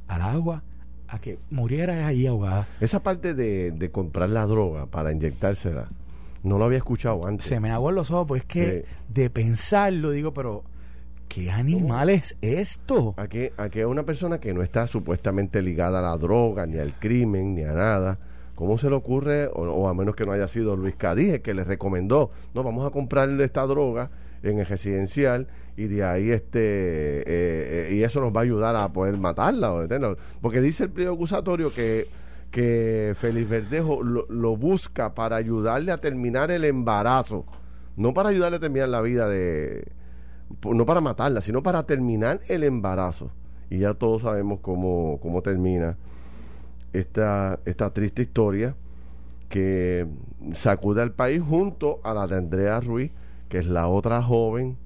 al 0.07 0.23
agua 0.23 0.63
a 1.07 1.19
que 1.21 1.39
muriera 1.51 2.07
ahí 2.07 2.27
ahogada. 2.27 2.67
Esa 2.81 3.03
parte 3.03 3.35
de, 3.35 3.71
de 3.71 3.91
comprar 3.91 4.29
la 4.31 4.47
droga 4.47 4.87
para 4.87 5.13
inyectársela, 5.13 5.89
no 6.43 6.59
lo 6.59 6.65
había 6.65 6.79
escuchado 6.79 7.27
antes. 7.27 7.47
Se 7.47 7.61
me 7.61 7.71
aguan 7.71 7.95
los 7.95 8.11
ojos, 8.11 8.27
pues 8.29 8.43
es 8.43 8.47
que 8.47 8.85
de 9.09 9.31
pensarlo, 9.31 10.11
digo, 10.11 10.33
pero 10.33 10.65
¿qué 11.29 11.51
animal 11.51 12.11
es 12.11 12.37
esto? 12.41 13.15
A 13.17 13.29
que, 13.29 13.53
a 13.57 13.69
que 13.69 13.87
una 13.87 14.05
persona 14.05 14.39
que 14.39 14.53
no 14.55 14.63
está 14.63 14.87
supuestamente 14.87 15.63
ligada 15.63 15.99
a 16.01 16.03
la 16.03 16.17
droga, 16.17 16.67
ni 16.67 16.79
al 16.79 16.99
crimen, 16.99 17.55
ni 17.55 17.65
a 17.65 17.73
nada, 17.73 18.19
¿cómo 18.59 18.77
se 18.77 18.91
le 18.91 18.97
ocurre, 18.97 19.49
o, 19.55 19.89
a 19.89 19.95
menos 19.95 20.17
que 20.17 20.25
no 20.25 20.33
haya 20.33 20.49
sido 20.49 20.75
Luis 20.75 20.97
Cadíje 20.97 21.43
que 21.43 21.55
le 21.55 21.63
recomendó, 21.63 22.33
no, 22.55 22.65
vamos 22.65 22.85
a 22.85 22.91
comprarle 22.91 23.45
esta 23.45 23.65
droga 23.69 24.11
en 24.43 24.59
el 24.59 24.67
residencial 24.67 25.47
y 25.77 25.85
de 25.85 26.03
ahí 26.03 26.33
este 26.33 26.59
eh, 27.21 27.23
eh, 27.27 27.91
y 27.93 28.03
eso 28.03 28.21
nos 28.21 28.35
va 28.35 28.41
a 28.41 28.43
ayudar 28.43 28.75
a 28.75 28.89
poder 28.93 29.17
matarla 29.17 29.73
o 29.73 29.87
porque 30.41 30.61
dice 30.61 30.83
el 30.83 30.91
pliego 30.91 31.15
acusatorio 31.15 31.73
que 31.73 32.09
que 32.51 33.15
Félix 33.17 33.49
Verdejo 33.49 34.03
lo, 34.03 34.57
busca 34.57 35.15
para 35.15 35.37
ayudarle 35.37 35.93
a 35.93 35.99
terminar 35.99 36.51
el 36.51 36.65
embarazo. 36.65 37.45
No 37.97 38.13
para 38.15 38.31
ayudarle 38.31 38.57
a 38.57 38.61
terminar 38.61 38.89
la 38.89 39.03
vida 39.03 39.29
de 39.29 39.87
no 40.65 40.87
para 40.87 41.01
matarla 41.01 41.43
sino 41.43 41.63
para 41.63 41.85
terminar 41.85 42.41
el 42.49 42.65
embarazo. 42.65 43.31
Y 43.71 43.79
ya 43.79 43.95
todos 43.95 44.23
sabemos 44.23 44.59
cómo, 44.61 45.21
cómo 45.23 45.43
termina 45.43 45.97
esta, 46.93 47.61
esta 47.65 47.93
triste 47.93 48.23
historia 48.23 48.75
que 49.49 50.07
sacude 50.55 51.03
al 51.03 51.13
país 51.13 51.43
junto 51.47 52.01
a 52.05 52.15
la 52.15 52.27
de 52.27 52.37
Andrea 52.37 52.81
Ruiz 52.81 53.11
que 53.49 53.59
es 53.59 53.67
la 53.67 53.89
otra 53.89 54.23
joven 54.23 54.77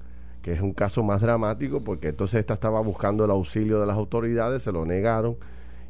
que 0.41 0.53
es 0.53 0.61
un 0.61 0.73
caso 0.73 1.03
más 1.03 1.21
dramático 1.21 1.83
porque 1.83 2.09
entonces 2.09 2.39
esta 2.39 2.53
estaba 2.53 2.81
buscando 2.81 3.25
el 3.25 3.31
auxilio 3.31 3.79
de 3.79 3.87
las 3.87 3.95
autoridades, 3.95 4.61
se 4.61 4.71
lo 4.71 4.85
negaron 4.85 5.37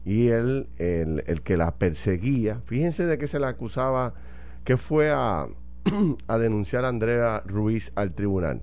y 0.05 0.27
él, 0.27 0.67
el, 0.77 1.41
que 1.43 1.57
la 1.57 1.75
perseguía, 1.75 2.61
fíjense 2.65 3.05
de 3.05 3.17
que 3.17 3.27
se 3.27 3.39
la 3.39 3.49
acusaba, 3.49 4.13
que 4.63 4.77
fue 4.77 5.09
a, 5.11 5.47
a 6.27 6.37
denunciar 6.37 6.85
a 6.85 6.89
Andrea 6.89 7.41
Ruiz 7.45 7.91
al 7.95 8.13
tribunal, 8.13 8.61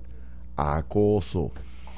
acoso. 0.55 1.51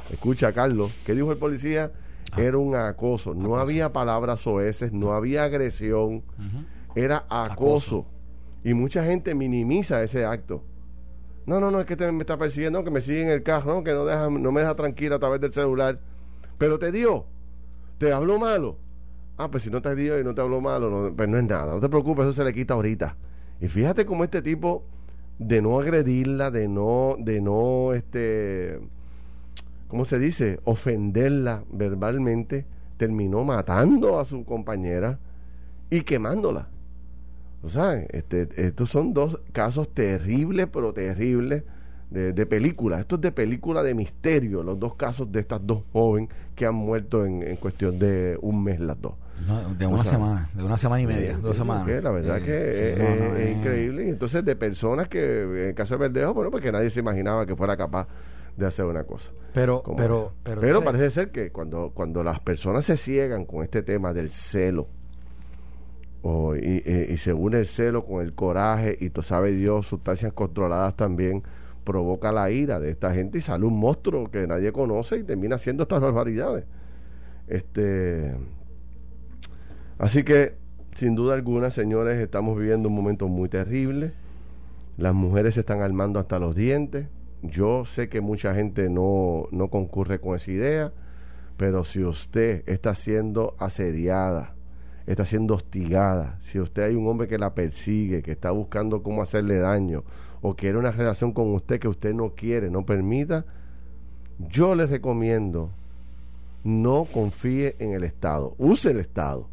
Escucha, 0.10 0.54
Carlos, 0.54 0.91
¿qué 1.06 1.14
dijo 1.14 1.32
el 1.32 1.38
policía? 1.38 1.91
Ah. 2.36 2.42
Era 2.42 2.58
un 2.58 2.76
acoso, 2.76 3.34
no 3.34 3.58
había 3.58 3.94
palabras 3.94 4.42
soeces, 4.42 4.92
no 4.92 5.14
había 5.14 5.44
agresión, 5.44 6.24
era 6.96 7.26
acoso. 7.30 8.06
Y 8.64 8.74
mucha 8.74 9.04
gente 9.04 9.36
minimiza 9.36 10.04
ese 10.04 10.26
acto. 10.26 10.64
No, 11.46 11.60
no, 11.60 11.70
no, 11.70 11.82
es 11.82 11.86
que 11.86 12.12
me 12.12 12.22
está 12.22 12.38
persiguiendo, 12.38 12.84
que 12.84 12.92
me 12.92 13.02
sigue 13.02 13.24
en 13.24 13.30
el 13.30 13.44
carro, 13.44 13.84
que 13.84 13.94
no, 13.94 14.06
deja, 14.06 14.30
no 14.30 14.52
me 14.52 14.62
deja 14.62 14.76
tranquila 14.76 15.18
a 15.18 15.20
través 15.20 15.42
del 15.42 15.52
celular. 15.52 16.00
Pero 16.58 16.80
te 16.80 16.92
dio, 16.92 17.26
te 17.98 18.14
habló 18.14 18.40
malo. 18.40 18.78
Ah, 19.38 19.52
pues 19.52 19.64
si 19.64 19.70
no 19.70 19.82
te 19.82 19.94
dio 19.96 20.20
y 20.20 20.24
no 20.24 20.34
te 20.34 20.42
habló 20.42 20.62
malo, 20.62 20.90
no, 20.90 21.16
pues 21.16 21.28
no 21.28 21.38
es 21.38 21.44
nada, 21.44 21.74
no 21.74 21.80
te 21.82 21.90
preocupes, 21.90 22.24
eso 22.24 22.34
se 22.34 22.46
le 22.46 22.54
quita 22.54 22.76
ahorita. 22.76 23.18
Y 23.60 23.68
fíjate 23.68 24.06
cómo 24.06 24.24
este 24.24 24.42
tipo, 24.42 24.86
de 25.40 25.62
no 25.62 25.80
agredirla, 25.80 26.52
de 26.52 26.68
no, 26.68 27.16
de 27.20 27.42
no, 27.42 27.94
este, 27.94 28.80
¿cómo 29.94 30.06
se 30.06 30.18
dice? 30.18 30.60
Ofenderla 30.64 31.66
verbalmente, 31.72 32.66
terminó 32.98 33.44
matando 33.44 34.20
a 34.20 34.26
su 34.26 34.44
compañera 34.44 35.20
y 35.91 36.02
quemándola. 36.02 36.68
O 37.62 37.70
sea, 37.70 37.94
este, 38.10 38.50
estos 38.56 38.89
son 38.89 39.14
dos 39.14 39.39
casos 39.52 39.94
terribles, 39.94 40.68
pero 40.74 40.94
terribles 40.94 41.62
de, 42.10 42.34
de, 42.34 42.46
película. 42.48 43.02
Esto 43.02 43.18
es 43.18 43.22
de 43.22 43.32
película 43.32 43.84
de 43.84 43.94
misterio, 43.94 44.64
los 44.64 44.80
dos 44.80 44.96
casos 44.96 45.32
de 45.32 45.41
estas 45.41 45.62
dos 45.64 45.84
jóvenes 45.94 46.30
que 46.56 46.66
han 46.66 46.74
muerto 46.74 47.24
en, 47.24 47.56
cuestión 47.58 48.00
de 48.00 48.36
un 48.41 48.64
mes 48.64 48.80
las 48.80 49.00
dos. 49.00 49.14
de 49.78 49.86
una 49.86 50.04
semana, 50.04 50.50
de 50.56 50.64
una 50.64 50.78
semana 50.80 51.04
y 51.04 51.06
media, 51.06 51.38
dos 51.38 51.56
semanas. 51.56 51.88
la 52.02 52.10
verdad 52.10 52.41
que 52.41 52.94
es, 52.94 53.58
increíble. 53.58 54.08
Y 54.08 54.10
entonces 54.10 54.44
de 54.44 54.56
personas 54.56 55.08
que, 55.08 55.44
en 55.44 55.68
el 55.68 55.76
caso 55.76 56.00
de 56.00 56.10
Verdejo, 56.10 56.34
bueno, 56.34 56.50
porque 56.50 56.72
nadie 56.72 56.89
se 56.89 57.00
imaginaba 57.00 57.46
que 57.46 57.56
fuera 57.56 57.78
capaz 57.78 58.08
de 58.58 58.66
hacer 58.66 58.86
una 58.86 59.04
cosa. 59.04 59.32
Pero, 59.54 59.84
pero, 59.97 60.34
pero, 60.43 60.62
pero 60.62 60.84
parece 60.84 61.12
ser 61.12 61.32
que 61.32 61.51
cuando, 61.51 61.91
cuando 61.93 62.24
las 62.24 62.39
personas 62.39 62.86
se 62.86 62.97
ciegan 62.97 63.45
con 63.45 63.64
este 63.64 63.84
tema 63.84 64.14
del 64.14 64.30
celo, 64.30 64.88
y, 66.56 67.18
según 67.18 67.54
el 67.54 67.66
celo 67.66 68.06
con 68.06 68.24
el 68.24 68.34
coraje 68.34 68.97
y 68.99 69.10
tú 69.10 69.22
sabes 69.22 69.58
Dios, 69.58 69.88
sustancias 69.88 70.32
controladas 70.32 70.95
también 70.95 71.43
provoca 71.84 72.32
la 72.32 72.49
ira 72.49 72.80
de 72.80 72.91
esta 72.91 73.14
gente 73.14 73.39
y 73.39 73.41
sale 73.41 73.66
un 73.66 73.78
monstruo 73.78 74.32
que 74.32 74.47
nadie 74.47 74.72
conoce 74.72 75.18
y 75.18 75.24
termina 75.24 75.58
haciendo 75.58 75.84
estas 75.84 75.99
barbaridades. 75.99 76.64
Este, 77.47 78.34
así 79.97 80.24
que, 80.24 80.56
sin 80.95 81.16
duda 81.16 81.34
alguna, 81.34 81.72
señores, 81.72 82.18
estamos 82.20 82.58
viviendo 82.58 82.88
un 82.88 82.95
momento 82.95 83.28
muy 83.28 83.49
terrible. 83.49 84.14
Las 84.95 85.14
mujeres 85.14 85.56
se 85.56 85.60
están 85.60 85.82
armando 85.82 86.20
hasta 86.20 86.39
los 86.39 86.56
dientes. 86.56 87.08
Yo 87.44 87.86
sé 87.86 88.10
que 88.10 88.22
mucha 88.22 88.56
gente 88.56 88.89
no, 88.89 89.48
no 89.52 89.70
concurre 89.70 90.20
con 90.20 90.36
esa 90.36 90.52
idea, 90.52 90.94
pero 91.58 91.84
si 91.84 92.04
usted 92.04 92.64
está 92.68 92.96
siendo 92.96 93.56
asediada, 93.60 94.56
está 95.06 95.26
siendo 95.26 95.54
hostigada, 95.54 96.38
si 96.39 96.60
usted 96.60 96.84
hay 96.84 96.96
un 96.96 97.08
hombre 97.08 97.28
que 97.28 97.38
la 97.38 97.54
persigue, 97.54 98.24
que 98.24 98.32
está 98.32 98.52
buscando 98.52 99.04
cómo 99.04 99.22
hacerle 99.22 99.60
daño, 99.60 100.04
o 100.41 100.56
quiere 100.56 100.78
una 100.78 100.91
relación 100.91 101.34
con 101.34 101.54
usted 101.54 101.80
que 101.80 101.88
usted 101.88 102.14
no 102.14 102.34
quiere, 102.34 102.70
no 102.70 102.86
permita, 102.86 103.46
yo 104.39 104.74
le 104.74 104.88
recomiendo 104.88 105.70
no 106.64 107.06
confíe 107.12 107.76
en 107.80 107.94
el 107.94 108.04
Estado, 108.04 108.56
use 108.58 108.91
el 108.91 109.00
Estado. 109.00 109.50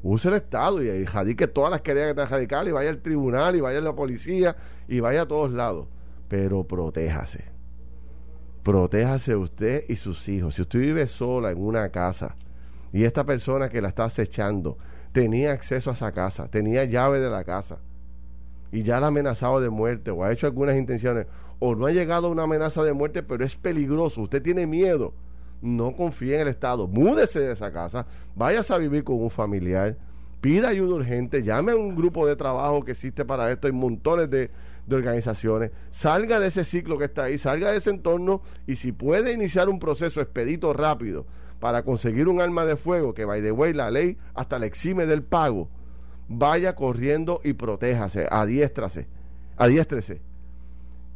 Use 0.00 0.28
el 0.28 0.34
Estado 0.34 0.82
y, 0.82 1.04
jadique 1.06 1.48
todas 1.48 1.70
las 1.70 1.80
querencias 1.80 2.14
que 2.14 2.22
está 2.22 2.36
radical 2.36 2.68
y 2.68 2.72
vaya 2.72 2.90
al 2.90 3.00
tribunal 3.00 3.56
y 3.56 3.60
vaya 3.60 3.78
a 3.78 3.82
la 3.82 3.94
policía 3.94 4.56
y 4.86 5.00
vaya 5.00 5.22
a 5.22 5.26
todos 5.26 5.50
lados. 5.50 5.88
Pero 6.28 6.64
protéjase. 6.64 7.44
Protéjase 8.62 9.34
usted 9.34 9.84
y 9.88 9.96
sus 9.96 10.28
hijos. 10.28 10.54
Si 10.54 10.62
usted 10.62 10.80
vive 10.80 11.06
sola 11.06 11.50
en 11.50 11.58
una 11.58 11.88
casa, 11.90 12.36
y 12.92 13.04
esta 13.04 13.24
persona 13.24 13.68
que 13.68 13.80
la 13.80 13.88
está 13.88 14.04
acechando 14.04 14.78
tenía 15.12 15.52
acceso 15.52 15.90
a 15.90 15.94
esa 15.94 16.12
casa, 16.12 16.48
tenía 16.48 16.84
llave 16.84 17.20
de 17.20 17.30
la 17.30 17.44
casa 17.44 17.78
y 18.70 18.82
ya 18.82 19.00
la 19.00 19.06
ha 19.06 19.08
amenazado 19.08 19.60
de 19.60 19.70
muerte 19.70 20.10
o 20.10 20.24
ha 20.24 20.32
hecho 20.32 20.46
algunas 20.46 20.76
intenciones 20.76 21.26
o 21.58 21.74
no 21.74 21.86
ha 21.86 21.90
llegado 21.90 22.28
a 22.28 22.30
una 22.30 22.44
amenaza 22.44 22.82
de 22.84 22.92
muerte, 22.92 23.22
pero 23.22 23.44
es 23.44 23.56
peligroso, 23.56 24.20
usted 24.22 24.42
tiene 24.42 24.66
miedo, 24.66 25.12
no 25.60 25.96
confíe 25.96 26.36
en 26.36 26.42
el 26.42 26.48
Estado, 26.48 26.86
múdese 26.86 27.40
de 27.40 27.52
esa 27.52 27.72
casa, 27.72 28.06
váyase 28.36 28.72
a 28.72 28.78
vivir 28.78 29.02
con 29.02 29.20
un 29.20 29.30
familiar, 29.30 29.96
pida 30.40 30.68
ayuda 30.68 30.94
urgente, 30.94 31.42
llame 31.42 31.72
a 31.72 31.76
un 31.76 31.96
grupo 31.96 32.26
de 32.26 32.36
trabajo 32.36 32.84
que 32.84 32.92
existe 32.92 33.24
para 33.24 33.50
esto, 33.50 33.66
hay 33.66 33.72
montones 33.72 34.30
de, 34.30 34.50
de 34.88 34.96
organizaciones, 34.96 35.70
salga 35.90 36.40
de 36.40 36.48
ese 36.48 36.64
ciclo 36.64 36.98
que 36.98 37.04
está 37.04 37.24
ahí, 37.24 37.38
salga 37.38 37.70
de 37.70 37.78
ese 37.78 37.90
entorno 37.90 38.40
y 38.66 38.76
si 38.76 38.92
puede 38.92 39.32
iniciar 39.32 39.68
un 39.68 39.78
proceso 39.78 40.20
expedito 40.20 40.72
rápido 40.72 41.26
para 41.60 41.82
conseguir 41.82 42.28
un 42.28 42.40
arma 42.40 42.64
de 42.64 42.76
fuego, 42.76 43.14
que 43.14 43.24
by 43.24 43.42
the 43.42 43.52
way 43.52 43.72
la 43.72 43.90
ley 43.90 44.16
hasta 44.34 44.58
le 44.58 44.66
exime 44.66 45.06
del 45.06 45.22
pago, 45.22 45.68
vaya 46.28 46.74
corriendo 46.74 47.40
y 47.44 47.52
protéjase, 47.52 48.26
adiéstrase, 48.30 49.08
adiéstrese. 49.56 50.22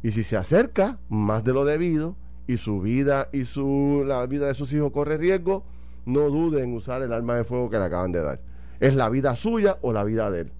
Y 0.03 0.11
si 0.11 0.23
se 0.23 0.37
acerca 0.37 0.99
más 1.09 1.43
de 1.43 1.53
lo 1.53 1.65
debido 1.65 2.15
y 2.45 2.57
su 2.57 2.81
vida 2.81 3.29
y 3.31 3.45
su, 3.45 4.03
la 4.05 4.25
vida 4.27 4.47
de 4.47 4.53
sus 4.53 4.71
hijos 4.73 4.91
corre 4.91 5.17
riesgo, 5.17 5.63
no 6.05 6.29
dude 6.29 6.61
en 6.61 6.73
usar 6.73 7.01
el 7.01 7.13
arma 7.13 7.37
de 7.37 7.45
fuego 7.45 7.69
que 7.69 7.79
le 7.79 7.85
acaban 7.85 8.11
de 8.11 8.21
dar. 8.21 8.41
Es 8.79 8.95
la 8.95 9.09
vida 9.09 9.35
suya 9.35 9.77
o 9.81 9.93
la 9.93 10.03
vida 10.03 10.29
de 10.29 10.41
él. 10.41 10.51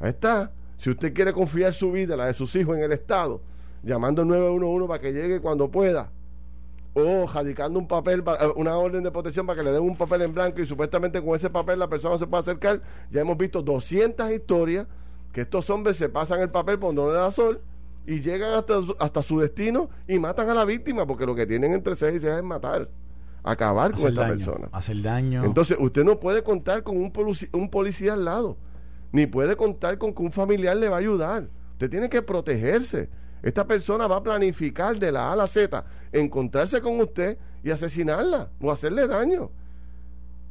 Ahí 0.00 0.10
está. 0.10 0.50
Si 0.82 0.90
usted 0.90 1.14
quiere 1.14 1.32
confiar 1.32 1.72
su 1.72 1.92
vida, 1.92 2.16
la 2.16 2.26
de 2.26 2.34
sus 2.34 2.56
hijos 2.56 2.76
en 2.76 2.82
el 2.82 2.90
Estado, 2.90 3.40
llamando 3.84 4.22
al 4.22 4.26
911 4.26 4.88
para 4.88 5.00
que 5.00 5.12
llegue 5.12 5.40
cuando 5.40 5.70
pueda, 5.70 6.10
o 6.92 7.24
radicando 7.32 7.78
un 7.78 7.86
papel, 7.86 8.24
eh, 8.26 8.52
una 8.56 8.76
orden 8.76 9.04
de 9.04 9.12
protección 9.12 9.46
para 9.46 9.60
que 9.60 9.64
le 9.64 9.70
den 9.70 9.84
un 9.84 9.96
papel 9.96 10.22
en 10.22 10.34
blanco 10.34 10.60
y 10.60 10.66
supuestamente 10.66 11.22
con 11.22 11.36
ese 11.36 11.50
papel 11.50 11.78
la 11.78 11.88
persona 11.88 12.18
se 12.18 12.26
puede 12.26 12.40
acercar. 12.40 12.82
Ya 13.12 13.20
hemos 13.20 13.38
visto 13.38 13.62
200 13.62 14.28
historias 14.32 14.88
que 15.32 15.42
estos 15.42 15.70
hombres 15.70 15.96
se 15.98 16.08
pasan 16.08 16.40
el 16.40 16.50
papel 16.50 16.80
por 16.80 16.92
donde 16.92 17.12
le 17.12 17.16
da 17.16 17.30
sol 17.30 17.60
y 18.04 18.20
llegan 18.20 18.52
hasta, 18.54 18.80
hasta 18.98 19.22
su 19.22 19.38
destino 19.38 19.88
y 20.08 20.18
matan 20.18 20.50
a 20.50 20.54
la 20.54 20.64
víctima 20.64 21.06
porque 21.06 21.26
lo 21.26 21.36
que 21.36 21.46
tienen 21.46 21.74
entre 21.74 21.94
seis 21.94 22.16
y 22.16 22.18
seis 22.18 22.32
es 22.38 22.42
matar 22.42 22.88
acabar 23.44 23.92
con 23.92 24.08
esta 24.08 24.26
persona. 24.26 24.68
Hacer 24.72 25.00
daño. 25.00 25.44
Entonces, 25.44 25.76
usted 25.78 26.02
no 26.02 26.18
puede 26.18 26.42
contar 26.42 26.82
con 26.82 26.96
un 26.96 27.70
policía 27.70 28.14
al 28.14 28.24
lado, 28.24 28.56
ni 29.12 29.26
puede 29.26 29.56
contar 29.56 29.98
con 29.98 30.14
que 30.14 30.22
un 30.22 30.32
familiar 30.32 30.76
le 30.76 30.88
va 30.88 30.96
a 30.96 31.00
ayudar. 31.00 31.48
Usted 31.72 31.90
tiene 31.90 32.08
que 32.08 32.22
protegerse. 32.22 33.08
Esta 33.42 33.66
persona 33.66 34.06
va 34.06 34.16
a 34.16 34.22
planificar 34.22 34.98
de 34.98 35.12
la 35.12 35.28
A 35.28 35.32
a 35.32 35.36
la 35.36 35.46
Z, 35.46 35.84
encontrarse 36.12 36.80
con 36.80 37.00
usted 37.00 37.36
y 37.62 37.70
asesinarla 37.70 38.50
o 38.60 38.70
hacerle 38.70 39.06
daño. 39.06 39.50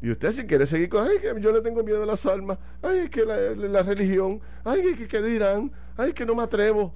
Y 0.01 0.12
usted 0.12 0.32
si 0.32 0.45
quiere 0.45 0.66
seguir 0.66 0.89
con, 0.89 1.07
ay, 1.07 1.20
que 1.20 1.34
yo 1.39 1.51
le 1.51 1.62
tengo 1.62 1.84
miedo 1.84 2.03
a 2.03 2.05
las 2.05 2.26
almas, 2.26 2.57
ay, 2.82 3.07
que 3.09 3.24
la, 3.24 3.84
religión, 3.84 4.41
ay, 4.64 4.95
que, 4.95 5.07
que 5.07 5.22
dirán, 5.22 5.72
ay, 5.95 6.12
que 6.12 6.26
no 6.26 6.36
me 6.36 6.43
atrevo. 6.43 6.93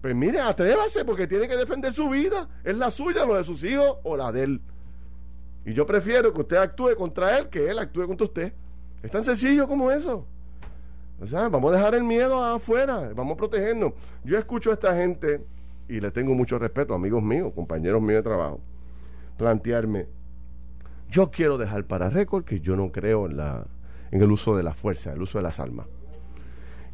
Pues 0.00 0.14
mire, 0.14 0.40
atrévase 0.40 1.04
porque 1.04 1.26
tiene 1.26 1.48
que 1.48 1.56
defender 1.56 1.92
su 1.92 2.08
vida. 2.08 2.48
Es 2.64 2.76
la 2.76 2.90
suya, 2.90 3.26
lo 3.26 3.34
de 3.34 3.44
sus 3.44 3.62
hijos 3.64 3.98
o 4.04 4.16
la 4.16 4.30
de 4.32 4.42
él. 4.42 4.60
Y 5.64 5.72
yo 5.72 5.84
prefiero 5.84 6.32
que 6.32 6.40
usted 6.40 6.56
actúe 6.56 6.94
contra 6.96 7.36
él 7.36 7.48
que 7.48 7.68
él 7.68 7.78
actúe 7.78 8.06
contra 8.06 8.24
usted. 8.24 8.52
Es 9.02 9.10
tan 9.10 9.24
sencillo 9.24 9.66
como 9.66 9.90
eso. 9.90 10.26
O 11.20 11.26
sea, 11.26 11.48
vamos 11.48 11.72
a 11.72 11.76
dejar 11.76 11.94
el 11.94 12.04
miedo 12.04 12.42
afuera, 12.42 13.10
vamos 13.14 13.34
a 13.34 13.36
protegernos. 13.36 13.92
Yo 14.24 14.38
escucho 14.38 14.70
a 14.70 14.74
esta 14.74 14.94
gente, 14.94 15.40
y 15.88 16.00
le 16.00 16.10
tengo 16.10 16.34
mucho 16.34 16.58
respeto, 16.58 16.94
amigos 16.94 17.22
míos, 17.22 17.52
compañeros 17.54 18.02
míos 18.02 18.18
de 18.18 18.22
trabajo, 18.22 18.60
plantearme, 19.38 20.06
yo 21.08 21.30
quiero 21.30 21.56
dejar 21.56 21.84
para 21.84 22.10
récord 22.10 22.44
que 22.44 22.60
yo 22.60 22.76
no 22.76 22.90
creo 22.90 23.26
en, 23.26 23.40
el 24.10 24.32
uso 24.32 24.56
de 24.56 24.62
la 24.62 24.74
fuerza, 24.74 25.12
el 25.12 25.22
uso 25.22 25.38
de 25.38 25.42
las 25.42 25.60
armas. 25.60 25.86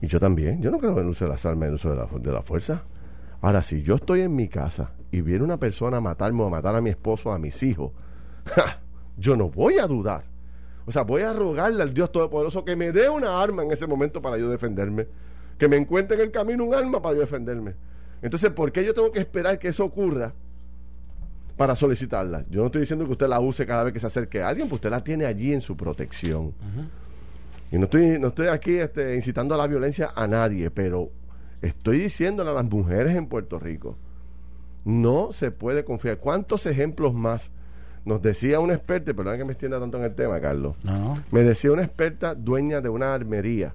Y 0.01 0.07
yo 0.07 0.21
también, 0.21 0.61
yo 0.61 0.71
no 0.71 0.79
creo 0.79 0.93
en 0.93 0.99
el 0.99 1.09
uso 1.09 1.25
de 1.25 1.31
las 1.31 1.47
armas, 1.47 1.63
en 1.63 1.69
el 1.69 1.75
uso 1.75 1.91
de 1.91 1.97
la, 1.97 2.07
de 2.07 2.33
la 2.33 2.43
fuerza. 2.43 2.83
Ahora, 3.41 3.63
si 3.63 3.83
yo 3.83 3.97
estoy 3.97 4.21
en 4.21 4.37
mi 4.37 4.49
casa 4.49 4.93
y 5.11 5.21
viene 5.21 5.43
una 5.43 5.57
persona 5.57 5.97
a 5.97 6.01
matarme 6.01 6.43
o 6.43 6.47
a 6.47 6.51
matar 6.51 6.77
a 6.77 6.81
mi 6.81 6.91
esposo, 6.91 7.33
a 7.33 7.39
mis 7.39 7.63
hijos, 7.63 7.93
yo 9.17 9.37
no 9.37 9.49
voy 9.49 9.79
a 9.79 9.87
dudar. 9.87 10.32
O 10.87 10.93
sea, 10.93 11.03
voy 11.03 11.23
a 11.23 11.33
rogarle 11.33 11.83
al 11.83 11.95
Dios 11.95 12.11
Todopoderoso 12.11 12.65
que 12.65 12.77
me 12.77 12.93
dé 12.93 13.09
una 13.09 13.41
arma 13.41 13.63
en 13.63 13.73
ese 13.73 13.87
momento 13.87 14.21
para 14.21 14.37
yo 14.39 14.51
defenderme. 14.51 15.07
Que 15.59 15.69
me 15.69 15.77
encuentre 15.77 16.17
en 16.17 16.23
el 16.25 16.31
camino 16.31 16.65
un 16.65 16.75
arma 16.75 17.01
para 17.01 17.15
yo 17.15 17.21
defenderme. 17.21 17.75
Entonces, 18.21 18.51
¿por 18.51 18.73
qué 18.73 18.85
yo 18.85 18.95
tengo 18.95 19.13
que 19.13 19.21
esperar 19.21 19.59
que 19.59 19.69
eso 19.69 19.85
ocurra 19.85 20.33
para 21.57 21.77
solicitarla? 21.77 22.45
Yo 22.49 22.61
no 22.61 22.67
estoy 22.67 22.81
diciendo 22.81 23.05
que 23.05 23.13
usted 23.13 23.29
la 23.29 23.41
use 23.41 23.67
cada 23.67 23.85
vez 23.85 23.93
que 23.93 24.01
se 24.01 24.07
acerque 24.07 24.43
a 24.43 24.49
alguien, 24.49 24.69
pues 24.69 24.79
usted 24.79 24.91
la 24.91 25.05
tiene 25.05 25.27
allí 25.27 25.53
en 25.53 25.61
su 25.61 25.77
protección. 25.77 26.53
Y 27.71 27.79
no 27.79 27.85
estoy, 27.85 28.19
no 28.19 28.29
estoy 28.29 28.49
aquí 28.49 28.77
este, 28.77 29.15
incitando 29.15 29.55
a 29.55 29.59
la 29.59 29.67
violencia 29.67 30.11
a 30.15 30.27
nadie, 30.27 30.71
pero 30.71 31.11
estoy 31.63 31.99
diciéndole 31.99 32.51
a 32.51 32.55
las 32.55 32.65
mujeres 32.65 33.17
en 33.17 33.27
Puerto 33.27 33.59
Rico, 33.59 33.97
no 34.85 35.33
se 35.33 35.51
puede 35.51 35.85
confiar. 35.85 36.19
¿Cuántos 36.19 36.67
ejemplos 36.67 37.15
más? 37.15 37.51
Nos 38.05 38.21
decía 38.21 38.59
una 38.59 38.75
experta, 38.75 39.15
perdón 39.15 39.39
que 39.39 39.45
me 39.45 39.53
extienda 39.53 39.79
tanto 39.79 39.99
en 39.99 40.05
el 40.05 40.15
tema, 40.15 40.41
Carlos. 40.41 40.77
Me 41.31 41.43
decía 41.43 41.71
una 41.73 41.85
experta 41.85 42.35
dueña 42.35 42.81
de 42.81 42.89
una 42.89 43.15
armería. 43.15 43.75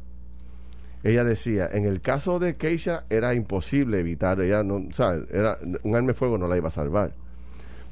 Ella 1.04 1.24
decía, 1.24 1.70
en 1.72 1.86
el 1.86 2.02
caso 2.02 2.40
de 2.40 2.58
Keisha 2.58 3.06
era 3.10 3.34
imposible 3.34 4.00
evitar, 4.00 4.42
ella 4.42 4.64
no, 4.64 4.84
Era, 5.32 5.58
un 5.84 5.96
arma 5.96 6.08
de 6.08 6.14
fuego 6.14 6.38
no 6.38 6.48
la 6.48 6.58
iba 6.58 6.68
a 6.68 6.72
salvar. 6.72 7.14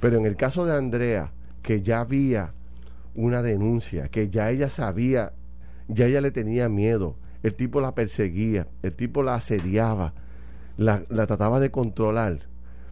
Pero 0.01 0.17
en 0.17 0.25
el 0.25 0.35
caso 0.35 0.65
de 0.65 0.75
Andrea, 0.75 1.31
que 1.61 1.81
ya 1.81 2.01
había 2.01 2.51
una 3.13 3.41
denuncia, 3.41 4.09
que 4.09 4.29
ya 4.29 4.51
ella 4.51 4.69
sabía, 4.69 5.31
ya 5.87 6.07
ella 6.07 6.19
le 6.19 6.31
tenía 6.31 6.67
miedo, 6.67 7.15
el 7.43 7.55
tipo 7.55 7.79
la 7.79 7.95
perseguía, 7.95 8.67
el 8.83 8.93
tipo 8.93 9.23
la 9.23 9.35
asediaba, 9.35 10.13
la, 10.75 11.03
la 11.09 11.27
trataba 11.27 11.61
de 11.61 11.71
controlar 11.71 12.39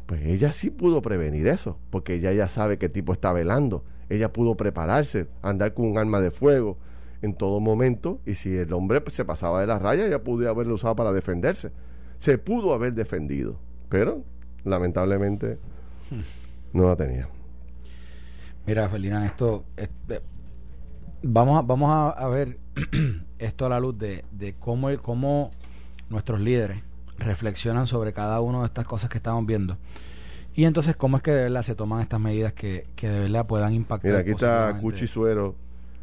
pues 0.05 0.25
ella 0.25 0.51
sí 0.51 0.69
pudo 0.69 1.01
prevenir 1.01 1.47
eso, 1.47 1.77
porque 1.89 2.15
ella 2.15 2.31
ya 2.33 2.47
sabe 2.47 2.77
que 2.77 2.87
el 2.87 2.91
tipo 2.91 3.13
está 3.13 3.31
velando. 3.31 3.83
Ella 4.09 4.33
pudo 4.33 4.55
prepararse, 4.55 5.27
andar 5.41 5.73
con 5.73 5.85
un 5.85 5.97
arma 5.97 6.19
de 6.19 6.31
fuego 6.31 6.77
en 7.21 7.33
todo 7.35 7.59
momento, 7.61 8.19
y 8.25 8.35
si 8.35 8.55
el 8.55 8.73
hombre 8.73 8.99
pues, 8.99 9.15
se 9.15 9.23
pasaba 9.23 9.61
de 9.61 9.67
la 9.67 9.79
raya, 9.79 10.05
ella 10.05 10.23
pudo 10.23 10.49
haberlo 10.49 10.75
usado 10.75 10.95
para 10.95 11.13
defenderse. 11.13 11.71
Se 12.17 12.37
pudo 12.37 12.73
haber 12.73 12.93
defendido, 12.93 13.57
pero 13.89 14.23
lamentablemente 14.65 15.57
no 16.73 16.87
la 16.89 16.95
tenía. 16.97 17.29
Mira, 18.65 18.89
Felina, 18.89 19.25
esto, 19.25 19.63
vamos 21.21 21.59
a, 21.59 21.61
vamos 21.61 22.13
a, 22.17 22.27
ver 22.27 22.57
esto 23.39 23.65
a 23.65 23.69
la 23.69 23.79
luz 23.79 23.97
de, 23.97 24.25
de 24.31 24.53
cómo, 24.55 24.89
cómo 25.01 25.49
nuestros 26.09 26.41
líderes 26.41 26.83
reflexionan 27.17 27.87
sobre 27.87 28.13
cada 28.13 28.41
una 28.41 28.59
de 28.59 28.65
estas 28.65 28.85
cosas 28.85 29.09
que 29.09 29.17
estamos 29.17 29.45
viendo. 29.45 29.77
Y 30.55 30.65
entonces, 30.65 30.95
¿cómo 30.95 31.17
es 31.17 31.23
que 31.23 31.31
de 31.31 31.43
verdad 31.43 31.63
se 31.63 31.75
toman 31.75 32.01
estas 32.01 32.19
medidas 32.19 32.53
que, 32.53 32.87
que 32.95 33.09
de 33.09 33.19
verdad 33.21 33.47
puedan 33.47 33.73
impactar? 33.73 34.11
Mira, 34.11 34.21
aquí 34.21 34.31
está 34.31 34.77
Cuchi 34.79 35.07
Suero 35.07 35.55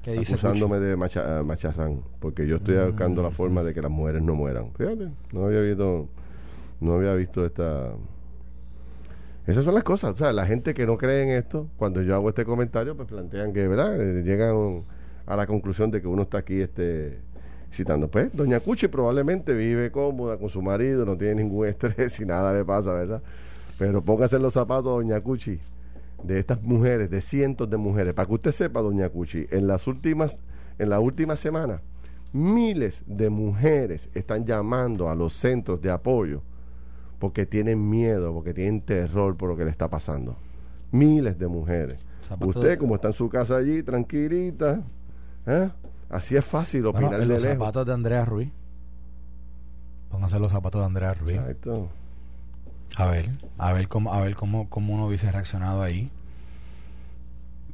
acusándome 0.06 0.80
de 0.80 0.96
macha, 0.96 1.42
macharrán, 1.42 2.00
porque 2.20 2.46
yo 2.46 2.56
estoy 2.56 2.76
buscando 2.86 3.22
la 3.22 3.30
forma 3.30 3.62
de 3.62 3.74
que 3.74 3.82
las 3.82 3.90
mujeres 3.90 4.22
no 4.22 4.34
mueran. 4.34 4.72
Fíjate, 4.76 5.10
no 5.32 5.44
había 5.44 5.60
visto, 5.60 6.08
no 6.80 6.94
había 6.94 7.14
visto 7.14 7.44
esta... 7.44 7.92
Esas 9.46 9.64
son 9.64 9.74
las 9.74 9.82
cosas, 9.82 10.12
o 10.12 10.16
sea, 10.16 10.32
la 10.32 10.46
gente 10.46 10.74
que 10.74 10.86
no 10.86 10.96
cree 10.96 11.22
en 11.22 11.30
esto, 11.30 11.66
cuando 11.76 12.02
yo 12.02 12.14
hago 12.14 12.28
este 12.28 12.44
comentario, 12.44 12.96
pues 12.96 13.08
plantean 13.08 13.52
que, 13.52 13.66
¿verdad? 13.66 14.00
Eh, 14.00 14.22
llegan 14.22 14.84
a 15.26 15.36
la 15.36 15.46
conclusión 15.46 15.90
de 15.90 16.00
que 16.00 16.06
uno 16.06 16.22
está 16.22 16.38
aquí 16.38 16.60
este 16.60 17.18
citando. 17.72 18.08
Pues, 18.08 18.34
doña 18.34 18.60
Cuchi 18.60 18.88
probablemente 18.88 19.54
vive 19.54 19.90
cómoda 19.90 20.36
con 20.36 20.48
su 20.48 20.62
marido, 20.62 21.04
no 21.04 21.16
tiene 21.16 21.36
ningún 21.36 21.66
estrés 21.68 22.18
y 22.20 22.24
nada 22.24 22.52
le 22.52 22.64
pasa, 22.64 22.92
¿verdad? 22.92 23.22
Pero 23.78 24.02
póngase 24.02 24.38
los 24.38 24.52
zapatos, 24.52 24.84
doña 24.84 25.20
Cuchi, 25.20 25.58
de 26.22 26.38
estas 26.38 26.62
mujeres, 26.62 27.10
de 27.10 27.20
cientos 27.20 27.70
de 27.70 27.76
mujeres. 27.76 28.14
Para 28.14 28.26
que 28.26 28.34
usted 28.34 28.52
sepa, 28.52 28.80
doña 28.80 29.08
Cuchi, 29.08 29.46
en 29.50 29.66
las 29.66 29.86
últimas, 29.86 30.40
en 30.78 30.90
la 30.90 31.00
última 31.00 31.36
semana, 31.36 31.80
miles 32.32 33.02
de 33.06 33.30
mujeres 33.30 34.10
están 34.14 34.44
llamando 34.44 35.08
a 35.08 35.14
los 35.14 35.32
centros 35.32 35.80
de 35.80 35.90
apoyo 35.90 36.42
porque 37.18 37.44
tienen 37.46 37.88
miedo, 37.88 38.32
porque 38.32 38.54
tienen 38.54 38.80
terror 38.80 39.36
por 39.36 39.50
lo 39.50 39.56
que 39.56 39.64
le 39.64 39.70
está 39.70 39.88
pasando. 39.88 40.36
Miles 40.90 41.38
de 41.38 41.46
mujeres. 41.46 42.04
Usted, 42.40 42.78
como 42.78 42.94
está 42.94 43.08
en 43.08 43.14
su 43.14 43.28
casa 43.28 43.56
allí, 43.56 43.82
tranquilita, 43.82 44.82
¿eh? 45.46 45.70
Así 46.10 46.36
es 46.36 46.44
fácil 46.44 46.86
opinar 46.86 47.10
bueno, 47.10 47.24
los 47.24 47.42
zapatos 47.42 47.86
de 47.86 47.92
Andrea 47.92 48.24
Ruiz. 48.24 48.50
Pónganse 50.10 50.38
los 50.40 50.50
zapatos 50.50 50.80
de 50.80 50.86
Andrea 50.86 51.14
Ruiz. 51.14 51.36
Exacto. 51.36 51.88
A 52.96 53.06
ver, 53.06 53.30
a 53.56 53.72
ver 53.72 53.86
cómo, 53.86 54.12
a 54.12 54.20
ver 54.20 54.34
cómo, 54.34 54.68
cómo 54.68 54.94
uno 54.94 55.06
hubiese 55.06 55.30
reaccionado 55.30 55.82
ahí. 55.82 56.10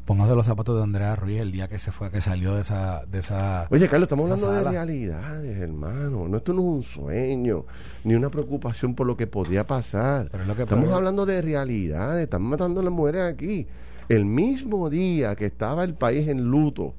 Póngase 0.05 0.37
los 0.37 0.47
zapatos 0.47 0.77
de 0.77 0.85
Andrea 0.85 1.17
Ruiz 1.17 1.41
el 1.41 1.51
día 1.51 1.67
que 1.67 1.81
se 1.81 1.91
fue, 1.91 2.13
que 2.13 2.21
salió 2.21 2.55
de 2.55 2.61
esa, 2.61 3.05
de 3.07 3.19
esa. 3.19 3.67
Oye, 3.71 3.89
Carlos, 3.89 4.07
estamos 4.07 4.31
hablando 4.31 4.53
de 4.53 4.71
realidades, 4.71 5.57
hermano. 5.57 6.29
No, 6.29 6.37
esto 6.37 6.53
no 6.53 6.61
es 6.61 6.67
un 6.67 6.83
sueño, 6.85 7.65
ni 8.05 8.15
una 8.15 8.31
preocupación 8.31 8.95
por 8.95 9.07
lo 9.07 9.17
que 9.17 9.27
podría 9.27 9.67
pasar. 9.67 10.31
estamos 10.59 10.93
hablando 10.93 11.27
de 11.27 11.43
realidades, 11.43 12.23
estamos 12.23 12.49
matando 12.49 12.81
a 12.81 12.85
las 12.85 12.93
mujeres 12.93 13.23
aquí. 13.23 13.67
El 14.09 14.27
mismo 14.27 14.91
día 14.91 15.35
que 15.35 15.47
estaba 15.47 15.83
el 15.83 15.95
país 15.95 16.29
en 16.29 16.45
luto, 16.45 16.95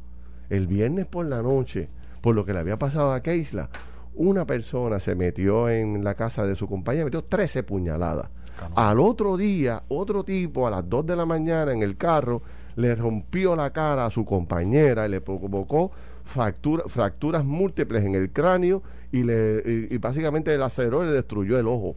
el 0.50 0.68
viernes 0.68 1.06
por 1.06 1.26
la 1.26 1.42
noche, 1.42 1.90
por 2.22 2.36
lo 2.36 2.46
que 2.46 2.54
le 2.54 2.60
había 2.60 2.78
pasado 2.78 3.12
a 3.12 3.22
Keisla, 3.22 3.70
una 4.16 4.46
persona 4.46 5.00
se 5.00 5.16
metió 5.16 5.70
en 5.70 6.04
la 6.04 6.16
casa 6.16 6.46
de 6.46 6.56
su 6.56 6.68
compañera, 6.68 7.06
metió 7.06 7.24
13 7.24 7.64
puñaladas. 7.64 8.30
Al 8.76 9.00
otro 9.00 9.38
día, 9.38 9.84
otro 9.88 10.24
tipo 10.24 10.68
a 10.68 10.72
las 10.72 10.90
2 10.90 11.06
de 11.06 11.16
la 11.16 11.26
mañana 11.26 11.74
en 11.74 11.84
el 11.84 11.96
carro 11.96 12.42
le 12.76 12.96
rompió 12.96 13.56
la 13.56 13.72
cara 13.72 14.06
a 14.06 14.10
su 14.10 14.26
compañera 14.26 15.06
y 15.06 15.10
le 15.10 15.22
provocó 15.22 15.92
fracturas 16.26 17.46
múltiples 17.46 18.04
en 18.04 18.16
el 18.16 18.32
cráneo 18.32 18.82
y, 19.12 19.24
le, 19.24 19.88
y, 19.90 19.98
básicamente 19.98 20.54
el 20.54 20.62
aceró 20.62 21.04
y 21.04 21.08
le 21.08 21.14
destruyó 21.14 21.60
el 21.60 21.68
ojo. 21.68 21.96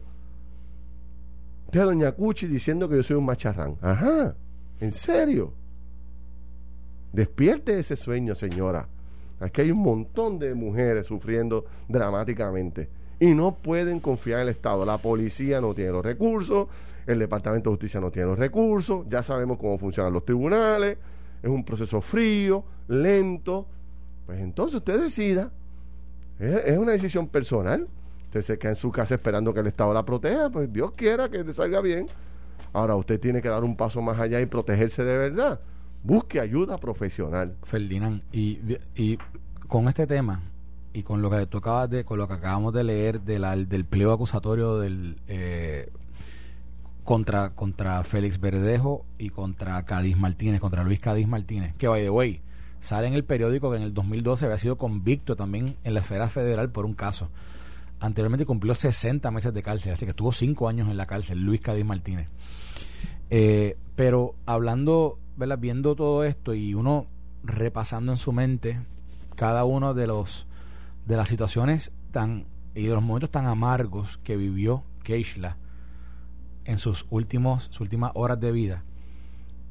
Entonces, 1.65 1.83
doña 1.83 2.11
Cuchi 2.11 2.47
diciendo 2.47 2.87
que 2.87 2.97
yo 2.97 3.03
soy 3.03 3.17
un 3.17 3.25
macharrán. 3.25 3.75
Ajá, 3.81 4.35
¿en 4.79 4.91
serio? 4.91 5.53
Despierte 7.13 7.77
ese 7.77 7.95
sueño, 7.95 8.35
señora. 8.35 8.87
Aquí 9.39 9.61
hay 9.61 9.71
un 9.71 9.79
montón 9.79 10.39
de 10.39 10.53
mujeres 10.53 11.07
sufriendo 11.07 11.65
dramáticamente 11.87 12.89
y 13.19 13.33
no 13.33 13.55
pueden 13.55 13.99
confiar 13.99 14.41
en 14.41 14.47
el 14.47 14.53
Estado. 14.53 14.85
La 14.85 14.97
policía 14.97 15.59
no 15.59 15.73
tiene 15.73 15.91
los 15.91 16.05
recursos, 16.05 16.67
el 17.07 17.19
Departamento 17.19 17.69
de 17.69 17.75
Justicia 17.75 17.99
no 17.99 18.11
tiene 18.11 18.29
los 18.29 18.39
recursos, 18.39 19.05
ya 19.09 19.23
sabemos 19.23 19.57
cómo 19.57 19.77
funcionan 19.77 20.13
los 20.13 20.25
tribunales, 20.25 20.97
es 21.41 21.49
un 21.49 21.63
proceso 21.63 22.01
frío, 22.01 22.63
lento. 22.87 23.65
Pues 24.25 24.39
entonces 24.39 24.75
usted 24.75 25.01
decida, 25.01 25.51
es, 26.39 26.77
una 26.77 26.93
decisión 26.93 27.27
personal. 27.27 27.87
Usted 28.25 28.41
se 28.41 28.57
queda 28.57 28.71
en 28.71 28.75
su 28.75 28.91
casa 28.91 29.15
esperando 29.15 29.53
que 29.53 29.59
el 29.59 29.67
Estado 29.67 29.93
la 29.93 30.05
proteja, 30.05 30.49
pues 30.49 30.71
Dios 30.71 30.93
quiera 30.93 31.29
que 31.29 31.43
le 31.43 31.53
salga 31.53 31.81
bien. 31.81 32.07
Ahora 32.73 32.95
usted 32.95 33.19
tiene 33.19 33.41
que 33.41 33.49
dar 33.49 33.63
un 33.63 33.75
paso 33.75 34.01
más 34.01 34.19
allá 34.19 34.39
y 34.39 34.45
protegerse 34.45 35.03
de 35.03 35.17
verdad. 35.17 35.59
Busque 36.03 36.39
ayuda 36.39 36.77
profesional. 36.77 37.55
Ferdinand, 37.63 38.23
y, 38.31 38.59
y 38.95 39.17
con 39.67 39.87
este 39.87 40.07
tema 40.07 40.41
y 40.93 41.03
con 41.03 41.21
lo 41.21 41.29
que 41.29 41.45
tú 41.45 41.59
acabas 41.59 41.89
de, 41.89 42.03
con 42.03 42.17
lo 42.17 42.27
que 42.27 42.33
acabamos 42.33 42.73
de 42.73 42.83
leer 42.83 43.21
del, 43.21 43.67
del 43.67 43.85
pliego 43.85 44.11
acusatorio 44.11 44.77
del 44.79 45.17
eh, 45.27 45.89
contra, 47.03 47.51
contra 47.51 48.03
Félix 48.03 48.39
Verdejo 48.39 49.05
y 49.17 49.29
contra 49.29 49.83
Cádiz 49.85 50.17
Martínez, 50.17 50.59
contra 50.59 50.83
Luis 50.83 50.99
Cádiz 50.99 51.27
Martínez, 51.27 51.73
que 51.77 51.87
by 51.87 52.03
the 52.03 52.09
way, 52.09 52.41
sale 52.79 53.07
en 53.07 53.13
el 53.13 53.23
periódico 53.23 53.71
que 53.71 53.77
en 53.77 53.83
el 53.83 53.93
2012 53.93 54.45
había 54.45 54.57
sido 54.57 54.77
convicto 54.77 55.35
también 55.35 55.77
en 55.83 55.93
la 55.93 56.01
esfera 56.01 56.27
federal 56.27 56.69
por 56.71 56.85
un 56.85 56.93
caso. 56.93 57.29
Anteriormente 57.99 58.45
cumplió 58.45 58.73
60 58.73 59.29
meses 59.31 59.53
de 59.53 59.61
cárcel, 59.61 59.93
así 59.93 60.05
que 60.05 60.11
estuvo 60.11 60.31
5 60.31 60.67
años 60.67 60.89
en 60.89 60.97
la 60.97 61.05
cárcel, 61.05 61.39
Luis 61.39 61.61
Cádiz 61.61 61.85
Martínez. 61.85 62.27
Eh, 63.29 63.77
pero 63.95 64.35
hablando, 64.45 65.19
¿verdad? 65.37 65.57
viendo 65.57 65.95
todo 65.95 66.23
esto 66.23 66.53
y 66.53 66.73
uno 66.73 67.07
repasando 67.43 68.11
en 68.11 68.17
su 68.17 68.31
mente 68.31 68.81
cada 69.35 69.65
uno 69.65 69.93
de 69.93 70.07
los 70.07 70.45
de 71.05 71.17
las 71.17 71.29
situaciones 71.29 71.91
tan 72.11 72.45
y 72.75 72.83
de 72.83 72.93
los 72.93 73.03
momentos 73.03 73.31
tan 73.31 73.47
amargos 73.47 74.17
que 74.17 74.37
vivió 74.37 74.83
Keishla 75.03 75.57
en 76.65 76.77
sus 76.77 77.05
últimos 77.09 77.63
sus 77.63 77.81
últimas 77.81 78.11
horas 78.13 78.39
de 78.39 78.51
vida, 78.51 78.83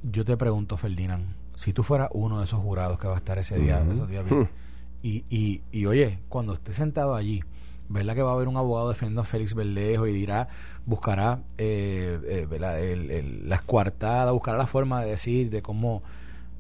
yo 0.03 0.25
te 0.25 0.37
pregunto, 0.37 0.77
Ferdinand, 0.77 1.35
si 1.55 1.73
tú 1.73 1.83
fueras 1.83 2.09
uno 2.13 2.39
de 2.39 2.45
esos 2.45 2.61
jurados 2.61 2.99
que 2.99 3.07
va 3.07 3.15
a 3.15 3.19
estar 3.19 3.39
ese 3.39 3.59
día, 3.59 3.85
esos 3.93 4.09
días 4.09 4.25
y, 5.03 5.25
y, 5.29 5.63
y 5.71 5.87
oye, 5.87 6.19
cuando 6.29 6.55
esté 6.55 6.73
sentado 6.73 7.15
allí, 7.15 7.43
¿verdad 7.91 8.15
que 8.15 8.23
va 8.23 8.31
a 8.31 8.35
haber 8.35 8.47
un 8.47 8.57
abogado 8.57 8.89
defendiendo 8.89 9.23
a 9.23 9.25
Félix 9.25 9.55
Berlejo 9.55 10.07
y 10.07 10.13
dirá, 10.13 10.49
buscará 10.87 11.41
eh, 11.59 12.47
eh, 12.49 13.45
escuartada, 13.51 14.31
buscará 14.31 14.57
la 14.57 14.69
forma 14.69 15.03
de 15.03 15.11
decir, 15.11 15.51
de 15.51 15.61
cómo, 15.61 16.03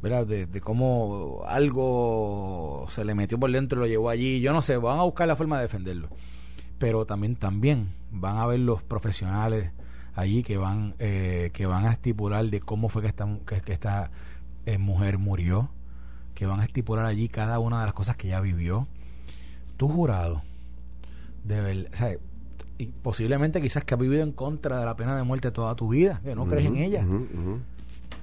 ¿verdad? 0.02 0.26
De, 0.26 0.46
de, 0.46 0.60
cómo 0.60 1.42
algo 1.46 2.88
se 2.90 3.04
le 3.04 3.14
metió 3.14 3.38
por 3.38 3.50
dentro 3.52 3.78
y 3.78 3.80
lo 3.82 3.86
llevó 3.86 4.10
allí, 4.10 4.40
yo 4.40 4.52
no 4.52 4.60
sé, 4.60 4.76
van 4.76 4.98
a 4.98 5.02
buscar 5.02 5.28
la 5.28 5.36
forma 5.36 5.56
de 5.56 5.62
defenderlo. 5.62 6.08
Pero 6.80 7.06
también, 7.06 7.36
también 7.36 7.92
van 8.10 8.38
a 8.38 8.46
ver 8.46 8.58
los 8.58 8.82
profesionales 8.82 9.70
allí 10.16 10.42
que 10.42 10.56
van, 10.56 10.96
eh, 10.98 11.50
que 11.52 11.66
van 11.66 11.86
a 11.86 11.92
estipular 11.92 12.44
de 12.44 12.58
cómo 12.58 12.88
fue 12.88 13.02
que 13.02 13.08
esta, 13.08 13.28
que, 13.46 13.72
esta 13.72 14.10
mujer 14.80 15.18
murió, 15.18 15.70
que 16.34 16.46
van 16.46 16.58
a 16.58 16.64
estipular 16.64 17.04
allí 17.04 17.28
cada 17.28 17.60
una 17.60 17.78
de 17.80 17.84
las 17.86 17.94
cosas 17.94 18.16
que 18.16 18.26
ella 18.26 18.40
vivió. 18.40 18.88
Tu 19.76 19.88
jurado, 19.88 20.42
de 21.45 21.88
o 21.93 21.97
sea, 21.97 22.16
y 22.80 22.86
posiblemente 22.86 23.61
quizás 23.61 23.84
que 23.84 23.93
has 23.93 24.01
vivido 24.01 24.22
en 24.22 24.32
contra 24.32 24.80
de 24.80 24.86
la 24.86 24.97
pena 24.97 25.14
de 25.14 25.22
muerte 25.22 25.51
toda 25.51 25.74
tu 25.74 25.88
vida, 25.88 26.20
que 26.24 26.34
no 26.34 26.47
crees 26.47 26.66
en 26.66 26.76
ella. 26.76 27.07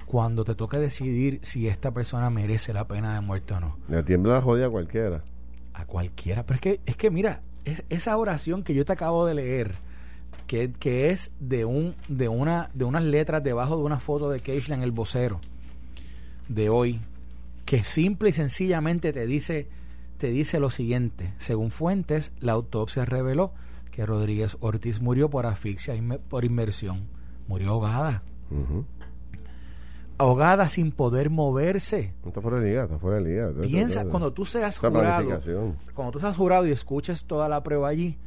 Cuando 0.06 0.44
te 0.44 0.54
toca 0.56 0.80
decidir 0.80 1.38
si 1.42 1.68
esta 1.68 1.92
persona 1.92 2.28
merece 2.28 2.72
la 2.72 2.88
pena 2.88 3.14
de 3.14 3.20
muerte 3.20 3.54
o 3.54 3.60
no. 3.60 3.76
Le 3.88 4.02
tiembla 4.02 4.34
la 4.34 4.42
jodida 4.42 4.66
a 4.66 4.70
cualquiera. 4.70 5.22
A 5.74 5.84
cualquiera. 5.84 6.44
Pero 6.44 6.56
es 6.56 6.60
que, 6.60 6.80
es 6.86 6.96
que 6.96 7.10
mira, 7.10 7.42
es, 7.64 7.84
esa 7.88 8.16
oración 8.16 8.64
que 8.64 8.74
yo 8.74 8.84
te 8.84 8.92
acabo 8.92 9.26
de 9.26 9.34
leer, 9.34 9.76
que, 10.48 10.72
que 10.72 11.10
es 11.10 11.30
de 11.38 11.64
un, 11.64 11.94
de 12.08 12.28
una, 12.28 12.70
de 12.74 12.84
unas 12.84 13.04
letras 13.04 13.44
debajo 13.44 13.76
de 13.76 13.84
una 13.84 14.00
foto 14.00 14.28
de 14.28 14.40
Keishla 14.40 14.74
en 14.74 14.82
el 14.82 14.90
vocero 14.90 15.40
de 16.48 16.68
hoy, 16.68 17.00
que 17.64 17.84
simple 17.84 18.30
y 18.30 18.32
sencillamente 18.32 19.12
te 19.12 19.26
dice 19.26 19.68
te 20.18 20.28
dice 20.28 20.60
lo 20.60 20.70
siguiente. 20.70 21.32
Según 21.38 21.70
fuentes, 21.70 22.32
la 22.40 22.52
autopsia 22.52 23.04
reveló 23.04 23.52
que 23.90 24.04
Rodríguez 24.04 24.56
Ortiz 24.60 25.00
murió 25.00 25.30
por 25.30 25.46
asfixia 25.46 25.94
por 26.28 26.44
inmersión. 26.44 27.08
Murió 27.46 27.70
ahogada. 27.70 28.22
Ahogada 30.18 30.68
sin 30.68 30.90
poder 30.92 31.30
moverse. 31.30 32.12
está 32.26 32.40
fuera 32.40 32.58
de 32.58 32.68
liga, 32.68 32.84
está 32.84 32.98
fuera 32.98 33.18
de 33.18 33.24
liga. 33.24 33.50
Piensa, 33.62 34.04
cuando 34.06 34.32
tú 34.32 34.44
seas 34.44 34.78
jurado, 34.78 35.40
cuando 35.94 36.12
tú 36.12 36.18
seas 36.18 36.36
jurado 36.36 36.66
y 36.66 36.72
escuches 36.72 37.24
toda 37.24 37.48
la 37.48 37.62
prueba 37.62 37.88
allí, 37.88 38.18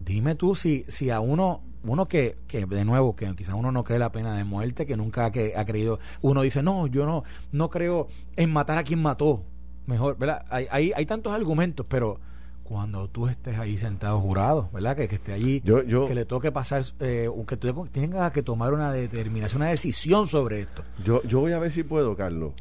dime 0.00 0.34
tú 0.34 0.54
si, 0.54 0.84
si 0.88 1.10
a 1.10 1.20
uno, 1.20 1.60
uno 1.84 2.06
que, 2.06 2.36
que 2.48 2.64
de 2.64 2.84
nuevo, 2.86 3.14
que 3.14 3.34
quizás 3.36 3.54
uno 3.54 3.70
no 3.70 3.84
cree 3.84 3.98
la 3.98 4.10
pena 4.10 4.34
de 4.36 4.44
muerte, 4.44 4.86
que 4.86 4.96
nunca 4.96 5.26
ha, 5.26 5.30
que, 5.30 5.52
ha 5.54 5.66
creído, 5.66 5.98
uno 6.22 6.40
dice, 6.40 6.62
no, 6.62 6.86
yo 6.86 7.04
no, 7.04 7.24
no 7.52 7.68
creo 7.68 8.08
en 8.36 8.50
matar 8.50 8.78
a 8.78 8.84
quien 8.84 9.02
mató 9.02 9.44
mejor, 9.88 10.16
¿verdad? 10.18 10.44
Hay, 10.50 10.68
hay, 10.70 10.92
hay 10.94 11.06
tantos 11.06 11.32
argumentos, 11.32 11.84
pero 11.88 12.20
cuando 12.62 13.08
tú 13.08 13.26
estés 13.28 13.58
ahí 13.58 13.78
sentado 13.78 14.20
jurado, 14.20 14.68
¿verdad? 14.72 14.94
Que, 14.94 15.08
que 15.08 15.14
esté 15.14 15.32
allí, 15.32 15.62
que 15.62 16.14
le 16.14 16.24
toque 16.26 16.52
pasar, 16.52 16.84
eh, 17.00 17.28
que 17.46 17.56
tú 17.56 17.88
tengas 17.90 18.30
que 18.30 18.42
tomar 18.42 18.74
una 18.74 18.92
determinación, 18.92 19.62
una 19.62 19.70
decisión 19.70 20.26
sobre 20.26 20.60
esto. 20.60 20.82
Yo, 21.02 21.22
yo 21.22 21.40
voy 21.40 21.52
a 21.52 21.58
ver 21.58 21.72
si 21.72 21.82
puedo, 21.82 22.14
Carlos. 22.14 22.52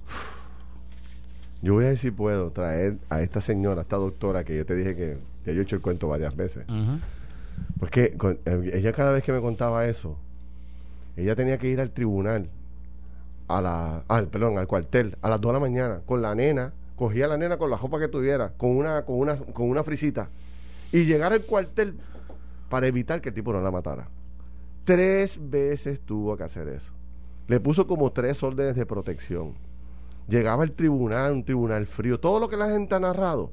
Yo 1.62 1.74
voy 1.74 1.86
a 1.86 1.88
ver 1.90 1.98
si 1.98 2.12
puedo 2.12 2.52
traer 2.52 2.98
a 3.10 3.22
esta 3.22 3.42
señora, 3.42 3.82
a 3.82 3.84
esta 3.84 3.98
doctora 3.98 4.46
que 4.46 4.56
yo 4.56 4.66
te 4.66 4.76
dije 4.76 4.96
que 4.96 5.18
ya 5.46 5.52
yo 5.52 5.60
he 5.60 5.64
hecho 5.64 5.76
el 5.76 5.82
cuento 5.82 6.08
varias 6.08 6.36
veces. 6.36 6.66
Pues 7.78 7.92
que 7.92 8.16
eh, 8.46 8.72
ella 8.76 8.94
cada 8.94 9.12
vez 9.12 9.24
que 9.24 9.34
me 9.34 9.42
contaba 9.42 9.86
eso, 9.88 10.16
ella 11.18 11.36
tenía 11.36 11.58
que 11.58 11.68
ir 11.68 11.82
al 11.82 11.92
tribunal, 11.92 12.48
a 13.50 13.60
la, 13.60 14.04
al, 14.08 14.28
perdón, 14.28 14.58
al 14.58 14.68
cuartel, 14.68 15.18
a 15.22 15.30
las 15.30 15.42
2 15.42 15.50
de 15.50 15.54
la 15.54 15.60
mañana, 15.60 16.00
con 16.06 16.22
la 16.22 16.34
nena 16.34 16.72
cogía 16.98 17.26
a 17.26 17.28
la 17.30 17.38
nena 17.38 17.58
con 17.58 17.70
la 17.70 17.78
ropa 17.78 18.00
que 18.00 18.10
tuviera, 18.10 18.50
con 18.58 18.72
una, 18.72 19.06
con 19.06 19.20
una, 19.20 19.38
con 19.38 19.70
una 19.70 19.84
frisita, 19.84 20.30
y 20.92 21.06
llegar 21.06 21.32
al 21.32 21.44
cuartel 21.44 21.98
para 22.70 22.88
evitar 22.88 23.22
que 23.22 23.30
el 23.30 23.36
tipo 23.36 23.54
no 23.54 23.62
la 23.62 23.72
matara. 23.72 24.10
Tres 24.84 25.40
veces 25.40 26.02
tuvo 26.02 26.36
que 26.36 26.44
hacer 26.44 26.68
eso. 26.68 26.92
Le 27.48 27.60
puso 27.60 27.88
como 27.88 28.12
tres 28.12 28.42
órdenes 28.44 28.76
de 28.76 28.86
protección. 28.86 29.54
Llegaba 30.28 30.64
al 30.64 30.72
tribunal, 30.72 31.32
un 31.32 31.46
tribunal 31.46 31.86
frío. 31.86 32.20
Todo 32.20 32.40
lo 32.40 32.50
que 32.50 32.58
la 32.58 32.70
gente 32.70 32.96
ha 32.96 33.00
narrado 33.00 33.52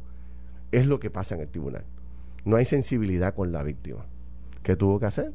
es 0.72 0.86
lo 0.86 0.98
que 0.98 1.10
pasa 1.10 1.34
en 1.34 1.42
el 1.42 1.48
tribunal. 1.48 1.84
No 2.44 2.56
hay 2.56 2.64
sensibilidad 2.64 3.34
con 3.34 3.52
la 3.52 3.62
víctima. 3.62 4.06
¿Qué 4.62 4.74
tuvo 4.74 4.98
que 4.98 5.06
hacer? 5.06 5.32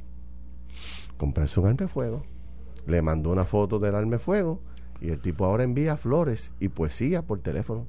Comprarse 1.17 1.59
un 1.59 1.67
arma 1.67 1.77
de 1.77 1.87
fuego. 1.87 2.23
Le 2.87 3.01
mandó 3.01 3.29
una 3.29 3.45
foto 3.45 3.77
del 3.79 3.95
arma 3.95 4.13
de 4.13 4.19
fuego 4.19 4.59
y 4.99 5.09
el 5.09 5.19
tipo 5.19 5.45
ahora 5.45 5.63
envía 5.63 5.95
flores 5.95 6.51
y 6.59 6.69
poesía 6.69 7.21
por 7.21 7.39
teléfono. 7.39 7.85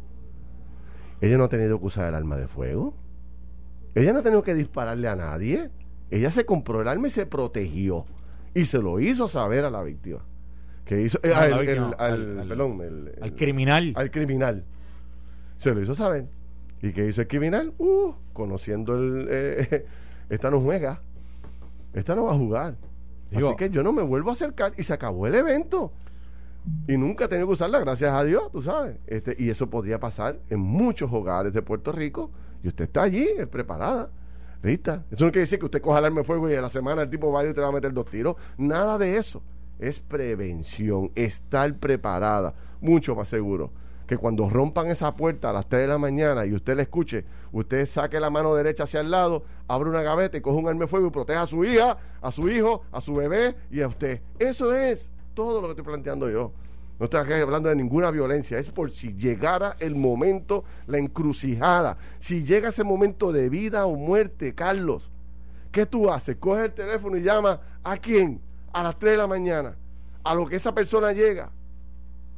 Ella 1.21 1.37
no 1.37 1.45
ha 1.45 1.49
tenido 1.49 1.79
que 1.79 1.87
usar 1.87 2.09
el 2.09 2.15
arma 2.15 2.37
de 2.37 2.49
fuego. 2.49 2.95
Ella 3.95 4.13
no 4.13 4.21
ha 4.21 4.23
tenido 4.23 4.43
que 4.43 4.55
dispararle 4.55 5.09
a 5.09 5.17
nadie. 5.17 5.71
Ella 6.11 6.31
se 6.31 6.45
compró 6.45 6.81
el 6.81 6.89
arma 6.89 7.09
y 7.09 7.11
se 7.11 7.27
protegió. 7.27 8.07
Y 8.55 8.65
se 8.65 8.79
lo 8.79 9.01
hizo 9.01 9.29
saber 9.29 9.65
a 9.65 9.71
la 9.71 9.83
víctima. 9.83 10.21
Que 10.85 11.03
hizo, 11.03 11.21
al, 11.23 11.65
criminal. 13.37 13.93
Al 13.97 14.11
criminal. 14.11 14.65
Se 15.57 15.75
lo 15.75 15.83
hizo 15.83 15.95
saber. 15.95 16.27
¿Y 16.83 16.93
qué 16.93 17.07
hizo 17.07 17.21
el 17.21 17.29
criminal? 17.29 17.75
Uh, 17.79 18.15
conociendo 18.33 18.95
el... 18.97 19.29
Eh, 19.31 19.87
esta 20.31 20.51
no 20.51 20.61
juega. 20.61 21.03
Esta 21.93 22.15
no 22.15 22.25
va 22.25 22.33
a 22.33 22.37
jugar. 22.39 22.77
Así 23.33 23.57
que 23.57 23.71
yo 23.71 23.83
no 23.83 23.93
me 23.93 24.03
vuelvo 24.03 24.31
a 24.31 24.33
acercar 24.33 24.73
y 24.77 24.83
se 24.83 24.93
acabó 24.93 25.27
el 25.27 25.35
evento 25.35 25.93
y 26.87 26.97
nunca 26.97 27.25
he 27.25 27.29
tenido 27.29 27.47
que 27.47 27.55
usarla, 27.55 27.79
gracias 27.81 28.13
a 28.13 28.25
Dios, 28.25 28.51
tú 28.53 28.61
sabes. 28.61 28.97
Este, 29.07 29.35
y 29.39 29.51
eso 29.51 29.69
podría 29.71 29.99
pasar 29.99 30.41
en 30.51 30.61
muchos 30.61 31.13
hogares 31.13 31.53
de 31.53 31.63
Puerto 31.63 31.93
Rico 31.93 32.31
y 32.63 32.69
usted 32.69 32.85
está 32.85 33.03
allí, 33.03 33.27
es 33.39 33.47
preparada, 33.47 34.11
lista. 34.63 35.05
Eso 35.11 35.25
no 35.25 35.31
quiere 35.31 35.43
decir 35.43 35.59
que 35.59 35.65
usted 35.67 35.81
coja 35.81 36.01
el 36.01 36.07
arma 36.07 36.21
de 36.21 36.25
fuego 36.25 36.51
y 36.51 36.55
a 36.55 36.61
la 36.61 36.69
semana 36.69 37.03
el 37.03 37.11
tipo 37.11 37.33
va 37.33 37.45
y 37.45 37.53
te 37.55 37.61
va 37.61 37.69
a 37.69 37.73
meter 37.73 37.93
dos 37.93 38.07
tiros. 38.07 38.37
Nada 38.59 38.99
de 38.99 39.17
eso. 39.17 39.43
Es 39.79 40.01
prevención, 40.01 41.11
estar 41.15 41.75
preparada, 41.77 42.55
mucho 42.81 43.15
más 43.15 43.29
seguro. 43.29 43.73
Que 44.07 44.19
cuando 44.19 44.51
rompan 44.51 44.89
esa 44.89 45.15
puerta 45.15 45.51
a 45.51 45.53
las 45.53 45.69
3 45.69 45.83
de 45.83 45.87
la 45.87 45.97
mañana 45.97 46.45
y 46.45 46.53
usted 46.53 46.77
le 46.77 46.83
escuche, 46.83 47.25
usted 47.53 47.87
saque 47.87 48.21
la 48.21 48.29
mano 48.29 48.55
derecha 48.55 48.83
hacia 48.83 49.01
el 49.01 49.11
lado, 49.11 49.45
abre 49.69 49.89
una 49.89 50.03
gaveta 50.03 50.37
y 50.37 50.41
coge 50.41 50.59
un 50.59 50.69
arma 50.69 50.81
de 50.81 50.87
fuego 50.89 51.07
y 51.07 51.11
proteja 51.11 51.43
a 51.43 51.47
su 51.47 51.65
hija, 51.65 51.97
a 52.21 52.33
su 52.33 52.51
hijo, 52.51 52.83
a 52.91 53.01
su 53.01 53.15
bebé 53.15 53.55
y 53.71 53.81
a 53.81 53.87
usted. 53.87 54.21
Eso 54.39 54.75
es 54.75 55.11
todo 55.35 55.61
lo 55.61 55.69
que 55.69 55.73
estoy 55.73 55.85
planteando 55.85 56.29
yo. 56.31 56.53
No 57.01 57.05
estoy 57.07 57.33
hablando 57.33 57.71
de 57.71 57.77
ninguna 57.77 58.11
violencia, 58.11 58.59
es 58.59 58.69
por 58.69 58.91
si 58.91 59.15
llegara 59.15 59.75
el 59.81 59.95
momento, 59.95 60.65
la 60.87 60.99
encrucijada. 60.99 61.97
Si 62.19 62.45
llega 62.45 62.69
ese 62.69 62.85
momento 62.85 63.33
de 63.33 63.49
vida 63.49 63.87
o 63.87 63.97
muerte, 63.97 64.55
Carlos, 64.55 65.11
¿qué 65.73 65.87
tú 65.87 66.11
haces? 66.11 66.37
Coge 66.37 66.67
el 66.67 66.75
teléfono 66.75 67.17
y 67.17 67.23
llama 67.23 67.59
a 67.83 67.97
quién? 67.97 68.43
A 68.75 68.83
las 68.83 68.99
3 68.99 69.13
de 69.13 69.17
la 69.17 69.27
mañana. 69.27 69.77
A 70.23 70.35
lo 70.35 70.47
que 70.47 70.57
esa 70.57 70.75
persona 70.75 71.13
llega. 71.13 71.51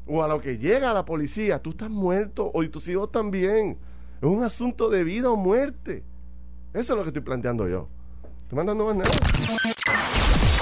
O 0.06 0.22
a 0.22 0.28
lo 0.28 0.40
que 0.40 0.56
llega 0.56 0.92
a 0.92 0.94
la 0.94 1.04
policía. 1.04 1.60
Tú 1.60 1.70
estás 1.70 1.90
muerto 1.90 2.48
o 2.54 2.62
tus 2.70 2.86
hijos 2.86 3.10
también. 3.10 3.78
Es 4.20 4.28
un 4.28 4.44
asunto 4.44 4.88
de 4.88 5.02
vida 5.02 5.28
o 5.28 5.34
muerte. 5.34 6.04
Eso 6.72 6.92
es 6.92 6.96
lo 6.96 7.02
que 7.02 7.08
estoy 7.08 7.22
planteando 7.22 7.68
yo. 7.68 7.88
Estoy 8.42 8.58
mandando 8.58 8.86
más 8.86 8.94
nada. 8.94 9.71